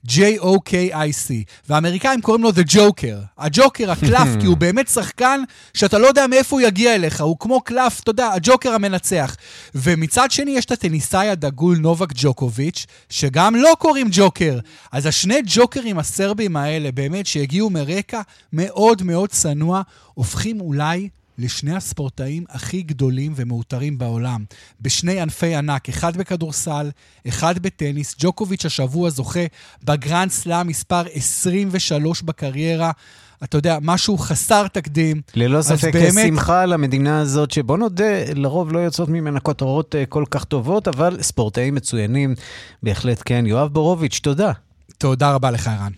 J-O-K-I-C, 0.07 1.31
והאמריקאים 1.69 2.21
קוראים 2.21 2.43
לו 2.43 2.49
The 2.49 2.71
Joker. 2.73 3.17
הג'וקר, 3.37 3.91
הקלף, 3.91 4.27
כי 4.39 4.45
הוא 4.45 4.57
באמת 4.57 4.87
שחקן 4.87 5.41
שאתה 5.73 5.97
לא 5.97 6.07
יודע 6.07 6.27
מאיפה 6.27 6.55
הוא 6.55 6.67
יגיע 6.67 6.95
אליך, 6.95 7.21
הוא 7.21 7.35
כמו 7.39 7.61
קלף, 7.61 7.99
אתה 7.99 8.09
יודע, 8.09 8.29
הג'וקר 8.33 8.71
המנצח. 8.73 9.35
ומצד 9.75 10.31
שני 10.31 10.51
יש 10.51 10.65
את 10.65 10.71
הטניסאי 10.71 11.29
הדגול 11.29 11.77
נובק 11.77 12.09
ג'וקוביץ', 12.15 12.85
שגם 13.09 13.55
לו 13.55 13.73
קוראים 13.79 14.07
ג'וקר. 14.11 14.59
אז 14.91 15.05
השני 15.05 15.41
ג'וקרים 15.45 15.99
הסרבים 15.99 16.55
האלה, 16.55 16.91
באמת, 16.91 17.25
שהגיעו 17.25 17.69
מרקע 17.69 18.21
מאוד 18.53 19.03
מאוד 19.03 19.29
צנוע, 19.29 19.81
הופכים 20.17 20.61
אולי 20.61 21.09
לשני 21.37 21.75
הספורטאים 21.75 22.45
הכי 22.49 22.81
גדולים 22.81 23.33
ומעוטרים 23.35 23.97
בעולם, 23.97 24.43
בשני 24.81 25.19
ענפי 25.19 25.55
ענק, 25.55 25.89
אחד 25.89 26.17
בכדורסל, 26.17 26.89
אחד 27.27 27.59
בטניס. 27.59 28.15
ג'וקוביץ' 28.19 28.65
השבוע 28.65 29.09
זוכה 29.09 29.39
בגרנד 29.83 30.31
סלאם 30.31 30.67
מספר 30.67 31.03
23 31.13 32.21
בקריירה. 32.21 32.91
אתה 33.43 33.57
יודע, 33.57 33.77
משהו 33.81 34.17
חסר 34.17 34.67
תקדים. 34.67 35.21
ללא 35.35 35.61
ספק 35.61 35.93
באמת... 35.93 36.27
שמחה 36.27 36.61
על 36.61 36.73
המדינה 36.73 37.19
הזאת, 37.19 37.51
שבוא 37.51 37.77
נודה, 37.77 38.33
לרוב 38.35 38.71
לא 38.71 38.79
יוצאות 38.79 39.09
ממנה 39.09 39.39
כותרות 39.39 39.95
אה, 39.95 40.05
כל 40.05 40.23
כך 40.31 40.43
טובות, 40.43 40.87
אבל 40.87 41.17
ספורטאים 41.21 41.75
מצוינים, 41.75 42.35
בהחלט 42.83 43.21
כן. 43.25 43.43
יואב 43.47 43.73
בורוביץ', 43.73 44.19
תודה. 44.23 44.51
תודה 44.97 45.31
רבה 45.31 45.51
לך, 45.51 45.67
ערן. 45.67 45.91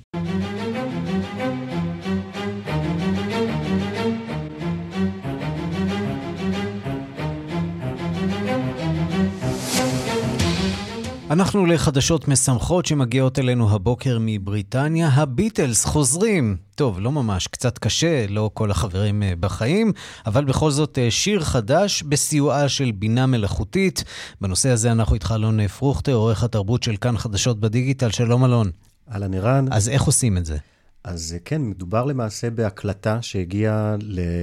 אנחנו 11.30 11.66
לחדשות 11.66 12.28
משמחות 12.28 12.86
שמגיעות 12.86 13.40
אלינו 13.40 13.76
הבוקר 13.76 14.18
מבריטניה. 14.22 15.08
הביטלס 15.08 15.86
חוזרים. 15.86 16.58
טוב, 16.76 17.00
לא 17.00 17.12
ממש, 17.12 17.48
קצת 17.48 17.78
קשה, 17.78 18.26
לא 18.30 18.50
כל 18.54 18.72
החברים 18.72 19.24
אה, 19.24 19.34
בחיים, 19.40 19.92
אבל 20.26 20.46
בכל 20.46 20.72
זאת 20.72 20.98
אה, 20.98 21.12
שיר 21.12 21.40
חדש 21.40 22.04
בסיועה 22.04 22.70
של 22.70 22.92
בינה 22.92 23.26
מלאכותית. 23.26 24.04
בנושא 24.42 24.70
הזה 24.70 24.92
אנחנו 24.92 25.14
איתך 25.14 25.34
אלון 25.36 25.68
פרוכטר, 25.68 26.14
עורך 26.14 26.44
התרבות 26.44 26.84
של 26.84 26.98
כאן 26.98 27.18
חדשות 27.18 27.60
בדיגיטל. 27.60 28.12
שלום 28.12 28.46
אלון. 28.46 28.72
אהלן 29.12 29.34
ערן. 29.34 29.66
אז 29.72 29.90
איך 29.90 30.04
עושים 30.04 30.38
את 30.38 30.46
זה? 30.46 30.58
אז 31.04 31.34
אה, 31.34 31.39
כן, 31.45 31.62
מדובר 31.62 32.06
למעשה 32.06 32.50
בהקלטה 32.50 33.22
שהגיעה, 33.22 33.95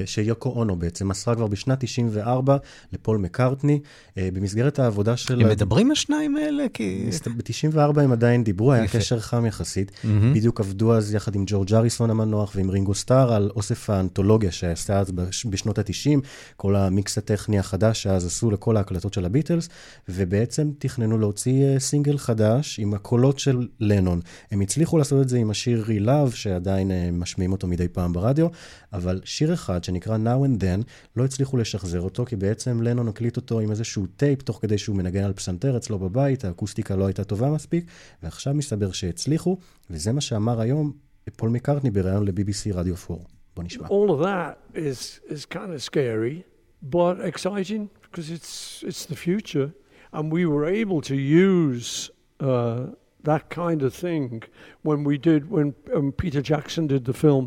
שיוקו 0.07 0.49
אונו 0.49 0.77
בעצם 0.77 1.09
מסרה 1.09 1.35
כבר 1.35 1.47
בשנת 1.47 1.85
94 1.85 2.57
לפול 2.93 3.19
מקארטני, 3.19 3.81
אה, 4.19 4.29
במסגרת 4.33 4.79
העבודה 4.79 5.17
של... 5.17 5.41
הם 5.41 5.49
מדברים 5.49 5.91
השניים 5.91 6.37
האלה? 6.37 6.65
כי... 6.75 7.11
ב-94 7.37 8.01
הם 8.01 8.13
עדיין 8.13 8.45
דיברו, 8.45 8.73
היה 8.73 8.89
קשר 8.89 9.21
חם 9.21 9.47
יחסית. 9.47 9.93
בדיוק 10.35 10.61
עבדו 10.61 10.95
אז 10.95 11.15
יחד 11.15 11.35
עם 11.35 11.45
ג'ורג' 11.47 11.75
אריסון 11.75 12.11
המנוח 12.11 12.53
ועם 12.57 12.71
רינגו 12.71 12.95
סטאר 12.95 13.33
על 13.33 13.51
אוסף 13.57 13.91
האנתולוגיה 13.91 14.53
שעשה 14.53 14.99
אז 14.99 15.13
בשנות 15.51 15.79
ה-90, 15.79 16.21
כל 16.57 16.77
המיקס 16.77 17.19
הטכני 17.19 17.59
החדש 17.59 18.03
שאז 18.03 18.27
עשו 18.27 18.51
לכל 18.51 18.77
ההקלטות 18.77 19.15
של 19.15 19.25
הביטלס, 19.25 19.69
ובעצם 20.09 20.71
תכננו 20.79 21.19
להוציא 21.19 21.65
אה, 21.65 21.81
סינגל 21.81 22.19
חדש 22.19 22.79
עם 22.79 22.95
הקולות 22.95 23.39
של 23.39 23.69
לנון. 23.81 24.21
הם 24.51 24.61
הצליחו 24.61 24.99
לעשות 24.99 25.23
את 25.23 25.29
זה 25.29 25.39
עם 25.39 25.51
השיר 25.51 25.85
Real 25.87 26.06
Love, 26.06 26.31
שעדיין 26.47 26.91
אה, 26.91 26.95
משמיעים 27.13 27.53
אותו 27.53 27.67
מדי 27.67 27.89
פעם 27.89 28.13
ברדיו, 28.13 28.47
אבל 28.93 29.21
שיר 29.25 29.55
אחד 29.55 29.85
שנקרא 29.85 30.17
Now 30.17 30.47
and 30.47 30.63
Then, 30.63 30.85
לא 31.17 31.25
הצליחו 31.25 31.57
לשחזר 31.57 32.01
אותו, 32.01 32.25
כי 32.25 32.37
בעצם 32.37 32.83
לנון 32.83 33.09
הקליט 33.09 33.37
אותו 33.37 33.61
עם 33.61 33.71
איזשהו 33.71 34.07
טייפ, 34.07 34.43
תוך 34.43 34.59
כדי 34.63 34.79
שהוא 34.79 34.97
מנגן 34.97 35.25
על 35.25 35.33
פסנתר 35.33 35.77
אצלו 35.77 35.99
בבית, 35.99 36.45
האקוסטיקה 36.45 36.97
לא 36.97 37.07
הייתה 37.07 37.25
טובה 37.25 37.51
מספיק, 37.51 37.85
ועכשיו 38.23 38.55
מסתבר 38.55 38.93
שהצליחו, 38.93 39.59
וזה 39.91 40.13
מה 40.13 40.21
שאמר 40.21 40.61
היום 40.61 40.93
פול 41.37 41.51
מקארטני 41.51 41.91
בריאיון 41.91 42.25
ל-BBC 42.25 42.75
רדיו 42.75 42.95
4. 43.11 43.23
בוא 43.57 43.65
נשמע. 43.65 43.87
All 43.87 44.11
of 44.11 44.21
that 44.21 44.79
is, 44.79 45.21
is 45.33 45.47
kind 45.47 45.73
of 45.75 45.83
scary, 45.83 46.45
but 46.83 47.21
exciting, 47.21 47.89
because 48.03 48.31
it's, 48.31 48.85
it's 48.87 49.05
the 49.07 49.17
future, 49.17 49.71
and 50.13 50.33
we 50.33 50.47
were 50.47 50.67
able 50.83 51.01
to 51.01 51.17
use 51.17 52.11
uh, 52.41 52.87
that 53.31 53.45
kind 53.51 53.81
of 53.83 53.93
thing 54.05 54.43
when 54.89 54.99
we 55.09 55.17
did, 55.29 55.41
when 55.55 55.75
um, 55.97 56.13
Peter 56.23 56.43
Jackson 56.51 56.85
did 56.87 57.05
the 57.11 57.17
film 57.25 57.45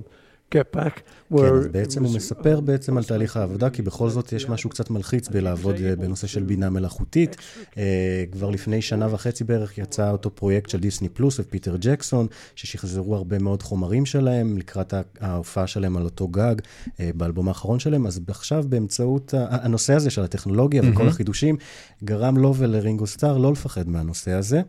Get 0.55 0.75
Back. 0.75 1.01
כן, 1.37 1.43
אז 1.43 1.67
בעצם 1.67 2.03
הוא 2.03 2.15
מספר 2.15 2.59
בעצם 2.59 2.97
על 2.97 3.03
תהליך 3.03 3.37
העבודה, 3.37 3.69
כי 3.69 3.81
בכל 3.81 4.09
זאת 4.09 4.33
יש 4.33 4.49
משהו 4.49 4.69
קצת 4.69 4.89
מלחיץ 4.89 5.27
בלעבוד 5.27 5.75
אה, 5.75 5.95
בנושא 5.95 6.27
של 6.27 6.43
בינה 6.43 6.69
מלאכותית. 6.69 7.35
אה, 7.77 8.23
כבר 8.31 8.49
לפני 8.49 8.81
שנה 8.81 9.13
וחצי 9.13 9.43
בערך 9.43 9.77
יצא 9.77 10.11
אותו 10.11 10.35
פרויקט 10.35 10.69
של 10.69 10.79
דיסני 10.79 11.09
פלוס 11.09 11.39
ופיטר 11.39 11.75
ג'קסון, 11.79 12.27
ששחזרו 12.55 13.15
הרבה 13.15 13.39
מאוד 13.39 13.63
חומרים 13.63 14.05
שלהם 14.05 14.57
לקראת 14.57 14.93
ההופעה 15.19 15.67
שלהם 15.67 15.97
על 15.97 16.03
אותו 16.03 16.27
גג 16.27 16.55
אה, 16.99 17.09
באלבום 17.15 17.47
האחרון 17.47 17.79
שלהם. 17.79 18.07
אז 18.07 18.21
עכשיו 18.27 18.65
באמצעות 18.69 19.33
הנושא 19.37 19.93
הזה 19.93 20.09
של 20.09 20.21
הטכנולוגיה 20.21 20.81
וכל 20.91 21.07
החידושים, 21.07 21.57
גרם 22.03 22.37
לו 22.37 22.55
ולרינגו 22.55 23.07
סטאר 23.07 23.37
לא 23.37 23.51
לפחד 23.51 23.89
מהנושא 23.89 24.31
הזה. 24.31 24.61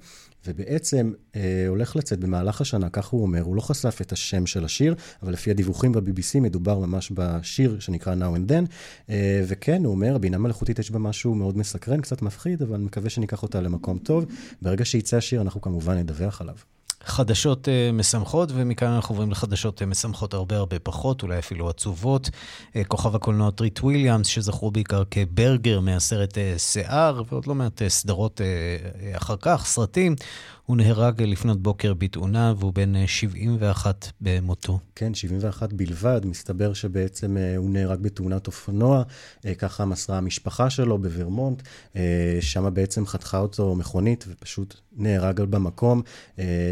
ובעצם 0.46 1.12
אה, 1.36 1.64
הולך 1.68 1.96
לצאת 1.96 2.20
במהלך 2.20 2.60
השנה, 2.60 2.90
כך 2.90 3.06
הוא 3.06 3.22
אומר, 3.22 3.40
הוא 3.40 3.56
לא 3.56 3.60
חשף 3.60 3.98
את 4.00 4.12
השם 4.12 4.46
של 4.46 4.64
השיר, 4.64 4.94
אבל 5.22 5.32
לפי 5.32 5.50
הדיווחים 5.50 5.92
ב-BBC 5.92 6.40
מדובר 6.40 6.78
ממש 6.78 7.12
בשיר 7.14 7.80
שנקרא 7.80 8.14
Now 8.14 8.36
and 8.36 8.50
Then, 8.50 8.72
אה, 9.10 9.42
וכן, 9.48 9.84
הוא 9.84 9.92
אומר, 9.92 10.18
בינה 10.18 10.38
מלאכותית 10.38 10.78
יש 10.78 10.90
בה 10.90 10.98
משהו 10.98 11.34
מאוד 11.34 11.58
מסקרן, 11.58 12.00
קצת 12.00 12.22
מפחיד, 12.22 12.62
אבל 12.62 12.76
מקווה 12.76 13.10
שניקח 13.10 13.42
אותה 13.42 13.60
למקום 13.60 13.98
טוב. 13.98 14.26
ברגע 14.62 14.84
שיצא 14.84 15.16
השיר, 15.16 15.40
אנחנו 15.40 15.60
כמובן 15.60 15.96
נדווח 15.96 16.40
עליו. 16.40 16.56
חדשות 17.04 17.68
אה, 17.68 17.92
משמחות, 17.92 18.48
ומכאן 18.54 18.88
אנחנו 18.88 19.12
עוברים 19.12 19.30
לחדשות 19.30 19.82
אה, 19.82 19.86
משמחות 19.86 20.34
הרבה 20.34 20.56
הרבה 20.56 20.78
פחות, 20.78 21.22
אולי 21.22 21.38
אפילו 21.38 21.68
עצובות. 21.68 22.26
אה, 22.26 22.78
כוכב 22.88 23.14
הקולנוע 23.14 23.50
טריט 23.50 23.80
וויליאמס, 23.80 24.26
שזכרו 24.26 24.70
בעיקר 24.70 25.02
כברגר 25.10 25.80
מהסרט 25.80 26.38
שיער, 26.56 27.22
ועוד 27.28 27.46
לא 27.46 27.54
מעט 27.54 27.82
סדרות 27.88 28.40
אחר 29.16 29.36
כך, 29.40 29.66
סרטים. 29.66 30.14
הוא 30.70 30.76
נהרג 30.76 31.22
לפנות 31.22 31.62
בוקר 31.62 31.94
בתאונה, 31.94 32.54
והוא 32.58 32.72
בן 32.74 33.06
71 33.06 34.04
אה, 34.04 34.10
במותו. 34.20 34.78
כן, 34.94 35.14
71 35.14 35.72
בלבד. 35.72 36.20
מסתבר 36.24 36.72
שבעצם 36.72 37.36
הוא 37.56 37.70
נהרג 37.70 38.00
בתאונת 38.00 38.46
אופנוע, 38.46 39.02
ככה 39.58 39.84
מסרה 39.84 40.18
המשפחה 40.18 40.70
שלו 40.70 40.98
בוורמונט. 40.98 41.62
שם 42.40 42.74
בעצם 42.74 43.06
חתכה 43.06 43.38
אותו 43.38 43.74
מכונית 43.74 44.24
ופשוט 44.28 44.80
נהרג 45.00 45.40
במקום. 45.40 46.02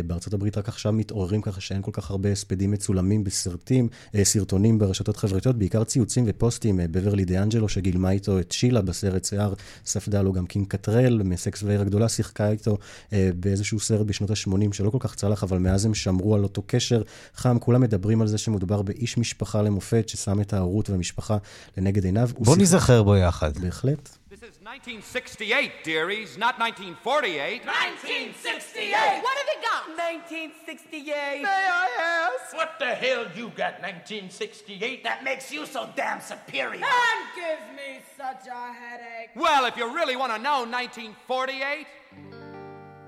בארצות 0.07 0.35
הברית 0.35 0.59
רק 0.59 0.69
עכשיו 0.69 0.93
מתעוררים 0.93 1.43
ככה 1.43 1.61
שאין 1.61 1.83
כל 1.83 1.91
כך 1.95 2.11
הרבה 2.11 2.33
הספדים 2.33 2.71
מצולמים 2.71 3.25
בסרטים, 3.25 3.89
סרטונים 4.23 4.79
ברשתות 4.79 5.17
חברתיות, 5.17 5.57
בעיקר 5.59 5.85
ציוצים 5.85 6.25
ופוסטים. 6.27 6.81
בברלי 6.91 7.25
דה 7.25 7.43
אנג'לו 7.43 7.69
שגילמה 7.69 8.11
איתו 8.11 8.39
את 8.41 8.53
שילה 8.53 8.83
בסרט 8.83 9.25
שיער, 9.25 9.55
ספדה 9.87 10.23
לו 10.23 10.33
גם 10.33 10.47
קים 10.47 10.67
קטרל 10.67 11.23
מסקס 11.23 11.63
והעיר 11.63 11.81
הגדולה, 11.81 12.09
שיחקה 12.09 12.51
איתו 12.51 12.79
באיזשהו 13.13 13.81
סרט 13.81 14.07
בשנות 14.07 14.31
ה-80 14.31 14.73
שלא 14.73 14.91
כל 14.91 14.99
כך 15.01 15.15
צלח, 15.15 15.43
אבל 15.43 15.59
מאז 15.59 15.85
הם 15.85 15.95
שמרו 15.95 16.35
על 16.35 16.43
אותו 16.43 16.63
קשר 16.67 17.03
חם. 17.35 17.59
כולם 17.59 17.81
מדברים 17.81 18.21
על 18.21 18.27
זה 18.27 18.39
שמדובר 18.39 18.83
באיש 18.83 19.19
משפחה 19.19 19.63
למופת, 19.63 20.09
ששם 20.09 20.41
את 20.41 20.53
ההורות 20.53 20.91
והמשפחה 20.91 21.37
לנגד 21.77 22.05
עיניו. 22.05 22.31
בוא 22.39 22.57
נזכר 22.57 23.03
בו 23.03 23.17
יחד. 23.17 23.59
בהחלט. 23.59 24.18
1968, 24.57 25.85
dearies, 25.85 26.39
not 26.39 26.59
1948. 26.59 27.67
1968! 27.67 29.23
What 29.23 29.37
have 29.37 29.47
you 29.47 29.61
got? 29.61 29.89
1968. 29.89 31.43
May 31.43 31.49
I 31.49 31.89
ask? 32.01 32.57
What 32.57 32.79
the 32.79 32.87
hell 32.87 33.27
you 33.37 33.51
got 33.51 33.83
1968 33.83 35.05
that 35.05 35.23
makes 35.23 35.53
you 35.53 35.67
so 35.67 35.91
damn 35.95 36.21
superior? 36.21 36.83
And 36.83 37.29
gives 37.37 37.77
me 37.77 38.01
such 38.17 38.47
a 38.47 38.73
headache. 38.73 39.31
Well, 39.37 39.67
if 39.67 39.77
you 39.77 39.95
really 39.95 40.17
want 40.17 40.33
to 40.33 40.39
know 40.39 40.65
1948, 40.65 41.87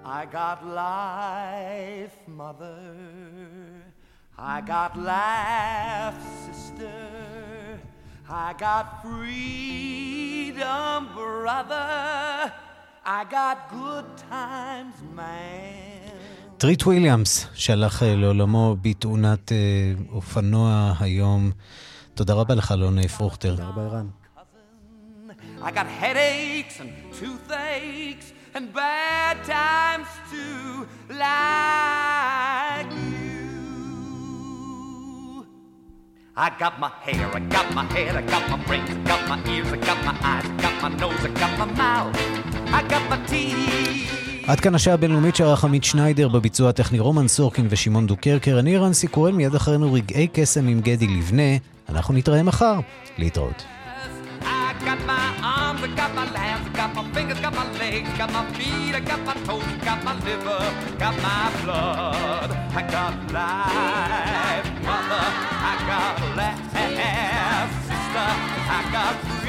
I 0.05 0.27
got 0.27 0.67
life, 0.67 2.17
mother. 2.27 2.95
I 4.37 4.61
got 4.61 4.99
laugh, 4.99 6.23
sister. 6.47 6.60
I 8.33 8.53
got 8.67 8.87
freedom, 9.03 9.39
brother. 11.15 12.53
I 13.05 13.25
got 13.25 13.57
good 13.71 14.07
times, 14.31 14.97
man. 15.17 16.15
טריט 16.59 16.83
וויליאמס, 16.83 17.47
שהלך 17.55 18.03
לעולמו 18.07 18.77
בתאונת 18.83 19.53
אופנוע 20.13 20.93
היום. 21.01 21.51
תודה 22.15 22.35
רבה 22.35 22.55
לך, 22.55 22.73
אלון 22.73 23.09
פרוכטר. 23.09 23.51
תודה 23.51 23.69
רבה, 23.69 23.83
ערן. 23.83 24.09
I 25.63 25.71
got 25.71 25.87
headaches 26.01 26.81
and 26.81 26.91
toothaches. 27.21 28.33
and 28.55 28.73
bad 28.73 29.45
times 29.45 30.09
too, 30.31 30.89
like 31.09 32.93
you. 32.93 33.20
I 36.37 36.49
got 36.63 36.79
my 36.79 36.91
hair, 37.05 37.27
I 37.35 37.41
got 37.41 37.75
my 37.75 37.85
head, 37.95 38.15
I 38.17 38.23
got 38.23 38.49
my 38.49 38.59
brains, 38.67 38.89
I 38.89 38.95
got 39.11 39.29
my 39.29 39.39
ears, 39.51 39.73
I 39.73 39.79
got 39.89 39.99
my 40.05 40.15
eyes, 40.23 40.45
I 40.45 40.63
got 40.63 40.75
my 40.83 40.89
nose, 41.03 41.25
I 41.25 41.31
got 41.41 41.53
my 41.59 41.67
mouth, 41.81 42.17
I 42.73 42.83
got 42.93 43.03
my 43.11 43.19
teeth. 43.31 44.47
עד 44.47 44.61
כאן 44.61 44.75
השעה 44.75 44.95
הבינלאומית 44.95 45.37
שערך 45.37 45.65
עמית 45.65 45.85
שניידר 45.85 46.29
בביצוע 46.29 46.69
הטכני 46.69 46.99
רומן 46.99 47.29
סורקין 47.29 47.67
ושמעון 47.71 48.07
דוקרקר. 48.07 48.59
אני 48.59 48.77
רנסי 48.77 49.07
קורן, 49.07 49.35
מיד 49.35 49.55
אחרינו 49.55 49.93
רגעי 49.93 50.29
קסם 50.33 50.69
עם 50.69 50.81
גדי 50.81 51.07
לבנה. 51.07 51.57
אנחנו 51.89 52.15
נתראה 52.15 52.43
מחר. 52.43 52.81
להתראות. 53.19 53.65
got 56.81 56.95
my 56.95 57.05
fingers, 57.13 57.39
got 57.41 57.55
my 57.55 57.71
legs, 57.79 58.09
got 58.17 58.33
my 58.33 58.43
feet, 58.53 58.95
I 58.95 59.01
got 59.01 59.21
my 59.21 59.35
toes, 59.45 59.63
got 59.85 60.03
my 60.03 60.15
liver, 60.25 60.63
got 60.99 61.15
my 61.21 61.53
blood, 61.63 62.51
I 62.75 62.83
got 62.91 63.13
life, 63.37 64.65
mother, 64.89 65.27
I 65.71 65.75
got 65.91 66.37
laugh, 66.39 67.73
sister, 67.85 68.29
I 68.77 68.89
got 68.93 69.40